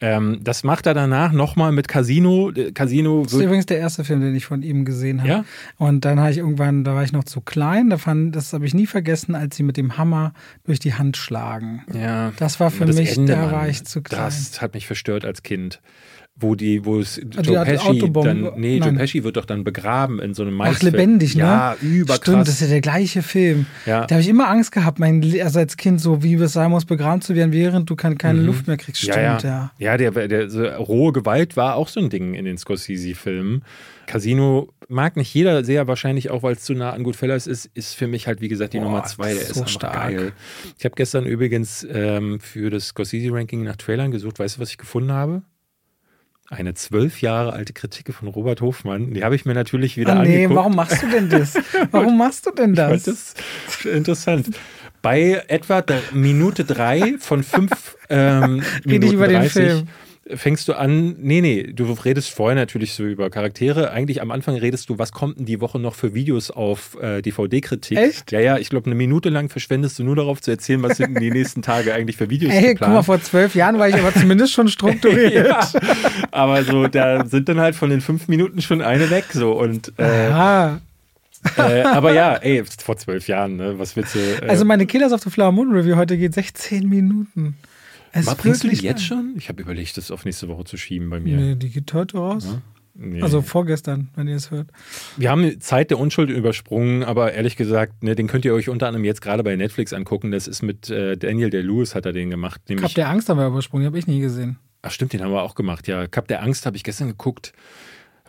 [0.00, 2.52] Ähm, das macht er danach nochmal mit Casino.
[2.74, 5.28] Casino das ist übrigens der erste Film, den ich von ihm gesehen habe.
[5.28, 5.44] Ja?
[5.78, 8.66] Und dann habe ich irgendwann, da war ich noch zu klein, da fand, das habe
[8.66, 10.34] ich nie vergessen, als sie mit dem Hammer
[10.64, 11.84] durch die Hand schlagen.
[11.94, 12.32] Ja.
[12.38, 14.20] Das war für mich, Ende, da war ich zu klein.
[14.20, 15.80] Das hat mich verstört als Kind
[16.36, 20.18] wo die, wo es also Joe Pesci dann, nee, Joe Pesci wird doch dann begraben
[20.18, 20.94] in so einem Maisfeld.
[20.94, 21.42] Ach, lebendig, ne?
[21.42, 22.22] Ja, überkrass.
[22.22, 23.66] Stimmt, das ist ja der gleiche Film.
[23.86, 24.04] Ja.
[24.06, 26.86] Da habe ich immer Angst gehabt, mein, also als Kind so, wie es sein muss,
[26.86, 28.46] begraben zu werden, während du keine, keine mhm.
[28.46, 29.00] Luft mehr kriegst.
[29.00, 29.38] Stimmt, ja.
[29.44, 29.96] Ja, ja.
[29.96, 33.62] der, der, der so, rohe Gewalt war auch so ein Ding in den Scorsese-Filmen.
[34.06, 37.94] Casino mag nicht jeder sehr, wahrscheinlich auch, weil es zu nah an Goodfellas ist, ist
[37.94, 39.32] für mich halt, wie gesagt, die Boah, Nummer zwei.
[39.32, 39.94] Der ist so stark.
[39.94, 40.32] geil.
[40.78, 44.40] Ich habe gestern übrigens ähm, für das Scorsese-Ranking nach Trailern gesucht.
[44.40, 45.42] Weißt du, was ich gefunden habe?
[46.50, 49.14] Eine zwölf Jahre alte Kritik von Robert Hofmann.
[49.14, 50.56] Die habe ich mir natürlich wieder oh, nee, angeguckt.
[50.56, 51.54] warum machst du denn das?
[51.90, 53.04] Warum machst du denn das?
[53.04, 53.34] das
[53.68, 54.48] ist interessant.
[55.02, 59.88] Bei etwa Minute drei von fünf ähm, Minuten über 30, den Film.
[60.34, 63.90] Fängst du an, nee, nee, du redest vorher natürlich so über Charaktere.
[63.90, 67.20] Eigentlich am Anfang redest du, was kommt denn die Woche noch für Videos auf äh,
[67.20, 67.98] DVD-Kritik?
[67.98, 68.32] Echt?
[68.32, 71.20] Ja, ja, ich glaube, eine Minute lang verschwendest du nur darauf zu erzählen, was sind
[71.20, 72.78] die nächsten Tage eigentlich für Videos Ey, geplant.
[72.80, 75.46] guck mal, vor zwölf Jahren war ich aber zumindest schon strukturiert.
[75.46, 75.60] ja,
[76.30, 79.92] aber so, da sind dann halt von den fünf Minuten schon eine weg, so und
[79.98, 80.80] äh, Aha.
[81.58, 83.78] äh, aber ja, ey, vor zwölf Jahren, ne?
[83.78, 84.18] Was willst du?
[84.18, 87.56] Äh, Also meine Killers of the Flower Moon Review heute geht 16 Minuten.
[88.14, 89.34] Es mal, ist wirklich jetzt schon?
[89.36, 91.36] Ich habe überlegt, das auf nächste Woche zu schieben bei mir.
[91.36, 92.46] Nee, die geht heute raus.
[92.46, 92.62] Ja?
[92.96, 93.22] Nee.
[93.22, 94.68] Also vorgestern, wenn ihr es hört.
[95.16, 98.86] Wir haben Zeit der Unschuld übersprungen, aber ehrlich gesagt, ne, den könnt ihr euch unter
[98.86, 100.30] anderem jetzt gerade bei Netflix angucken.
[100.30, 102.60] Das ist mit äh, Daniel der Lewis hat er den gemacht.
[102.68, 104.58] Nämlich, der Angst haben wir übersprungen, habe ich nie gesehen.
[104.82, 105.88] ach stimmt, den haben wir auch gemacht.
[105.88, 107.52] Ja, Cup der Angst habe ich gestern geguckt.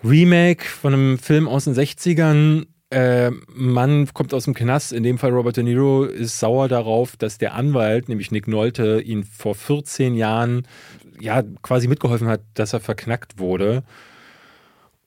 [0.04, 2.66] Remake von einem Film aus den 60ern.
[2.96, 7.18] Äh, Mann kommt aus dem Knast, in dem Fall Robert De Niro, ist sauer darauf,
[7.18, 10.66] dass der Anwalt, nämlich Nick Nolte, ihn vor 14 Jahren
[11.20, 13.84] ja quasi mitgeholfen hat, dass er verknackt wurde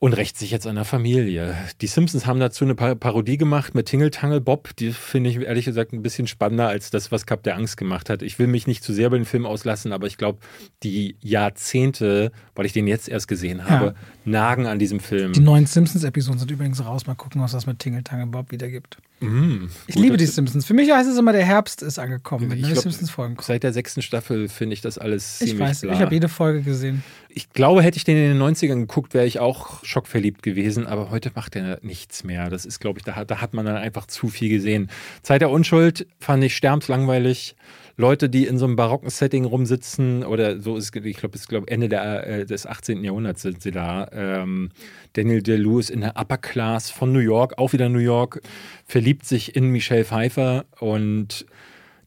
[0.00, 1.56] und rächt sich jetzt an der Familie.
[1.80, 4.76] Die Simpsons haben dazu eine Par Parodie gemacht mit Tingle Tangle Bob.
[4.76, 8.08] Die finde ich ehrlich gesagt ein bisschen spannender als das, was Cup der Angst gemacht
[8.08, 8.22] hat.
[8.22, 10.38] Ich will mich nicht zu sehr über den Film auslassen, aber ich glaube,
[10.84, 13.94] die Jahrzehnte, weil ich den jetzt erst gesehen habe,
[14.24, 15.32] nagen an diesem Film.
[15.32, 17.06] Die neuen Simpsons-Episoden sind übrigens raus.
[17.06, 18.98] Mal gucken, was das mit Tingle Tangle Bob wieder gibt.
[19.20, 20.64] Mm, Ich liebe die Simpsons.
[20.64, 23.46] Für mich heißt es immer, der Herbst ist angekommen, wenn Ich neue Simpsons-Folgen kommen.
[23.46, 25.92] Seit der sechsten Staffel finde ich das alles Ich ziemlich weiß, bla.
[25.94, 27.02] ich habe jede Folge gesehen.
[27.30, 31.10] Ich glaube, hätte ich den in den 90ern geguckt, wäre ich auch schockverliebt gewesen, aber
[31.10, 32.48] heute macht er nichts mehr.
[32.48, 34.90] Das ist, glaube ich, da, hat- da hat man dann einfach zu viel gesehen.
[35.22, 37.54] Zeit der Unschuld fand ich sterbenslangweilig.
[37.96, 41.88] Leute, die in so einem barocken Setting rumsitzen, oder so ist, ich glaube, glaub, Ende
[41.88, 43.02] der, äh, des 18.
[43.04, 44.08] Jahrhunderts sind sie da.
[44.12, 44.70] Ähm,
[45.14, 48.40] Daniel DeLewis in der Upper Class von New York, auch wieder New York,
[48.86, 51.44] verliebt sich in Michelle Pfeiffer und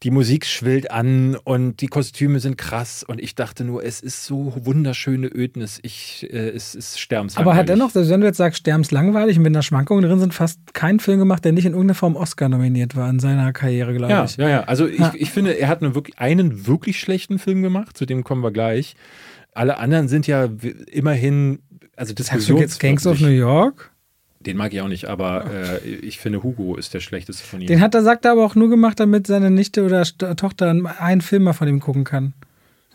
[0.03, 4.25] die Musik schwillt an und die Kostüme sind krass und ich dachte nur, es ist
[4.25, 5.79] so wunderschöne Ödnis.
[5.83, 7.51] Ich, äh, es ist sterbenslangweilig.
[7.51, 10.33] Aber hat dennoch, selbst wenn du jetzt sagst, sterbenslangweilig und wenn da Schwankungen drin sind,
[10.33, 13.93] fast keinen Film gemacht, der nicht in irgendeiner Form Oscar nominiert war in seiner Karriere,
[13.93, 14.37] glaube Ja, ich.
[14.37, 14.63] ja, ja.
[14.63, 15.13] Also ich, Ja.
[15.15, 18.51] ich finde, er hat einen wirklich, einen wirklich schlechten Film gemacht, zu dem kommen wir
[18.51, 18.95] gleich.
[19.53, 20.49] Alle anderen sind ja
[20.91, 21.59] immerhin,
[21.95, 23.27] also Sagst du jetzt Gangs of New.
[23.27, 23.91] York?
[24.45, 27.67] Den mag ich auch nicht, aber äh, ich finde, Hugo ist der schlechteste von ihm.
[27.67, 30.03] Den hat er, sagt er aber auch nur gemacht, damit seine Nichte oder
[30.35, 32.33] Tochter einen Film mal von ihm gucken kann.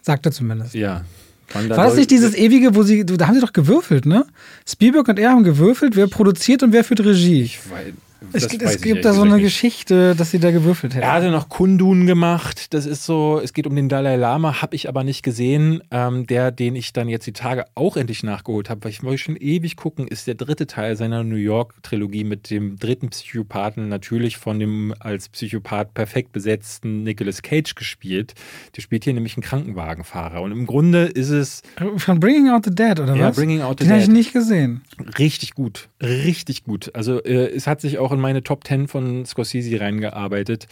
[0.03, 0.75] Sagt er zumindest.
[0.75, 1.05] ja.
[1.53, 4.27] War das nicht dieses ewige, wo sie, da haben sie doch gewürfelt, ne?
[4.69, 7.43] Spielberg und er haben gewürfelt, wer produziert und wer führt Regie.
[7.43, 7.93] Ich weiß,
[8.33, 9.45] Es, gibt- es gibt da so eine nicht.
[9.45, 11.03] Geschichte, dass sie da gewürfelt hätten.
[11.05, 12.73] Er hatte noch Kundun gemacht.
[12.75, 15.83] Das ist so, es geht um den Dalai Lama, habe ich aber nicht gesehen.
[15.91, 19.19] Ähm, der, den ich dann jetzt die Tage auch endlich nachgeholt habe, weil ich wollte
[19.19, 24.37] schon ewig gucken, ist der dritte Teil seiner New York-Trilogie mit dem dritten Psychopathen, natürlich
[24.39, 28.35] von dem als Psychopath perfekt besetzten Nicolas Cage gespielt.
[28.77, 30.41] Der spielt hier nämlich einen Krankenwagenfahrer.
[30.43, 31.63] Und im Grunde ist es
[31.99, 33.37] Von Bringing Out the Dead, oder Ja, was?
[33.37, 34.15] Bringing Out the Den habe ich Dead.
[34.15, 34.83] nicht gesehen.
[35.19, 36.91] Richtig gut, richtig gut.
[36.95, 40.67] Also äh, es hat sich auch in meine Top 10 von Scorsese reingearbeitet.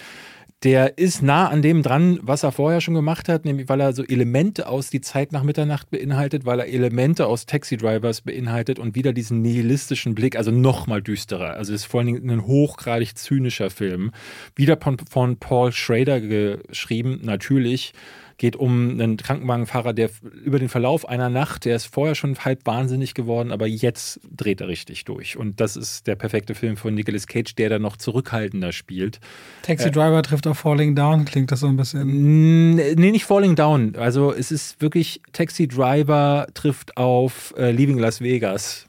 [0.64, 3.92] Der ist nah an dem dran, was er vorher schon gemacht hat, nämlich weil er
[3.92, 8.78] so Elemente aus Die Zeit nach Mitternacht beinhaltet, weil er Elemente aus Taxi Drivers beinhaltet
[8.78, 11.52] und wieder diesen nihilistischen Blick, also nochmal düsterer.
[11.54, 14.10] Also ist vor allen Dingen ein hochgradig zynischer Film.
[14.56, 17.92] Wieder von, von Paul Schrader geschrieben, natürlich
[18.36, 20.10] geht um einen Krankenwagenfahrer, der
[20.44, 24.60] über den Verlauf einer Nacht, der ist vorher schon halb wahnsinnig geworden, aber jetzt dreht
[24.60, 25.36] er richtig durch.
[25.36, 29.20] Und das ist der perfekte Film von Nicolas Cage, der da noch zurückhaltender spielt.
[29.62, 32.74] Taxi Driver trifft auf Falling Down, klingt das so ein bisschen.
[32.74, 33.94] Nee, nicht Falling Down.
[33.96, 38.86] Also es ist wirklich Taxi Driver trifft auf äh, Leaving Las Vegas.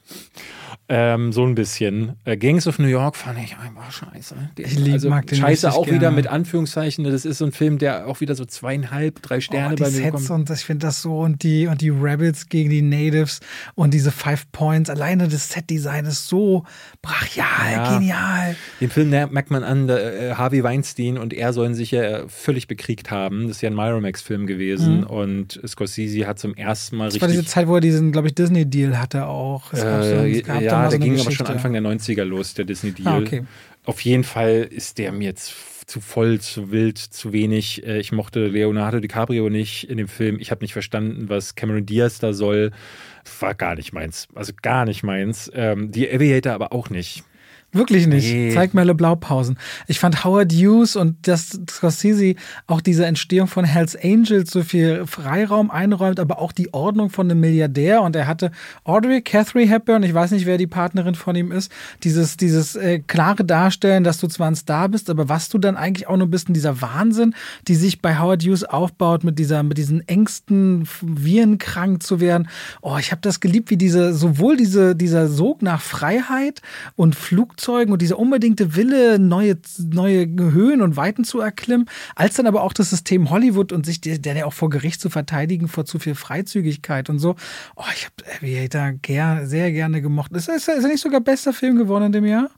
[0.87, 2.13] Ähm, so ein bisschen.
[2.25, 4.35] Äh, Gangs of New York fand ich einfach scheiße.
[4.57, 6.15] Den, Ich lieb- also mag den Scheiße richtig auch wieder gerne.
[6.15, 7.03] mit Anführungszeichen.
[7.05, 9.91] Das ist so ein Film, der auch wieder so zweieinhalb, drei Sterne oh, bei mir
[9.91, 10.29] Sets bekommt.
[10.29, 13.39] und das, ich finde das so und die und die Rebels gegen die Natives
[13.73, 14.89] und diese Five Points.
[14.91, 16.65] Alleine das Set-Design ist so
[17.01, 17.97] brachial, Ja.
[17.97, 18.55] genial.
[18.81, 23.11] Den Film merkt man an, äh, Harvey Weinstein und er sollen sich ja völlig bekriegt
[23.11, 23.47] haben.
[23.47, 27.13] Das ist ja ein Miramax-Film gewesen und Scorsese hat zum ersten Mal Mhm.
[27.13, 27.53] Das war diese richtig.
[27.53, 29.71] Zeit, wo er diesen, glaube ich, Disney-Deal hatte auch.
[29.73, 31.45] Es gab so- Äh, es gab da ja, mal der so eine ging aber Geschichte.
[31.45, 33.07] schon Anfang der 90er los, der Disney-Deal.
[33.07, 33.43] Ah, okay.
[33.85, 35.53] Auf jeden Fall ist der mir jetzt
[35.85, 37.85] zu voll, zu wild, zu wenig.
[37.85, 40.39] Äh, Ich mochte Leonardo DiCaprio nicht in dem Film.
[40.39, 42.71] Ich habe nicht verstanden, was Cameron Diaz da soll.
[43.39, 44.27] War gar nicht meins.
[44.33, 45.51] Also gar nicht meins.
[45.53, 47.23] Ähm, die Aviator aber auch nicht.
[47.75, 48.33] Wirklich nicht.
[48.33, 48.51] Nee.
[48.53, 49.57] Zeig mir alle Blaupausen.
[49.87, 52.35] Ich fand Howard Hughes und das Scorsese
[52.67, 57.29] auch diese Entstehung von Hells Angels so viel Freiraum einräumt, aber auch die Ordnung von
[57.29, 58.01] einem Milliardär.
[58.01, 58.51] Und er hatte
[58.85, 61.69] Audrey Catherine Hepburn, ich weiß nicht, wer die Partnerin von ihm ist,
[62.03, 65.75] dieses, dieses äh, klare Darstellen, dass du zwar ein Star bist, aber was du dann
[65.75, 67.35] eigentlich auch nur bist in dieser Wahnsinn,
[67.67, 72.47] die sich bei Howard Hughes aufbaut mit dieser, mit diesen Ängsten, virenkrank zu werden.
[72.81, 76.61] Oh, ich habe das geliebt, wie diese, sowohl diese, dieser Sog nach Freiheit
[76.95, 82.35] und Flugzeug Flugzeugen und dieser unbedingte Wille, neue, neue Höhen und Weiten zu erklimmen, als
[82.35, 85.67] dann aber auch das System Hollywood und sich der, der auch vor Gericht zu verteidigen
[85.67, 87.35] vor zu viel Freizügigkeit und so.
[87.75, 90.31] Oh, ich habe Aviator ger sehr gerne gemocht.
[90.33, 92.49] Ist, ist, ist er nicht sogar bester Film geworden in dem Jahr?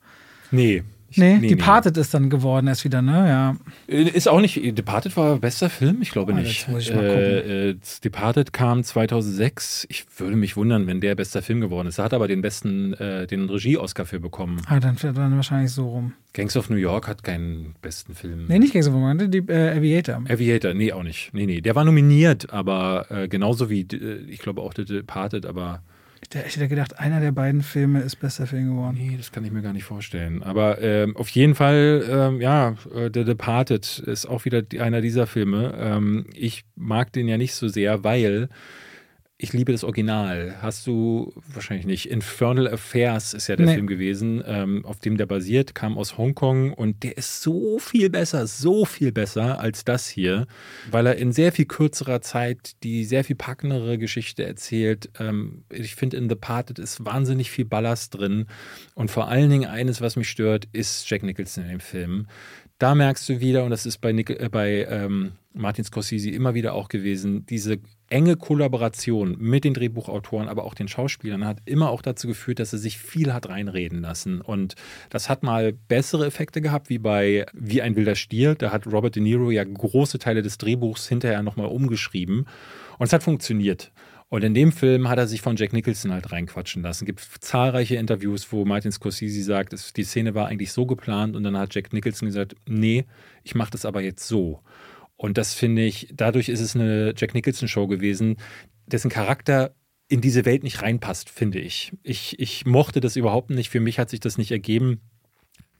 [0.51, 2.01] Nee, ich, nee, nee, Departed nee.
[2.01, 3.27] ist dann geworden erst wieder, ne?
[3.27, 3.57] Ja.
[3.88, 4.57] Äh, ist auch nicht.
[4.77, 6.01] Departed war bester Film?
[6.01, 6.67] Ich glaube oh, nicht.
[6.67, 9.88] Muss ich mal äh, äh, Departed kam 2006.
[9.89, 11.99] Ich würde mich wundern, wenn der bester Film geworden ist.
[11.99, 14.61] Er hat aber den besten, äh, den Regie-Oscar für bekommen.
[14.67, 16.13] Ah, dann, dann wahrscheinlich so rum.
[16.34, 18.45] Gangs of New York hat keinen besten Film.
[18.47, 20.21] Nee, nicht Gangs of New York, die äh, Aviator.
[20.29, 21.34] Aviator, nee, auch nicht.
[21.34, 21.61] Nee, nee.
[21.61, 23.88] Der war nominiert, aber äh, genauso wie,
[24.27, 25.81] ich glaube auch The Departed, aber
[26.34, 28.98] ich hätte gedacht, einer der beiden Filme ist bester Film geworden.
[28.98, 30.44] Nee, das kann ich mir gar nicht vorstellen.
[30.44, 35.26] Aber ähm, auf jeden Fall, ähm, ja, äh, The Departed ist auch wieder einer dieser
[35.26, 35.74] Filme.
[35.80, 38.49] Ähm, ich mag den ja nicht so sehr, weil
[39.39, 40.55] ich liebe das Original.
[40.61, 42.09] Hast du wahrscheinlich nicht.
[42.09, 43.73] Infernal Affairs ist ja der nee.
[43.76, 48.09] Film gewesen, ähm, auf dem der basiert, kam aus Hongkong und der ist so viel
[48.09, 50.47] besser, so viel besser als das hier,
[50.89, 55.11] weil er in sehr viel kürzerer Zeit die sehr viel packendere Geschichte erzählt.
[55.19, 58.47] Ähm, ich finde, in The Parted ist wahnsinnig viel Ballast drin
[58.95, 62.26] und vor allen Dingen eines, was mich stört, ist Jack Nicholson in dem Film.
[62.80, 66.53] Da merkst du wieder, und das ist bei, Nick, äh, bei ähm, Martin Scorsese immer
[66.53, 67.79] wieder auch gewesen, diese
[68.09, 72.73] enge Kollaboration mit den Drehbuchautoren, aber auch den Schauspielern hat immer auch dazu geführt, dass
[72.73, 74.41] er sich viel hat reinreden lassen.
[74.41, 74.75] Und
[75.09, 78.55] das hat mal bessere Effekte gehabt, wie bei Wie ein wilder Stier.
[78.55, 82.45] Da hat Robert De Niro ja große Teile des Drehbuchs hinterher nochmal umgeschrieben.
[82.97, 83.91] Und es hat funktioniert.
[84.29, 87.05] Und in dem Film hat er sich von Jack Nicholson halt reinquatschen lassen.
[87.05, 91.43] Es gibt zahlreiche Interviews, wo Martin Scorsese sagt, die Szene war eigentlich so geplant und
[91.43, 93.05] dann hat Jack Nicholson gesagt, nee,
[93.43, 94.61] ich mache das aber jetzt so.
[95.18, 98.38] Und das finde ich, dadurch ist es eine Jack Nicholson-Show gewesen,
[98.85, 99.76] dessen Charakter
[100.07, 101.91] in diese Welt nicht reinpasst, finde ich.
[102.03, 102.39] ich.
[102.39, 103.69] Ich mochte das überhaupt nicht.
[103.69, 105.02] Für mich hat sich das nicht ergeben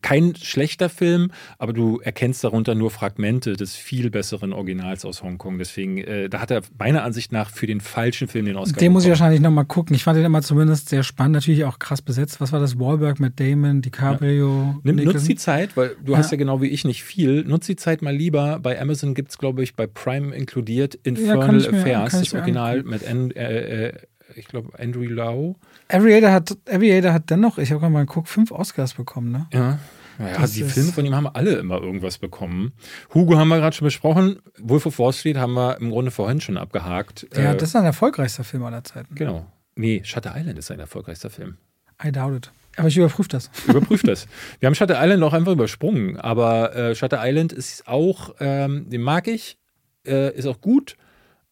[0.02, 5.58] kein schlechter Film, aber du erkennst darunter nur Fragmente des viel besseren Originals aus Hongkong.
[5.58, 8.74] Deswegen, äh, da hat er meiner Ansicht nach für den falschen Film den Oscar.
[8.74, 8.94] Den bekommen.
[8.94, 9.96] muss ich wahrscheinlich nochmal gucken.
[9.96, 12.40] Ich fand den immer zumindest sehr spannend, natürlich auch krass besetzt.
[12.40, 12.80] Was war das?
[12.80, 14.48] Wahlberg mit Damon, DiCaprio.
[14.48, 14.80] Ja.
[14.84, 16.20] Nimm, nutz die Zeit, weil du ja.
[16.20, 17.44] hast ja genau wie ich nicht viel.
[17.44, 18.60] Nutz die Zeit mal lieber.
[18.60, 23.04] Bei Amazon gibt es, glaube ich, bei Prime inkludiert Infernal ja, Affairs, das Original mit
[23.04, 23.94] äh, äh,
[24.38, 25.56] ich glaube, Andrew Lau.
[25.90, 29.48] Aviator hat, Aviator hat dennoch, ich habe gerade mal geguckt, fünf Oscars bekommen, ne?
[29.54, 29.80] Ja.
[30.20, 32.74] Ja, das die Filme von ihm haben alle immer irgendwas bekommen.
[33.14, 34.40] Hugo haben wir gerade schon besprochen.
[34.58, 37.28] Wolf of Wall Street haben wir im Grunde vorhin schon abgehakt.
[37.36, 39.14] Ja, äh, das ist ein erfolgreichster Film aller Zeiten.
[39.14, 39.46] Genau.
[39.76, 41.58] Nee, Shutter Island ist ein erfolgreichster Film.
[42.04, 42.52] I doubt it.
[42.78, 43.52] Aber ich überprüfe das.
[43.68, 44.28] Überprüfe das.
[44.60, 46.18] Wir haben Shutter Island auch einfach übersprungen.
[46.18, 49.60] Aber äh, Shutter Island ist auch, ähm, den mag ich,
[50.06, 50.96] äh, ist auch gut,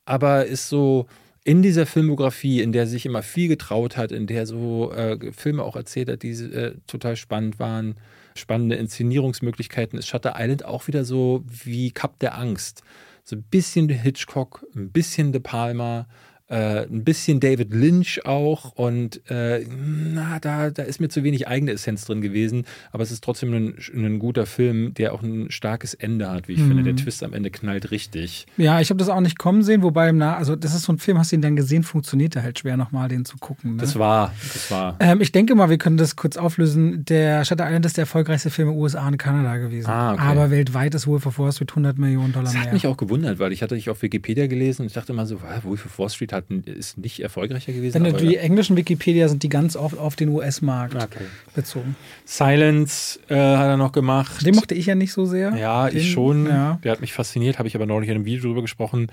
[0.05, 1.07] aber ist so
[1.45, 5.63] in dieser Filmografie, in der sich immer viel getraut hat, in der so äh, Filme
[5.63, 7.95] auch erzählt hat, die äh, total spannend waren,
[8.35, 12.81] spannende Inszenierungsmöglichkeiten, ist Shutter Island auch wieder so wie Cup der Angst.
[13.23, 16.07] So ein bisschen Hitchcock, ein bisschen De Palma,
[16.47, 21.47] äh, ein bisschen David Lynch auch und äh, na, da, da ist mir zu wenig
[21.47, 25.49] eigene Essenz drin gewesen, aber es ist trotzdem ein, ein guter Film, der auch ein
[25.49, 26.67] starkes Ende hat, wie ich mhm.
[26.67, 26.83] finde.
[26.83, 26.97] Der mhm.
[26.97, 28.45] Twist am Ende knallt richtig.
[28.57, 30.97] Ja, ich habe das auch nicht kommen sehen, wobei im also das ist so ein
[30.97, 33.75] Film, hast du ihn dann gesehen, funktioniert der halt schwer nochmal, den zu gucken.
[33.75, 33.81] Ne?
[33.81, 34.95] Das war, das war.
[34.99, 37.05] Ähm, ich denke mal, wir können das kurz auflösen.
[37.05, 39.89] Der Shutter Island ist der erfolgreichste Film in den USA und Kanada gewesen.
[39.89, 40.21] Ah, okay.
[40.21, 42.61] Aber weltweit ist Wolf of Wall Street 100 Millionen Dollar das mehr.
[42.63, 45.11] Das hat mich auch gewundert, weil ich hatte dich auf Wikipedia gelesen und ich dachte
[45.11, 48.03] immer so, Wolf of Wall Street hat ein ist nicht erfolgreicher gewesen.
[48.03, 48.41] Denn die ja.
[48.41, 51.25] englischen Wikipedia sind die ganz oft auf den US-Markt okay.
[51.53, 51.95] bezogen.
[52.25, 54.45] Silence äh, hat er noch gemacht.
[54.45, 55.55] Den mochte ich ja nicht so sehr.
[55.55, 56.47] Ja, den, ich schon.
[56.47, 56.79] Ja.
[56.83, 59.07] Der hat mich fasziniert, habe ich aber neulich in einem Video drüber gesprochen.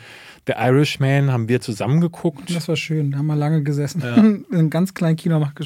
[0.47, 2.55] The Irishman haben wir zusammen geguckt.
[2.55, 4.03] Das war schön, da haben wir lange gesessen.
[4.03, 4.15] Ja.
[4.17, 5.59] in einem ganz kleinen Kinomarkt.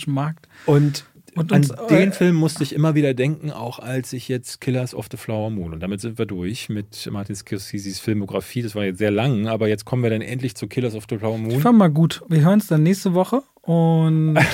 [0.67, 1.05] Und
[1.37, 5.07] und An den Film musste ich immer wieder denken, auch als ich jetzt Killers of
[5.11, 5.75] the Flower Moon.
[5.75, 8.63] Und damit sind wir durch mit Martin Scorseses Filmografie.
[8.63, 11.19] Das war jetzt sehr lang, aber jetzt kommen wir dann endlich zu Killers of the
[11.19, 11.53] Flower Moon.
[11.53, 12.23] Ich fand mal gut.
[12.29, 14.39] Wir hören es dann nächste Woche und.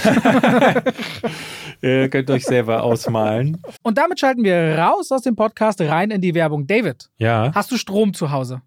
[1.83, 3.61] Ihr könnt euch selber ausmalen.
[3.83, 6.67] Und damit schalten wir raus aus dem Podcast rein in die Werbung.
[6.67, 8.63] David, Ja, hast du Strom zu Hause?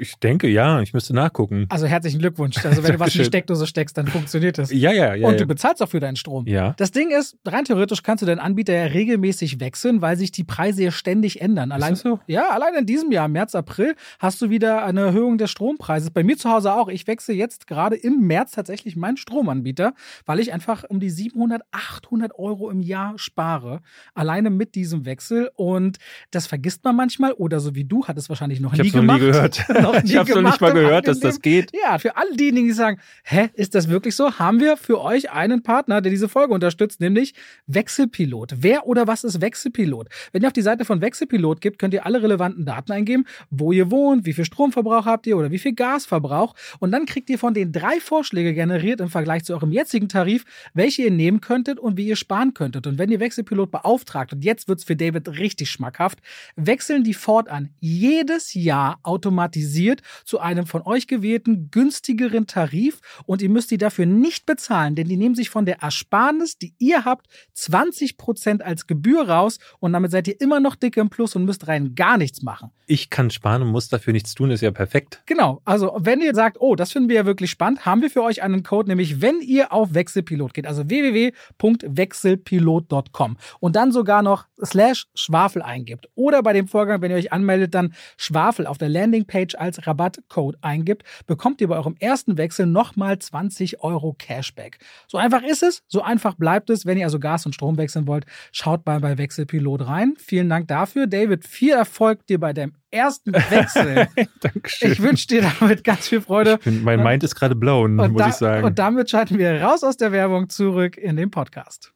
[0.00, 0.80] ich denke ja.
[0.80, 1.66] Ich müsste nachgucken.
[1.68, 2.64] Also herzlichen Glückwunsch.
[2.64, 3.24] Also wenn du was in die.
[3.26, 4.72] Steckdose steckst, dann funktioniert das.
[4.72, 5.26] Ja, ja, ja.
[5.26, 5.38] Und ja.
[5.40, 6.46] du bezahlst auch für deinen Strom.
[6.46, 6.74] Ja.
[6.78, 10.44] Das Ding ist, rein theoretisch kannst du deinen Anbieter ja regelmäßig wechseln, weil sich die
[10.44, 11.70] Preise ja ständig ändern.
[11.70, 12.18] Allein, das so?
[12.26, 16.10] Ja, allein in diesem Jahr, März, April, hast du wieder eine Erhöhung des Strompreises.
[16.10, 16.88] Bei mir zu Hause auch.
[16.88, 19.89] Ich wechsle jetzt gerade im März tatsächlich meinen Stromanbieter,
[20.26, 23.80] weil ich einfach um die 700, 800 Euro im Jahr spare.
[24.14, 25.50] Alleine mit diesem Wechsel.
[25.56, 25.98] Und
[26.30, 27.32] das vergisst man manchmal.
[27.32, 29.20] Oder so wie du, hat es wahrscheinlich noch Ich nie hab's noch gemacht.
[29.20, 29.68] nie gehört.
[29.82, 31.72] Noch nie ich hab's noch gemacht nicht mal gehört, dass das geht.
[31.72, 34.38] Ja, für alle diejenigen, die sagen, hä, ist das wirklich so?
[34.38, 37.34] Haben wir für euch einen Partner, der diese Folge unterstützt, nämlich
[37.66, 38.54] Wechselpilot.
[38.58, 40.08] Wer oder was ist Wechselpilot?
[40.32, 43.72] Wenn ihr auf die Seite von Wechselpilot geht, könnt ihr alle relevanten Daten eingeben, wo
[43.72, 46.54] ihr wohnt, wie viel Stromverbrauch habt ihr oder wie viel Gasverbrauch.
[46.78, 50.44] Und dann kriegt ihr von den drei Vorschläge generiert im Vergleich zu eurem jetzigen Tarif,
[50.74, 52.86] welche ihr nehmen könntet und wie ihr sparen könntet.
[52.86, 56.18] Und wenn ihr Wechselpilot beauftragt, und jetzt wird's für David richtig schmackhaft,
[56.56, 63.48] wechseln die fortan jedes Jahr automatisiert zu einem von euch gewählten günstigeren Tarif und ihr
[63.48, 67.26] müsst die dafür nicht bezahlen, denn die nehmen sich von der Ersparnis, die ihr habt,
[67.56, 71.68] 20% als Gebühr raus und damit seid ihr immer noch dick im Plus und müsst
[71.68, 72.70] rein gar nichts machen.
[72.86, 75.22] Ich kann sparen und muss dafür nichts tun, ist ja perfekt.
[75.26, 78.22] Genau, also wenn ihr sagt, oh, das finden wir ja wirklich spannend, haben wir für
[78.22, 84.46] euch einen Code, nämlich wenn ihr auf Wechselpilot geht, also www.wechselpilot.com und dann sogar noch
[84.64, 88.88] slash Schwafel eingibt oder bei dem Vorgang, wenn ihr euch anmeldet, dann Schwafel auf der
[88.88, 94.78] Landingpage als Rabattcode eingibt, bekommt ihr bei eurem ersten Wechsel nochmal 20 Euro Cashback.
[95.06, 96.86] So einfach ist es, so einfach bleibt es.
[96.86, 100.14] Wenn ihr also Gas und Strom wechseln wollt, schaut mal bei Wechselpilot rein.
[100.18, 101.06] Vielen Dank dafür.
[101.06, 104.08] David, viel Erfolg dir bei deinem ersten Wechsel.
[104.40, 104.92] Dankeschön.
[104.92, 106.58] Ich wünsche dir damit ganz viel Freude.
[106.58, 108.64] Bin, mein Mind ist gerade blown, Und, muss da, ich sagen.
[108.64, 111.92] und damit schalten wir raus aus der Werbung zurück in den Podcast.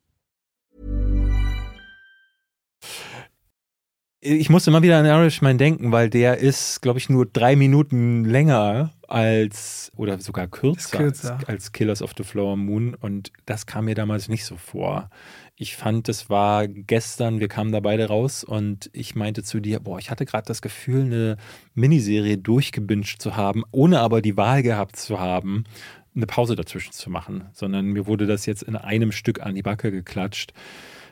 [4.26, 8.24] ich musste immer wieder an Irishman denken, weil der ist, glaube ich, nur drei Minuten
[8.24, 11.34] länger als oder sogar kürzer, kürzer.
[11.36, 15.08] Als, als Killers of the Flower Moon und das kam mir damals nicht so vor.
[15.54, 19.78] Ich fand, das war gestern, wir kamen da beide raus und ich meinte zu dir,
[19.78, 21.36] boah, ich hatte gerade das Gefühl, eine
[21.74, 25.62] Miniserie durchgebinged zu haben, ohne aber die Wahl gehabt zu haben,
[26.16, 29.62] eine Pause dazwischen zu machen, sondern mir wurde das jetzt in einem Stück an die
[29.62, 30.52] Backe geklatscht.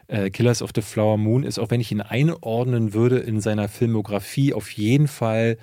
[0.08, 3.68] Äh, Killers of the Flower Moon ist, auch wenn ich ihn einordnen würde in seiner
[3.68, 5.56] Filmografie, auf jeden Fall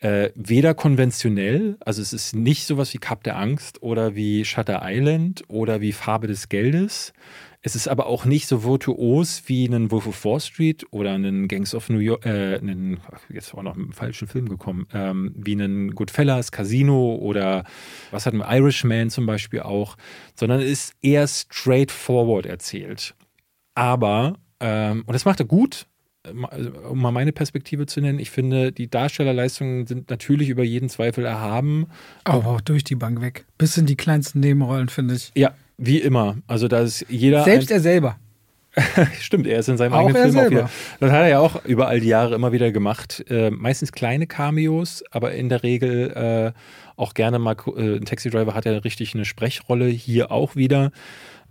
[0.00, 4.80] äh, weder konventionell, also es ist nicht sowas wie Cup der Angst oder wie Shutter
[4.84, 7.12] Island oder wie Farbe des Geldes.
[7.60, 11.48] Es ist aber auch nicht so virtuos wie einen Wolf of Wall Street oder einen
[11.48, 15.52] Gangs of New York, äh, einen, jetzt war noch ein falscher Film gekommen, ähm, wie
[15.52, 17.64] einen Goodfellas, Casino oder
[18.12, 19.96] was hat ein Irishman zum Beispiel auch,
[20.36, 23.16] sondern ist eher straightforward erzählt.
[23.74, 25.88] Aber, ähm, und das macht er gut,
[26.88, 31.24] um mal meine Perspektive zu nennen, ich finde, die Darstellerleistungen sind natürlich über jeden Zweifel
[31.24, 31.86] erhaben.
[32.24, 33.44] Aber auch durch die Bank weg.
[33.58, 35.30] Bis in die kleinsten Nebenrollen, finde ich.
[35.34, 36.36] Ja, wie immer.
[36.46, 37.44] Also da ist jeder.
[37.44, 38.16] Selbst er selber.
[39.20, 40.70] Stimmt, er ist in seinem Auch eigenen Film auch wieder.
[41.00, 43.24] Das hat er ja auch über all die Jahre immer wieder gemacht.
[43.28, 46.58] Äh, meistens kleine Cameos, aber in der Regel äh,
[46.96, 47.56] auch gerne mal.
[47.76, 50.90] Äh, ein Taxi Driver hat ja richtig eine Sprechrolle, hier auch wieder.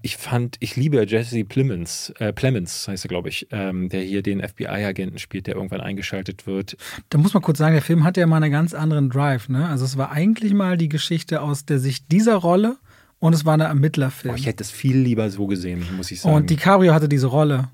[0.04, 4.22] Ich fand, ich liebe Jesse Plemons, äh, Plemons heißt er, glaube ich, ähm, der hier
[4.22, 6.78] den FBI-Agenten spielt, der irgendwann eingeschaltet wird.
[7.10, 9.50] Da muss man kurz sagen, der Film hatte ja mal einen ganz anderen Drive.
[9.50, 9.68] Ne?
[9.68, 12.78] Also es war eigentlich mal die Geschichte aus der Sicht dieser Rolle
[13.20, 14.34] und es war ein Ermittlerfilm.
[14.36, 16.36] Boah, ich hätte es viel lieber so gesehen, muss ich sagen.
[16.36, 17.70] und DiCaprio hatte diese Rolle.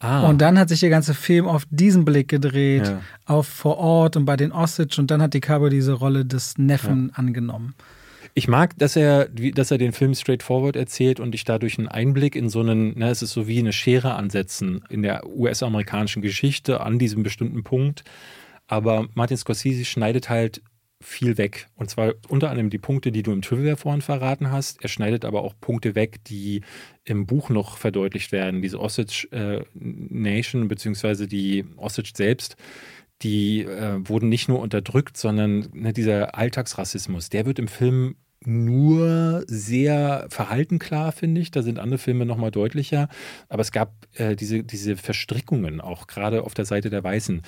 [0.00, 3.00] ah, Und dann hat sich der ganze Film auf diesen Blick gedreht, Ja.
[3.26, 7.12] auf vor Ort und bei den Osage und dann hat DiCaprio diese Rolle des Neffen
[7.14, 7.74] angenommen.
[8.34, 12.36] Ich mag, dass er, dass er den Film straightforward erzählt und ich dadurch einen Einblick
[12.36, 16.80] in so einen, ne, es ist so wie eine Schere ansetzen in der US-amerikanischen Geschichte
[16.80, 18.04] an diesem bestimmten Punkt.
[18.66, 20.62] Aber Martin Scorsese schneidet halt
[21.02, 21.66] viel weg.
[21.76, 24.82] Und zwar unter anderem die Punkte, die du im Trivia vorhin verraten hast.
[24.82, 26.60] Er schneidet aber auch Punkte weg, die
[27.04, 28.60] im Buch noch verdeutlicht werden.
[28.60, 32.56] Diese Osage äh, Nation, beziehungsweise die Osage selbst,
[33.22, 39.44] die äh, wurden nicht nur unterdrückt, sondern ne, dieser Alltagsrassismus, der wird im Film nur
[39.46, 41.50] sehr verhalten klar, finde ich.
[41.50, 43.08] Da sind andere Filme nochmal deutlicher.
[43.48, 47.42] Aber es gab äh, diese, diese Verstrickungen auch gerade auf der Seite der Weißen.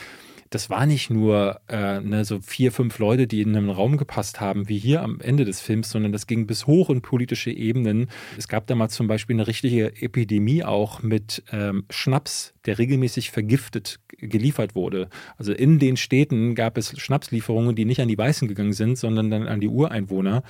[0.52, 4.38] Das war nicht nur äh, ne, so vier, fünf Leute, die in einem Raum gepasst
[4.38, 8.08] haben, wie hier am Ende des Films, sondern das ging bis hoch in politische Ebenen.
[8.36, 13.98] Es gab damals zum Beispiel eine richtige Epidemie auch mit ähm, Schnaps, der regelmäßig vergiftet
[14.18, 15.08] geliefert wurde.
[15.38, 19.30] Also in den Städten gab es Schnapslieferungen, die nicht an die Weißen gegangen sind, sondern
[19.30, 20.42] dann an die Ureinwohner,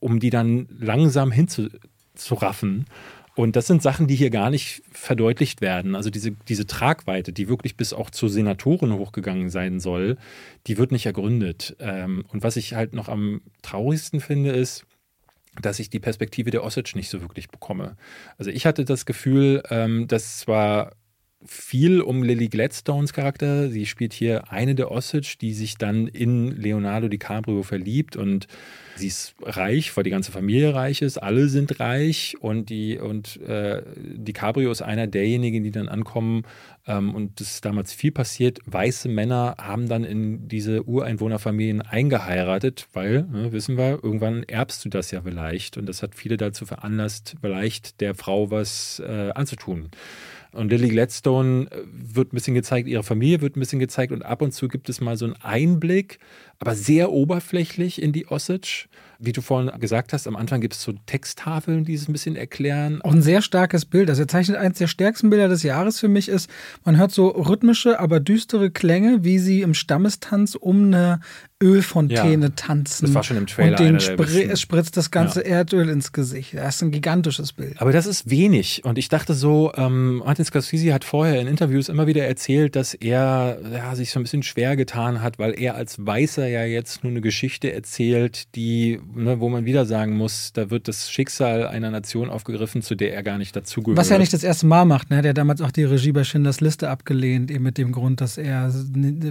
[0.00, 2.86] um die dann langsam hinzuraffen.
[3.38, 5.94] Und das sind Sachen, die hier gar nicht verdeutlicht werden.
[5.94, 10.16] Also diese, diese Tragweite, die wirklich bis auch zu Senatoren hochgegangen sein soll,
[10.66, 11.76] die wird nicht ergründet.
[11.78, 14.86] Ähm, und was ich halt noch am traurigsten finde, ist,
[15.62, 17.96] dass ich die Perspektive der Osage nicht so wirklich bekomme.
[18.38, 20.96] Also ich hatte das Gefühl, ähm, dass zwar
[21.44, 23.70] viel um Lily Gladstones Charakter.
[23.70, 28.48] Sie spielt hier eine der Osage, die sich dann in Leonardo DiCaprio verliebt und
[28.96, 31.18] sie ist reich, weil die ganze Familie reich ist.
[31.18, 36.42] Alle sind reich und die und äh, DiCaprio ist einer derjenigen, die dann ankommen
[36.86, 38.58] ähm, und es ist damals viel passiert.
[38.66, 44.88] Weiße Männer haben dann in diese Ureinwohnerfamilien eingeheiratet, weil ne, wissen wir, irgendwann erbst du
[44.88, 49.90] das ja vielleicht und das hat viele dazu veranlasst, vielleicht der Frau was äh, anzutun.
[50.52, 54.22] Und Lily Gladstone äh, wird ein bisschen gezeigt, ihre Familie wird ein bisschen gezeigt und
[54.22, 56.18] ab und zu gibt es mal so einen Einblick,
[56.58, 58.88] aber sehr oberflächlich in die Osage.
[59.20, 62.36] Wie du vorhin gesagt hast, am Anfang gibt es so Texttafeln, die es ein bisschen
[62.36, 63.02] erklären.
[63.02, 64.08] Auch ein sehr starkes Bild.
[64.08, 66.48] Also er zeichnet eines der stärksten Bilder des Jahres für mich ist,
[66.84, 71.20] man hört so rhythmische, aber düstere Klänge, wie sie im Stammestanz um eine
[71.60, 73.06] Ölfontäne ja, tanzen.
[73.06, 73.80] Das war schon im Trailer.
[73.80, 75.56] Und den spri spritzt das ganze ja.
[75.56, 76.54] Erdöl ins Gesicht.
[76.54, 77.80] Das ist ein gigantisches Bild.
[77.80, 78.84] Aber das ist wenig.
[78.84, 82.94] Und ich dachte so, ähm, Martin Scorsese hat vorher in Interviews immer wieder erzählt, dass
[82.94, 87.02] er ja, sich so ein bisschen schwer getan hat, weil er als Weißer ja jetzt
[87.02, 91.66] nur eine Geschichte erzählt, die, ne, wo man wieder sagen muss, da wird das Schicksal
[91.66, 93.98] einer Nation aufgegriffen, zu der er gar nicht dazugehört.
[93.98, 95.10] Was er nicht das erste Mal macht.
[95.10, 95.22] Ne?
[95.22, 98.38] Der hat damals auch die Regie bei Schindlers Liste abgelehnt, eben mit dem Grund, dass
[98.38, 98.72] er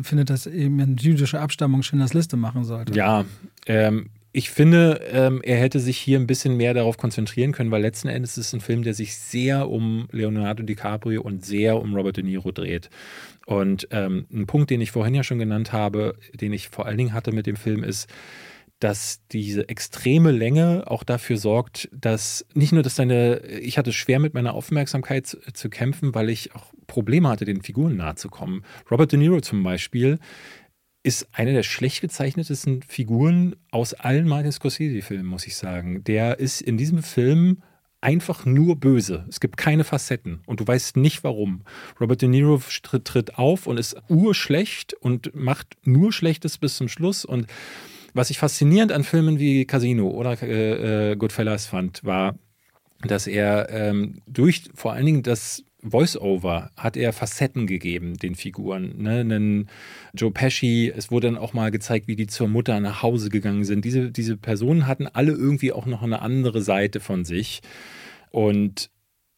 [0.04, 2.94] findet, dass eben eine jüdische Abstammung Schindlers Liste machen sollte.
[2.94, 3.26] Ja,
[3.66, 7.82] ähm, ich finde, ähm, er hätte sich hier ein bisschen mehr darauf konzentrieren können, weil
[7.82, 11.96] letzten Endes ist es ein Film, der sich sehr um Leonardo DiCaprio und sehr um
[11.96, 12.92] Robert De Niro dreht.
[13.48, 16.98] Und ähm, ein Punkt, den ich vorhin ja schon genannt habe, den ich vor allen
[16.98, 18.08] Dingen hatte mit dem Film, ist,
[18.80, 24.20] dass diese extreme Länge auch dafür sorgt, dass nicht nur, dass deine, ich hatte schwer
[24.20, 28.30] mit meiner Aufmerksamkeit zu, zu kämpfen, weil ich auch Probleme hatte, den Figuren nahe zu
[28.30, 28.64] kommen.
[28.92, 30.20] Robert De Niro zum Beispiel
[31.02, 36.04] ist eine der schlecht gezeichnetesten Figuren aus allen Martin Scorsese-Filmen, muss ich sagen.
[36.04, 37.64] Der ist in diesem Film
[38.02, 39.26] einfach nur böse.
[39.28, 41.64] Es gibt keine Facetten und du weißt nicht warum.
[42.00, 46.90] Robert De Niro tritt, tritt auf und ist urschlecht und macht nur Schlechtes bis zum
[46.90, 47.48] Schluss und
[48.18, 52.38] was ich faszinierend an Filmen wie Casino oder äh, äh Goodfellas fand, war,
[53.02, 58.96] dass er ähm, durch vor allen Dingen das Voice-Over hat er Facetten gegeben, den Figuren.
[58.98, 59.20] Ne?
[59.20, 59.70] Einen
[60.14, 63.64] Joe Pesci, es wurde dann auch mal gezeigt, wie die zur Mutter nach Hause gegangen
[63.64, 63.86] sind.
[63.86, 67.62] Diese, diese Personen hatten alle irgendwie auch noch eine andere Seite von sich.
[68.32, 68.90] Und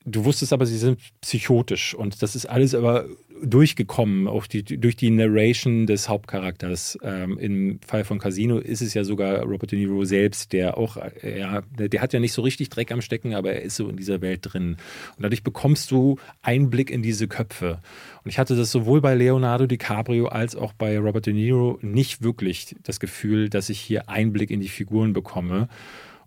[0.06, 1.94] du wusstest aber, sie sind psychotisch.
[1.94, 3.06] Und das ist alles aber
[3.42, 6.98] durchgekommen, auch die, durch die Narration des Hauptcharakters.
[7.04, 10.98] Ähm, Im Fall von Casino ist es ja sogar Robert De Niro selbst, der auch,
[10.98, 13.76] äh, ja, der, der, hat ja nicht so richtig Dreck am Stecken, aber er ist
[13.76, 14.78] so in dieser Welt drin.
[15.16, 17.80] Und dadurch bekommst du Einblick in diese Köpfe.
[18.24, 22.22] Und ich hatte das sowohl bei Leonardo DiCaprio als auch bei Robert De Niro nicht
[22.22, 25.70] wirklich das Gefühl, dass ich hier Einblick in die Figuren bekomme.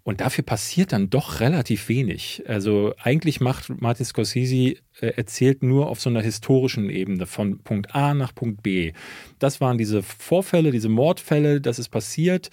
[0.05, 2.43] Und dafür passiert dann doch relativ wenig.
[2.47, 7.95] Also eigentlich macht Martin Scorsese, äh, erzählt nur auf so einer historischen Ebene von Punkt
[7.95, 8.93] A nach Punkt B.
[9.39, 12.51] Das waren diese Vorfälle, diese Mordfälle, das ist passiert.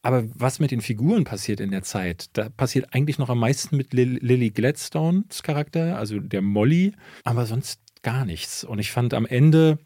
[0.00, 3.76] Aber was mit den Figuren passiert in der Zeit, da passiert eigentlich noch am meisten
[3.76, 6.92] mit Lily Gladstones Charakter, also der Molly,
[7.24, 8.62] aber sonst gar nichts.
[8.62, 9.78] Und ich fand am Ende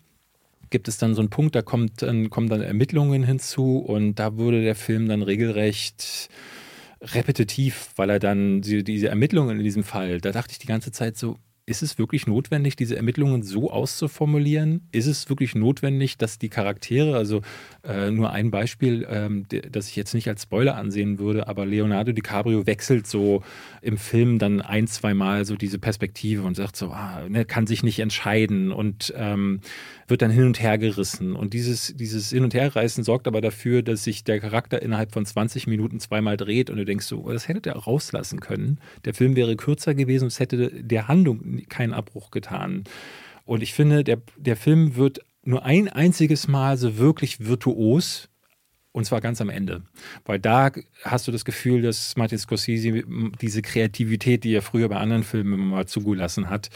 [0.68, 4.62] gibt es dann so einen Punkt, da kommt, kommen dann Ermittlungen hinzu und da wurde
[4.62, 6.28] der Film dann regelrecht
[7.00, 10.92] repetitiv, weil er dann die, diese Ermittlungen in diesem Fall, da dachte ich die ganze
[10.92, 11.38] Zeit so,
[11.70, 14.88] ist es wirklich notwendig, diese Ermittlungen so auszuformulieren?
[14.90, 17.42] Ist es wirklich notwendig, dass die Charaktere, also
[17.84, 22.10] äh, nur ein Beispiel, ähm, das ich jetzt nicht als Spoiler ansehen würde, aber Leonardo
[22.10, 23.44] DiCaprio wechselt so
[23.82, 27.66] im Film dann ein, zwei Mal so diese Perspektive und sagt so, ah, ne, kann
[27.66, 29.60] sich nicht entscheiden und ähm,
[30.06, 31.34] wird dann hin und her gerissen.
[31.34, 35.26] Und dieses, dieses Hin- und Herreißen sorgt aber dafür, dass sich der Charakter innerhalb von
[35.26, 38.78] 20 Minuten zweimal dreht und du denkst so, oh, das hätte er rauslassen können.
[39.04, 42.84] Der Film wäre kürzer gewesen, es hätte der Handlung keinen Abbruch getan.
[43.44, 48.29] Und ich finde, der, der Film wird nur ein einziges Mal so wirklich virtuos
[48.92, 49.82] und zwar ganz am Ende.
[50.24, 50.70] Weil da
[51.04, 53.02] hast du das Gefühl, dass Martin Scorsese
[53.40, 56.70] diese Kreativität, die er früher bei anderen Filmen mal zugelassen hat,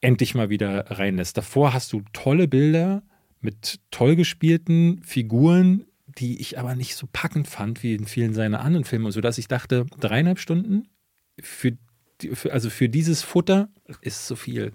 [0.00, 1.36] endlich mal wieder reinlässt.
[1.36, 3.02] Davor hast du tolle Bilder
[3.40, 8.60] mit toll gespielten Figuren, die ich aber nicht so packend fand wie in vielen seiner
[8.60, 10.88] anderen Filme, sodass ich dachte, dreieinhalb Stunden
[11.40, 11.76] für,
[12.50, 13.68] also für dieses Futter
[14.00, 14.72] ist so viel.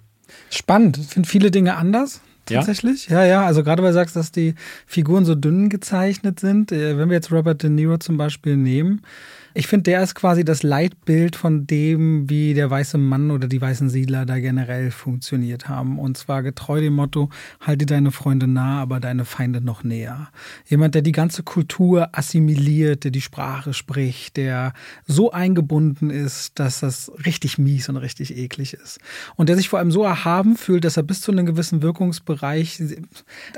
[0.49, 0.97] Spannend.
[0.97, 2.21] Finde viele Dinge anders.
[2.45, 3.07] Tatsächlich?
[3.09, 3.23] Ja?
[3.23, 3.45] ja, ja.
[3.45, 4.55] Also gerade weil du sagst, dass die
[4.85, 6.71] Figuren so dünn gezeichnet sind.
[6.71, 9.01] Äh, wenn wir jetzt Robert De Niro zum Beispiel nehmen,
[9.55, 13.61] Ich finde, der ist quasi das Leitbild von dem, wie der weiße Mann oder die
[13.61, 15.99] weißen Siedler da generell funktioniert haben.
[15.99, 20.29] Und zwar getreu dem Motto, halte deine Freunde nah, aber deine Feinde noch näher.
[20.65, 24.73] Jemand, der die ganze Kultur assimiliert, der die Sprache spricht, der
[25.05, 28.99] so eingebunden ist, dass das richtig mies und richtig eklig ist.
[29.35, 32.81] Und der sich vor allem so erhaben fühlt, dass er bis zu einem gewissen Wirkungsbereich,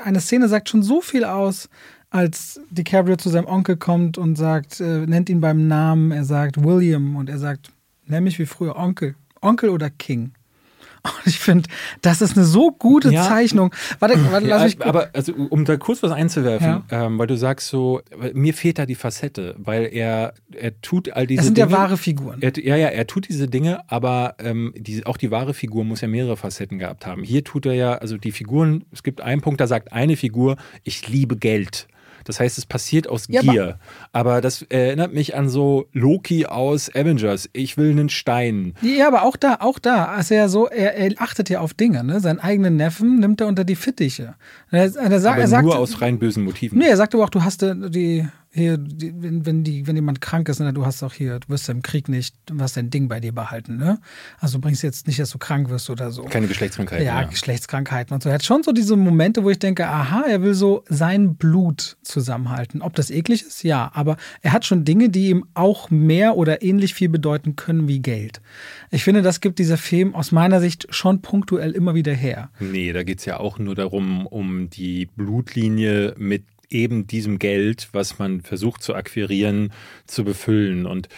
[0.04, 1.70] eine Szene sagt schon so viel aus,
[2.16, 6.64] als DiCaprio zu seinem Onkel kommt und sagt, äh, nennt ihn beim Namen, er sagt
[6.64, 7.74] William und er sagt,
[8.06, 9.16] nenn mich wie früher Onkel.
[9.42, 10.32] Onkel oder King?
[11.06, 11.70] Und ich finde,
[12.02, 13.28] das ist eine so gute ja.
[13.28, 13.72] Zeichnung.
[14.00, 14.84] Warte, warte lass mich.
[14.84, 17.06] aber also, um da kurz was einzuwerfen, ja.
[17.06, 18.02] ähm, weil du sagst so,
[18.34, 21.70] mir fehlt da die Facette, weil er, er tut all diese das sind Dinge.
[21.70, 22.42] ja wahre Figuren.
[22.42, 26.02] Er, ja, ja, er tut diese Dinge, aber ähm, die, auch die wahre Figur muss
[26.02, 27.22] ja mehrere Facetten gehabt haben.
[27.22, 30.56] Hier tut er ja, also die Figuren, es gibt einen Punkt, da sagt eine Figur,
[30.84, 31.88] ich liebe Geld.
[32.26, 33.78] Das heißt, es passiert aus ja, Gier.
[34.12, 37.50] Aber, aber, das erinnert mich an so Loki aus Avengers.
[37.54, 38.74] Ich will einen Stein.
[38.82, 42.04] Ja, aber auch da, auch da, also er so, er, er achtet ja auf Dinge,
[42.04, 42.20] ne?
[42.20, 44.36] Seinen eigenen Neffen nimmt er unter die Fittiche.
[44.72, 44.90] Er, er,
[45.20, 46.80] sagt, aber er sagt, nur aus rein bösen Motiven.
[46.80, 50.48] Nee, er sagt aber auch, du hast die, hier, wenn, wenn, die, wenn jemand krank
[50.48, 52.90] ist, ne, du hast auch hier, du wirst ja im Krieg nicht, du hast dein
[52.90, 54.00] Ding bei dir behalten, ne?
[54.40, 56.24] Also du bringst jetzt nicht, dass du krank wirst oder so.
[56.24, 57.06] Keine Geschlechtskrankheiten.
[57.06, 57.28] Ja, ja.
[57.28, 58.30] Geschlechtskrankheiten und so.
[58.30, 61.98] Er hat schon so diese Momente, wo ich denke, aha, er will so sein Blut
[62.02, 62.82] zusammenhalten.
[62.82, 66.62] Ob das eklig ist, ja, aber er hat schon Dinge, die ihm auch mehr oder
[66.62, 68.42] ähnlich viel bedeuten können wie Geld.
[68.90, 72.52] Ich finde, das gibt dieser Film aus meiner Sicht schon punktuell immer wieder her.
[72.62, 77.90] Nee, da geht es ja auch nur darum, um die Blutlinie mit eben diesem Geld,
[77.92, 79.72] was man versucht zu akquirieren,
[80.08, 80.86] zu befüllen.
[80.86, 81.10] Und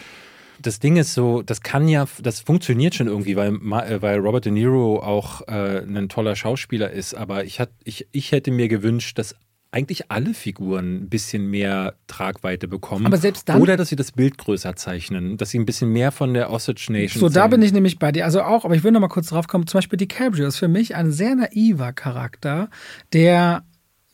[0.60, 4.44] das Ding ist so, das kann ja, das funktioniert schon irgendwie, weil, äh, weil Robert
[4.44, 7.14] De Niro auch äh, ein toller Schauspieler ist.
[7.14, 9.34] Aber ich, hat, ich, ich hätte mir gewünscht, dass
[9.70, 13.06] eigentlich alle Figuren ein bisschen mehr Tragweite bekommen.
[13.06, 13.60] Aber selbst dann.
[13.60, 16.86] Oder dass sie das Bild größer zeichnen, dass sie ein bisschen mehr von der Osage
[16.90, 17.20] Nation.
[17.20, 18.24] So, da bin ich nämlich bei dir.
[18.24, 19.66] Also auch, aber ich will noch mal kurz drauf kommen.
[19.66, 22.70] Zum Beispiel DiCaprio ist für mich ein sehr naiver Charakter,
[23.12, 23.62] der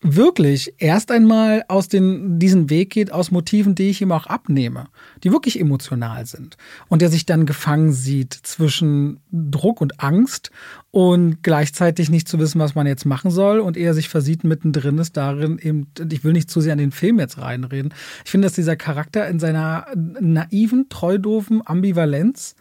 [0.04, 4.88] wirklich erst einmal aus den, diesen Weg geht, aus Motiven, die ich ihm auch abnehme,
[5.24, 6.58] die wirklich emotional sind.
[6.88, 10.50] Und der sich dann gefangen sieht zwischen Druck und Angst
[10.90, 14.98] und gleichzeitig nicht zu wissen, was man jetzt machen soll und er sich versieht mittendrin
[14.98, 17.94] ist darin eben, ich will nicht zu sehr an den Film jetzt reinreden.
[18.24, 22.56] Ich finde, dass dieser Charakter in seiner naiven, treudofen Ambivalenz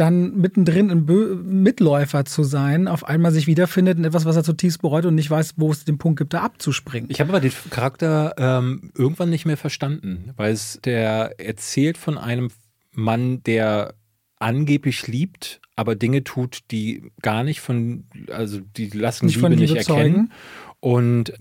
[0.00, 4.44] dann mittendrin ein Bö Mitläufer zu sein, auf einmal sich wiederfindet in etwas, was er
[4.44, 7.10] zutiefst bereut und nicht weiß, wo es den Punkt gibt, da abzuspringen.
[7.10, 12.18] Ich habe aber den Charakter ähm, irgendwann nicht mehr verstanden, weil es der erzählt von
[12.18, 12.50] einem
[12.92, 13.94] Mann, der
[14.38, 19.74] angeblich liebt, aber Dinge tut, die gar nicht von, also die lassen nicht Liebe nicht
[19.74, 20.32] erkennen.
[20.80, 21.32] Und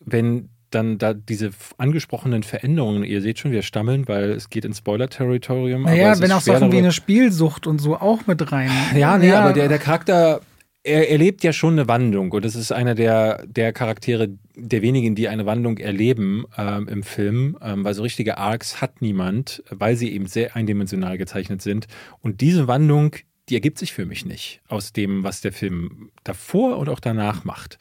[0.00, 4.74] wenn dann da diese angesprochenen Veränderungen, ihr seht schon, wir stammeln, weil es geht in
[4.74, 5.82] Spoiler-Territorium.
[5.82, 8.70] Naja, wenn auch Sachen wie eine Spielsucht und so auch mit rein.
[8.96, 9.40] Ja, nee, ja.
[9.40, 10.40] aber der, der Charakter,
[10.82, 15.14] er erlebt ja schon eine Wandlung und das ist einer der, der Charaktere, der wenigen,
[15.14, 19.96] die eine Wandlung erleben ähm, im Film, ähm, weil so richtige Arcs hat niemand, weil
[19.96, 21.86] sie eben sehr eindimensional gezeichnet sind.
[22.20, 23.16] Und diese Wandlung,
[23.48, 27.44] die ergibt sich für mich nicht aus dem, was der Film davor und auch danach
[27.44, 27.78] macht.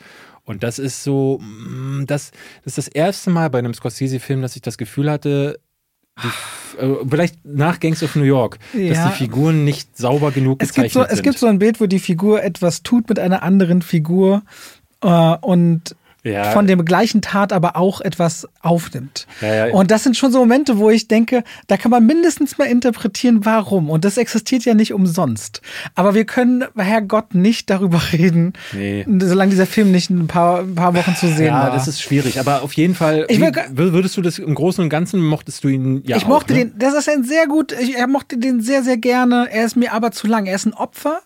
[0.47, 2.31] Und das ist so, mm, das,
[2.63, 5.59] das ist das erste Mal bei einem Scorsese-Film, dass ich das Gefühl hatte,
[6.23, 8.93] die, äh, vielleicht nach Gangs of New York, ja.
[8.93, 11.11] dass die Figuren nicht sauber genug es gezeichnet gibt so, sind.
[11.11, 14.41] Es gibt so ein Bild, wo die Figur etwas tut mit einer anderen Figur
[15.01, 15.96] äh, und
[16.27, 16.51] ja.
[16.51, 19.27] von dem gleichen Tat aber auch etwas aufnimmt.
[19.41, 19.73] Ja, ja.
[19.73, 23.45] Und das sind schon so Momente, wo ich denke, da kann man mindestens mal interpretieren,
[23.45, 23.89] warum.
[23.89, 25.61] Und das existiert ja nicht umsonst.
[25.95, 29.05] Aber wir können, Herrgott, nicht darüber reden, nee.
[29.19, 31.69] solange dieser Film nicht ein paar, ein paar Wochen zu sehen war.
[31.69, 32.39] Ja, das ist schwierig.
[32.39, 33.53] Aber auf jeden Fall, ich will,
[33.93, 36.65] würdest du das im Großen und Ganzen, mochtest du ihn ja Ich auch, mochte ne?
[36.65, 39.47] den, das ist ein sehr gut, ich, er mochte den sehr, sehr gerne.
[39.51, 40.45] Er ist mir aber zu lang.
[40.45, 41.21] Er ist ein Opfer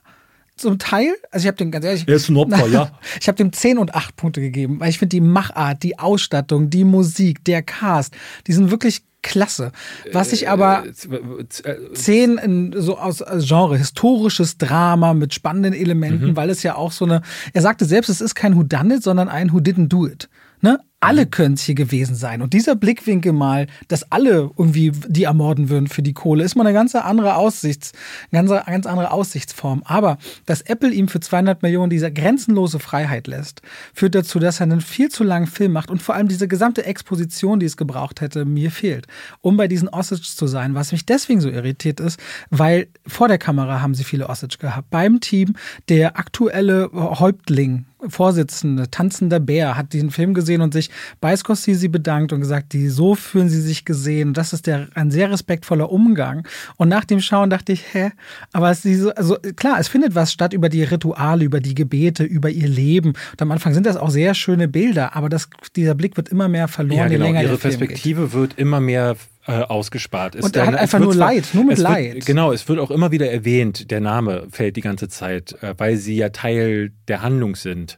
[0.61, 2.07] zum Teil, also ich habe dem ganz ehrlich.
[2.07, 2.91] Er ist ein Opfer, ja.
[3.19, 6.69] Ich habe dem 10 und 8 Punkte gegeben, weil ich finde die Machart, die Ausstattung,
[6.69, 8.15] die Musik, der Cast,
[8.47, 9.71] die sind wirklich klasse.
[10.13, 16.35] Was ich aber äh, zehn in, so aus Genre historisches Drama mit spannenden Elementen, mhm.
[16.35, 17.21] weil es ja auch so eine.
[17.53, 20.29] Er sagte selbst, es ist kein Who Done It, sondern ein Who Didn't Do It.
[20.61, 20.79] Ne?
[21.03, 22.43] Alle können es hier gewesen sein.
[22.43, 26.65] Und dieser Blickwinkel mal, dass alle irgendwie die ermorden würden für die Kohle, ist mal
[26.65, 27.91] eine ganz andere Aussichts,
[28.31, 29.81] ganz, ganz andere Aussichtsform.
[29.83, 33.63] Aber dass Apple ihm für 200 Millionen diese grenzenlose Freiheit lässt,
[33.95, 36.85] führt dazu, dass er einen viel zu langen Film macht und vor allem diese gesamte
[36.85, 39.07] Exposition, die es gebraucht hätte, mir fehlt,
[39.41, 40.75] um bei diesen Osage zu sein.
[40.75, 42.19] Was mich deswegen so irritiert ist,
[42.51, 44.91] weil vor der Kamera haben sie viele Osage gehabt.
[44.91, 45.55] Beim Team
[45.89, 52.33] der aktuelle Häuptling Vorsitzende, tanzender Bär, hat diesen Film gesehen und sich bei Scorsese bedankt
[52.33, 54.33] und gesagt, die so fühlen sie sich gesehen.
[54.33, 56.47] Das ist der, ein sehr respektvoller Umgang.
[56.77, 58.11] Und nach dem Schauen dachte ich, hä?
[58.53, 61.75] Aber es ist so, also klar, es findet was statt über die Rituale, über die
[61.75, 63.09] Gebete, über ihr Leben.
[63.09, 66.47] Und am Anfang sind das auch sehr schöne Bilder, aber das, dieser Blick wird immer
[66.47, 67.25] mehr verloren, ja, genau.
[67.25, 68.33] je länger Ihre Perspektive geht.
[68.33, 69.15] wird immer mehr
[69.47, 70.35] äh, ausgespart.
[70.35, 72.15] Es Und er hat einfach nur zwar- Leid, nur mit Leid.
[72.15, 75.73] Wird, genau, es wird auch immer wieder erwähnt, der Name fällt die ganze Zeit, äh,
[75.77, 77.97] weil sie ja Teil der Handlung sind.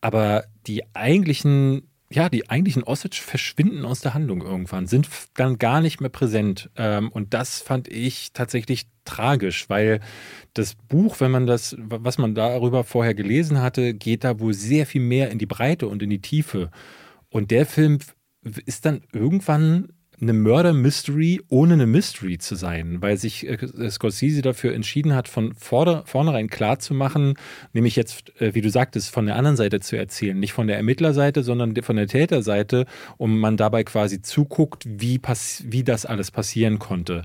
[0.00, 5.80] Aber die eigentlichen, ja, die eigentlichen Osage verschwinden aus der Handlung irgendwann, sind dann gar
[5.80, 6.70] nicht mehr präsent.
[6.76, 10.00] Ähm, und das fand ich tatsächlich tragisch, weil
[10.54, 14.86] das Buch, wenn man das, was man darüber vorher gelesen hatte, geht da wohl sehr
[14.86, 16.70] viel mehr in die Breite und in die Tiefe.
[17.28, 17.98] Und der Film
[18.64, 24.74] ist dann irgendwann eine Murder-Mystery, ohne eine Mystery zu sein, weil sich äh, Scorsese dafür
[24.74, 27.34] entschieden hat, von vorder, vornherein klar zu machen,
[27.72, 30.38] nämlich jetzt, äh, wie du sagtest, von der anderen Seite zu erzählen.
[30.38, 32.86] Nicht von der Ermittlerseite, sondern von der Täterseite
[33.16, 35.20] und man dabei quasi zuguckt, wie,
[35.64, 37.22] wie das alles passieren konnte.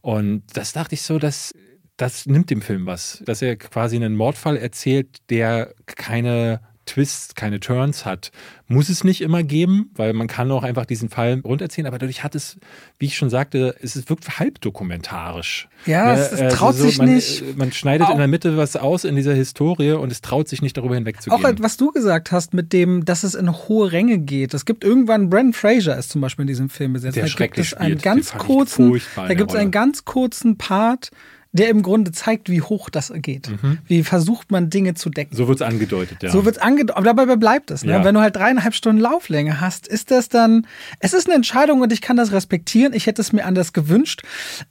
[0.00, 1.54] Und das dachte ich so, dass
[1.96, 6.60] das nimmt dem Film was, dass er quasi einen Mordfall erzählt, der keine
[6.90, 8.32] Twists, keine Turns hat.
[8.68, 12.22] Muss es nicht immer geben, weil man kann auch einfach diesen Fall runterzählen, aber dadurch
[12.24, 12.58] hat es,
[12.98, 14.38] wie ich schon sagte, es ist- wirkt
[14.84, 15.68] halbdokumentarisch.
[15.86, 17.42] Ja, es- es traut sich man, nicht.
[17.42, 20.48] äh, Man schneidet Auch- in der Mitte was aus in dieser Historie und es traut
[20.48, 21.56] sich nicht darüber Auch hinwegzugehen.
[21.60, 24.54] was du gesagt hast mit dem, dass es in hohe Ränge geht.
[24.54, 27.16] Es gibt irgendwann, Brandon Fraser ist zum Beispiel in diesem Film besetzt.
[27.16, 31.10] Der da gibt es einen ganz kurzen, da gibt es einen ganz kurzen Part,
[31.52, 33.50] der im Grunde zeigt, wie hoch das geht.
[33.86, 35.34] Wie versucht man Dinge zu decken.
[35.34, 35.36] Mhm.
[35.36, 36.30] so wird es angedeutet, ja.
[36.30, 37.84] So wird's angedeutet, aber dabei bleibt es.
[37.84, 37.92] Ne?
[37.92, 38.04] Ja.
[38.04, 40.66] Wenn du halt dreieinhalb Stunden Lauflänge hast, ist das dann,
[41.00, 42.92] es ist eine Entscheidung und ich kann das respektieren.
[42.92, 44.22] Ich hätte es mir anders gewünscht.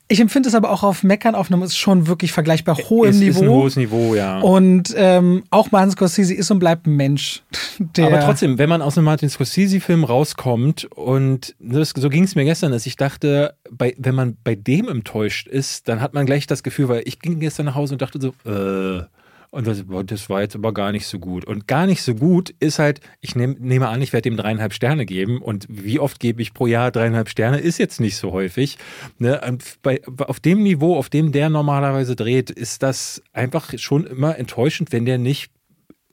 [0.07, 3.19] Ich empfinde es aber auch auf Meckern auf einem ist schon wirklich vergleichbar hohem es
[3.19, 3.29] Niveau.
[3.29, 4.39] ist ein hohes Niveau, ja.
[4.39, 7.43] Und ähm, auch Martin Scorsese ist und bleibt ein Mensch.
[7.97, 12.45] Aber trotzdem, wenn man aus einem Martin Scorsese-Film rauskommt und das, so ging es mir
[12.45, 16.47] gestern, dass ich dachte, bei, wenn man bei dem enttäuscht ist, dann hat man gleich
[16.47, 19.03] das Gefühl, weil ich ging gestern nach Hause und dachte so, äh,
[19.51, 21.43] und das, das war jetzt aber gar nicht so gut.
[21.43, 24.73] Und gar nicht so gut ist halt, ich nehm, nehme an, ich werde dem dreieinhalb
[24.73, 25.41] Sterne geben.
[25.41, 28.77] Und wie oft gebe ich pro Jahr dreieinhalb Sterne, ist jetzt nicht so häufig.
[29.17, 29.41] Ne?
[29.81, 34.91] Bei, auf dem Niveau, auf dem der normalerweise dreht, ist das einfach schon immer enttäuschend,
[34.91, 35.51] wenn der nicht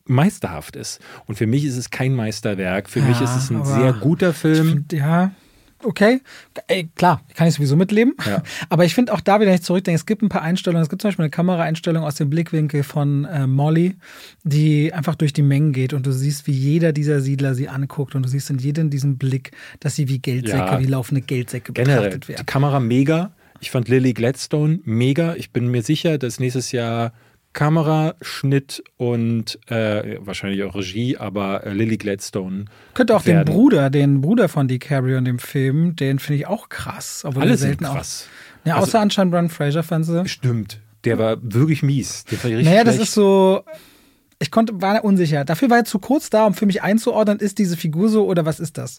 [0.06, 1.00] meisterhaft ist.
[1.26, 2.88] Und für mich ist es kein Meisterwerk.
[2.88, 4.68] Für mich Ja, ist es ein sehr guter Film.
[4.68, 5.32] find, ja,
[5.84, 6.20] okay.
[6.96, 8.14] Klar, kann ich sowieso mitleben.
[8.26, 8.42] Ja.
[8.68, 10.82] Aber ich finde auch da wieder, wenn ich zurückdenke, es gibt ein paar Einstellungen.
[10.82, 13.96] Es gibt zum Beispiel eine Kameraeinstellung aus dem Blickwinkel von äh, Molly,
[14.44, 18.14] die einfach durch die Mengen geht und du siehst, wie jeder dieser Siedler sie anguckt
[18.14, 20.80] und du siehst in jedem diesen Blick, dass sie wie Geldsäcke, Ja.
[20.80, 22.46] wie laufende Geldsäcke Generell, betrachtet die werden.
[22.46, 23.32] Kamera mega.
[23.60, 25.34] Ich fand Lily Gladstone mega.
[25.36, 27.12] Ich bin mir sicher, dass nächstes Jahr
[27.56, 32.66] Kamera, Schnitt und äh, wahrscheinlich auch Regie, aber äh, Lily Gladstone.
[32.92, 33.52] Könnte auch den werden.
[33.52, 37.22] Bruder, den Bruder von DiCaprio in dem Film, den finde ich auch krass.
[37.24, 38.26] Obwohl Alle der sind selten krass.
[38.62, 40.28] Auch, ja, Also- außer anscheinend Brandon Fraser fandst du.
[40.28, 40.80] Stimmt.
[41.04, 42.24] Der war wirklich mies.
[42.30, 43.08] Der war richtig Naja, das schlecht.
[43.08, 43.62] ist so.
[44.38, 45.46] Ich konnte, war unsicher.
[45.46, 48.44] Dafür war er zu kurz da, um für mich einzuordnen, ist diese Figur so oder
[48.44, 48.98] was ist das?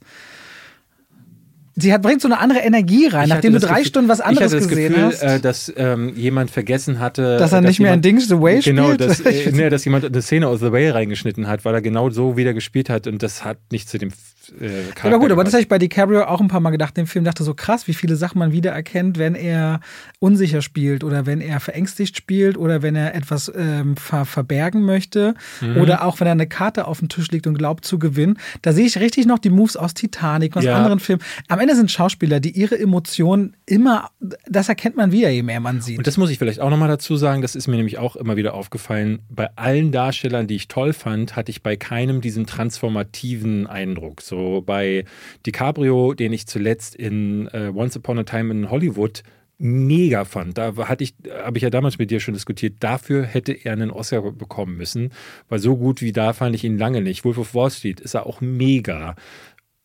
[1.79, 4.19] Sie hat, bringt so eine andere Energie rein, Ich nachdem du drei Gefühl- Stunden was
[4.19, 5.21] anderes ich hatte das gesehen Gefühl, hast.
[5.21, 8.61] Äh, dass ähm, jemand vergessen hatte, Dass er nicht mehr jemand, in Dings the Way
[8.61, 9.01] genau, spielt?
[9.01, 12.09] Dass, äh, nee, dass jemand eine Szene aus The Way reingeschnitten hat, weil er genau
[12.09, 15.43] so wieder gespielt hat und das hat nicht zu dem äh, Charakter aber gut, aber
[15.43, 16.97] das habe ich bei DiCaprio auch ein paar Mal gedacht.
[16.97, 19.81] Im Film dachte so krass, wie viele Sachen man wiedererkennt, wenn er
[20.19, 25.35] unsicher spielt oder wenn er verängstigt spielt oder wenn er etwas ähm, ver verbergen möchte
[25.61, 25.77] Mhm.
[25.77, 28.37] oder auch wenn er eine Karte auf dem Tisch liegt und glaubt zu gewinnen.
[28.61, 30.75] Da sehe ich richtig noch die Moves aus Titanic, aus Ja.
[30.77, 31.21] anderen Filmen.
[31.47, 34.10] Am Ende sind Schauspieler, die ihre Emotionen immer,
[34.48, 35.98] das erkennt man wieder, je mehr man sieht.
[35.98, 38.35] Und das muss ich vielleicht auch nochmal dazu sagen, das ist mir nämlich auch immer
[38.35, 39.19] wieder aufgefallen.
[39.30, 44.22] Bei allen Darstellern, die ich toll fand, hatte ich bei keinem diesen transformativen Eindruck.
[44.22, 45.06] So bei
[45.45, 49.23] DiCaprio, den ich zuletzt in äh, Once Upon a Time in Hollywood
[49.57, 50.57] mega fand.
[50.57, 53.91] Da hatte ich, habe ich ja damals mit dir schon diskutiert, dafür hätte er einen
[53.91, 55.11] Oscar bekommen müssen,
[55.49, 57.26] weil so gut wie da fand ich ihn lange nicht.
[57.26, 59.15] Wolf of Wall Street ist er auch mega.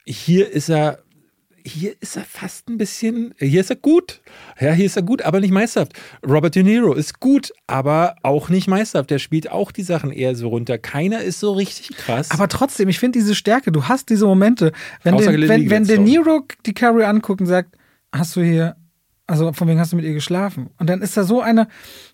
[0.05, 1.03] Hier ist er
[1.65, 4.21] hier ist er fast ein bisschen, hier ist er gut.
[4.61, 5.93] Ja, hier ist er gut, aber nicht meisterhaft.
[6.27, 9.11] Robert De Niro ist gut, aber auch nicht meisterhaft.
[9.11, 10.79] Der spielt auch die Sachen eher so runter.
[10.79, 12.31] Keiner ist so richtig krass.
[12.31, 14.73] Aber trotzdem, ich finde diese Stärke, du hast diese Momente,
[15.03, 15.99] wenn, den, wenn, wenn De.
[15.99, 17.77] Niro DiCaprio anguckt und sagt,
[18.13, 18.77] hast du hier,
[19.27, 20.71] also von wem hast du mit ihr geschlafen?
[20.79, 21.69] Und dann ist da so eine,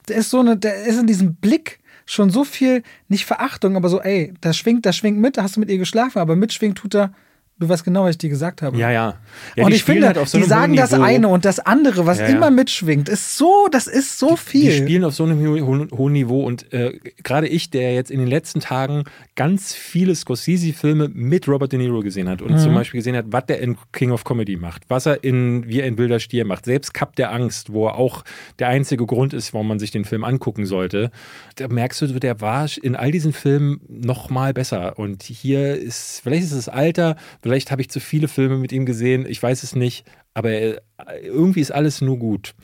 [0.09, 3.89] der ist so eine, der ist in diesem Blick schon so viel, nicht Verachtung, aber
[3.89, 6.79] so, ey, da schwingt, da schwingt mit, da hast du mit ihr geschlafen, aber mitschwingt
[6.79, 7.13] tut er,
[7.61, 8.77] Du weißt genau, was ich dir gesagt habe.
[8.79, 9.15] Ja, ja.
[9.57, 12.19] ja und ich finde, halt auf so die sagen das eine und das andere, was
[12.19, 12.37] Ja, ja.
[12.37, 14.71] immer mitschwingt, ist so, das ist so viel.
[14.71, 18.11] Die spielen auf so einem ho ho hohen Niveau und äh, gerade ich, der jetzt
[18.13, 19.05] in den letzten Tagen
[19.35, 22.59] ganz viele Scorsese-Filme mit Robert De Niro gesehen hat und Mhm.
[22.59, 25.83] zum Beispiel gesehen hat, was der in King of Comedy macht, was er in Wie
[25.83, 28.25] ein wilder Stier macht, selbst Cup der Angst, wo er auch
[28.61, 31.11] der einzige Grund ist, warum man sich den Film angucken sollte,
[31.57, 36.21] da merkst du, der war in all diesen Filmen noch mal besser und hier ist,
[36.23, 37.17] vielleicht ist es Alter,
[37.49, 40.77] vielleicht habe ich zu viele Filme mit ihm gesehen, ich weiß es nicht, aber äh,
[41.23, 42.55] irgendwie ist alles nur gut.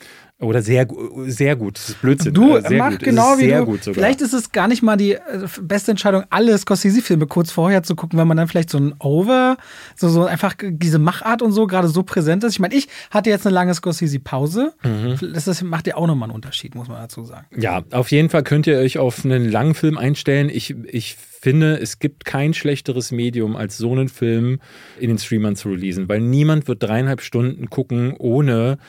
[0.41, 0.85] Oder sehr,
[1.27, 1.77] sehr gut.
[1.77, 2.33] Das ist Blödsinn.
[2.33, 2.99] Du, Äh, sehr mach gut.
[2.99, 3.77] Genau wie sehr du.
[3.93, 5.19] Vielleicht ist es gar nicht mal die äh,
[5.61, 9.55] beste Entscheidung, alle Scorsese-Filme kurz vorher zu gucken, wenn man dann vielleicht so ein Over,
[9.95, 12.53] so, so einfach diese Machart und so gerade so präsent ist.
[12.53, 14.73] Ich meine, ich hatte jetzt eine lange Scorsese-Pause.
[14.83, 15.33] Mhm.
[15.33, 17.47] Das macht ja auch nochmal einen Unterschied, muss man dazu sagen.
[17.55, 20.49] Ja, auf jeden Fall könnt ihr euch auf einen langen Film einstellen.
[20.49, 24.59] Ich, ich finde, es gibt kein schlechteres Medium, als so einen Film
[24.99, 28.79] in den Streamern zu releasen, weil niemand wird dreieinhalb Stunden gucken, ohne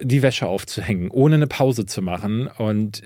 [0.00, 2.48] die Wäsche aufzuhängen, ohne eine Pause zu machen.
[2.58, 3.02] Und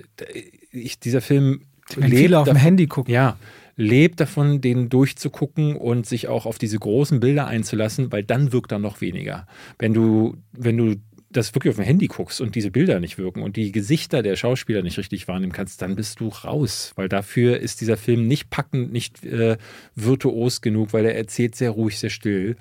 [0.71, 1.63] ich, dieser Film
[1.97, 3.13] Wenn viele auf dem davon- Handy gucken.
[3.13, 3.37] Ja,
[3.77, 8.73] lebt davon, den durchzugucken und sich auch auf diese großen Bilder einzulassen, weil dann wirkt
[8.73, 9.47] er noch weniger.
[9.79, 10.97] Wenn du, wenn du
[11.31, 14.37] das wirklich auf dem Handy guckst und diese Bilder nicht wirken und die Gesichter der
[14.37, 18.51] Schauspieler nicht richtig wahrnehmen kannst, dann bist du raus, weil dafür ist dieser Film nicht
[18.51, 19.57] packend, nicht äh,
[19.95, 22.57] virtuos genug, weil er erzählt sehr ruhig, sehr still.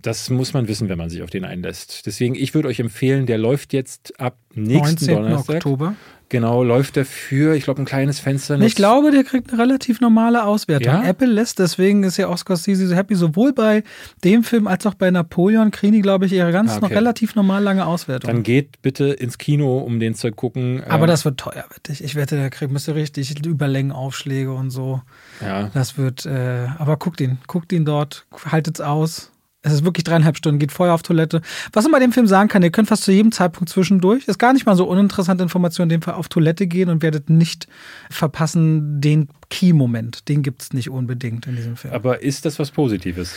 [0.00, 2.06] Das muss man wissen, wenn man sich auf den einlässt.
[2.06, 5.08] Deswegen, ich würde euch empfehlen, der läuft jetzt ab nächsten 19.
[5.16, 5.56] Donnerstag.
[5.56, 5.94] Oktober.
[6.28, 8.58] Genau, läuft er für, ich glaube, ein kleines Fenster.
[8.62, 10.94] Ich glaube, der kriegt eine relativ normale Auswertung.
[10.94, 11.04] Ja?
[11.04, 13.82] Apple lässt, deswegen ist ja auch Scorsese so happy, sowohl bei
[14.24, 16.94] dem Film als auch bei Napoleon kriegen die, glaube ich, ihre ganz Ah, noch okay.
[16.94, 18.30] relativ normal lange Auswertung.
[18.30, 20.82] Dann geht bitte ins Kino, um den zu gucken.
[20.88, 22.02] Aber Ähm, das wird teuer, wette ich.
[22.02, 25.02] Ich wette, der kriegt müsste richtig Überlängenaufschläge und so.
[25.42, 25.70] ja.
[25.74, 29.31] Das wird, äh, aber guckt ihn, guckt ihn dort, haltet's aus.
[29.64, 31.40] Es ist wirklich dreieinhalb Stunden, geht vorher auf Toilette.
[31.72, 34.38] Was man bei dem Film sagen kann, ihr könnt fast zu jedem Zeitpunkt zwischendurch, ist
[34.38, 37.68] gar nicht mal so uninteressante Information, in dem Fall auf Toilette gehen und werdet nicht
[38.10, 40.28] verpassen den Key-Moment.
[40.28, 41.94] Den gibt's nicht unbedingt in diesem Film.
[41.94, 43.36] Aber ist das was Positives?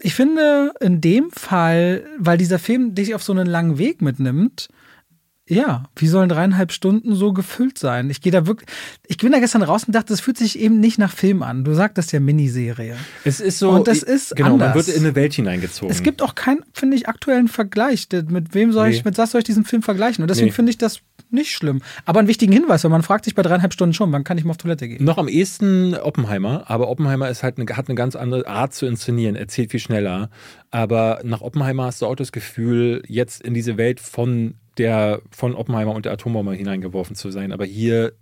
[0.00, 4.68] Ich finde in dem Fall, weil dieser Film dich auf so einen langen Weg mitnimmt,
[5.48, 8.10] ja, wie sollen dreieinhalb Stunden so gefüllt sein?
[8.10, 8.68] Ich gehe da wirklich,
[9.06, 11.62] ich bin da gestern raus und dachte, das fühlt sich eben nicht nach Film an.
[11.62, 12.96] Du sagtest ja Miniserie.
[13.24, 13.70] Es ist so.
[13.70, 14.88] Und das ist Genau, man anders.
[14.88, 15.90] wird in eine Welt hineingezogen.
[15.94, 18.08] Es gibt auch keinen, finde ich, aktuellen Vergleich.
[18.28, 19.02] Mit wem soll ich, Nee.
[19.10, 20.22] mit was soll ich diesen Film vergleichen?
[20.22, 20.52] Und deswegen Nee.
[20.52, 21.00] finde ich das
[21.30, 21.80] nicht schlimm.
[22.06, 24.44] Aber einen wichtigen Hinweis, weil man fragt sich bei dreieinhalb Stunden schon, wann kann ich
[24.44, 25.04] mal auf Toilette gehen?
[25.04, 28.86] noch am ehesten Oppenheimer, aber Oppenheimer ist halt eine, hat eine ganz andere Art zu
[28.86, 30.28] inszenieren, erzählt viel schneller.
[30.72, 35.54] Aber nach Oppenheimer hast du auch das Gefühl, jetzt in diese Welt von der von
[35.54, 37.52] Oppenheimer und der Atombombe hineingeworfen zu sein.
[37.52, 38.12] Aber hier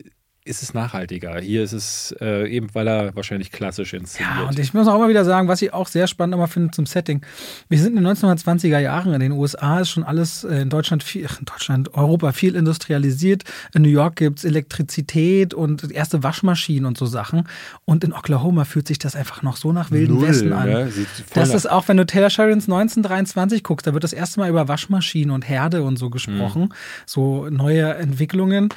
[0.47, 1.41] ist es nachhaltiger.
[1.41, 4.37] Hier ist es äh, eben, weil er wahrscheinlich klassisch inszeniert.
[4.37, 6.71] Ja, und ich muss auch immer wieder sagen, was ich auch sehr spannend immer finde
[6.71, 7.23] zum Setting.
[7.71, 11.03] Wir sind in den 1920er Jahren in den USA, ist schon alles äh, in Deutschland,
[11.03, 13.45] viel, in Deutschland, Europa viel industrialisiert.
[13.73, 17.49] In New York gibt es Elektrizität und erste Waschmaschinen und so Sachen.
[17.87, 20.69] Und in Oklahoma fühlt sich das einfach noch so nach Wilden Null, Westen an.
[20.69, 20.93] ne?
[21.33, 24.69] Das ist auch, wenn du Taylor Sherrins 1923 guckst, da wird das erste Mal über
[24.69, 26.65] Waschmaschinen und Herde und so gesprochen.
[26.65, 26.73] Mhm.
[27.07, 28.69] So neue Entwicklungen.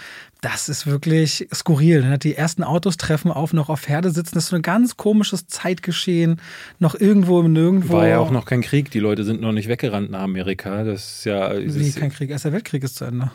[0.42, 2.02] Das ist wirklich skurril.
[2.02, 2.20] Ne?
[2.20, 4.36] Die ersten Autos treffen auf, noch auf Herde sitzen.
[4.36, 6.40] Das ist so ein ganz komisches Zeitgeschehen.
[6.80, 7.94] Noch irgendwo im Nirgendwo.
[7.94, 8.92] War ja auch noch kein Krieg.
[8.92, 10.84] Die Leute sind noch nicht weggerannt nach Amerika.
[10.84, 11.54] Das ist ja.
[11.54, 12.30] das Wie, ist, kein Krieg.
[12.30, 13.32] Erster Weltkrieg ist zu Ende.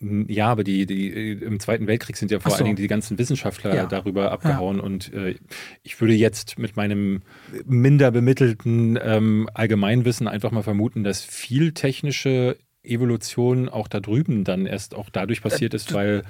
[0.00, 2.56] Ja, aber die, die im Zweiten Weltkrieg sind ja vor so.
[2.56, 3.84] allen Dingen die ganzen Wissenschaftler Ja.
[3.86, 4.80] darüber abgehauen.
[4.80, 5.34] Und äh,
[5.82, 7.20] ich würde jetzt mit meinem
[7.66, 14.66] minder bemittelten ähm, Allgemeinwissen einfach mal vermuten, dass viel technische Evolution auch da drüben dann
[14.66, 16.22] erst auch dadurch passiert ist, weil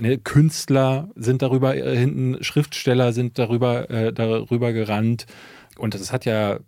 [0.00, 5.26] ne, Künstler sind darüber äh, hinten, Schriftsteller sind darüber, äh, darüber gerannt.
[5.76, 6.60] Und das hat ja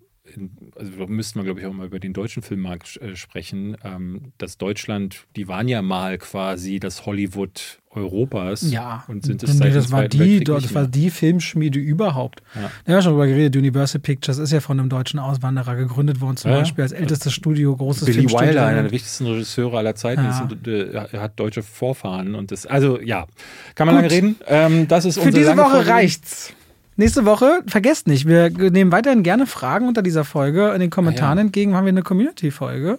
[0.77, 4.33] also da müssten wir, glaube ich, auch mal über den deutschen Filmmarkt äh, sprechen, ähm,
[4.39, 9.75] dass Deutschland, die waren ja mal quasi das Hollywood Europas Ja, und sind es seit
[9.75, 12.41] das war die, das war die Filmschmiede überhaupt.
[12.55, 12.71] Ja.
[12.85, 16.37] Wir haben schon drüber geredet, Universal Pictures ist ja von einem deutschen Auswanderer gegründet worden,
[16.37, 16.59] zum Ja.
[16.61, 18.47] Beispiel als ältestes Studio, großes Billy Filmstudio.
[18.49, 20.49] Wilder, einer der wichtigsten Regisseure aller Zeiten, Ja.
[20.65, 23.27] ist, äh, hat deutsche Vorfahren und das, also ja,
[23.75, 24.03] kann man Gut.
[24.05, 24.37] lange reden.
[24.47, 25.91] Ähm, das ist Für diese Woche Folge.
[25.91, 26.53] reicht's.
[26.97, 31.39] Nächste Woche, vergesst nicht, wir nehmen weiterhin gerne Fragen unter dieser Folge in den Kommentaren
[31.39, 31.47] Ah, ja.
[31.47, 32.99] entgegen, haben wir eine Community-Folge.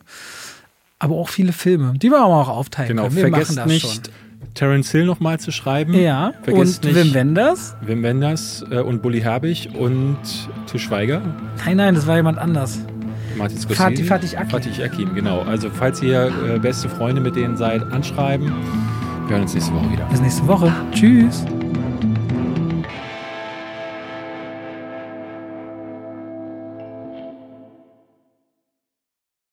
[0.99, 3.15] Aber auch viele Filme, die wir auch aufteilen Genau, können.
[3.15, 4.11] Wir vergesst machen das nicht,
[4.53, 5.93] Terence Hill nochmal zu schreiben.
[5.93, 7.75] Ja, vergesst und nicht Wim Wenders?
[7.81, 10.17] Wim Wenders äh, und Bully Herbig und
[10.67, 11.21] Til Schweiger.
[11.65, 12.79] Nein, nein, das war jemand anders.
[13.37, 13.81] Martin Scorsese.
[14.03, 14.49] Fatih- Fatih Akin.
[14.49, 15.41] Fatih Akin, genau.
[15.41, 18.51] Also falls ihr äh, beste Freunde mit denen seid, anschreiben.
[19.27, 20.05] Wir hören uns nächste Woche wieder.
[20.05, 20.73] Bis nächste Woche.
[20.91, 21.45] Tschüss.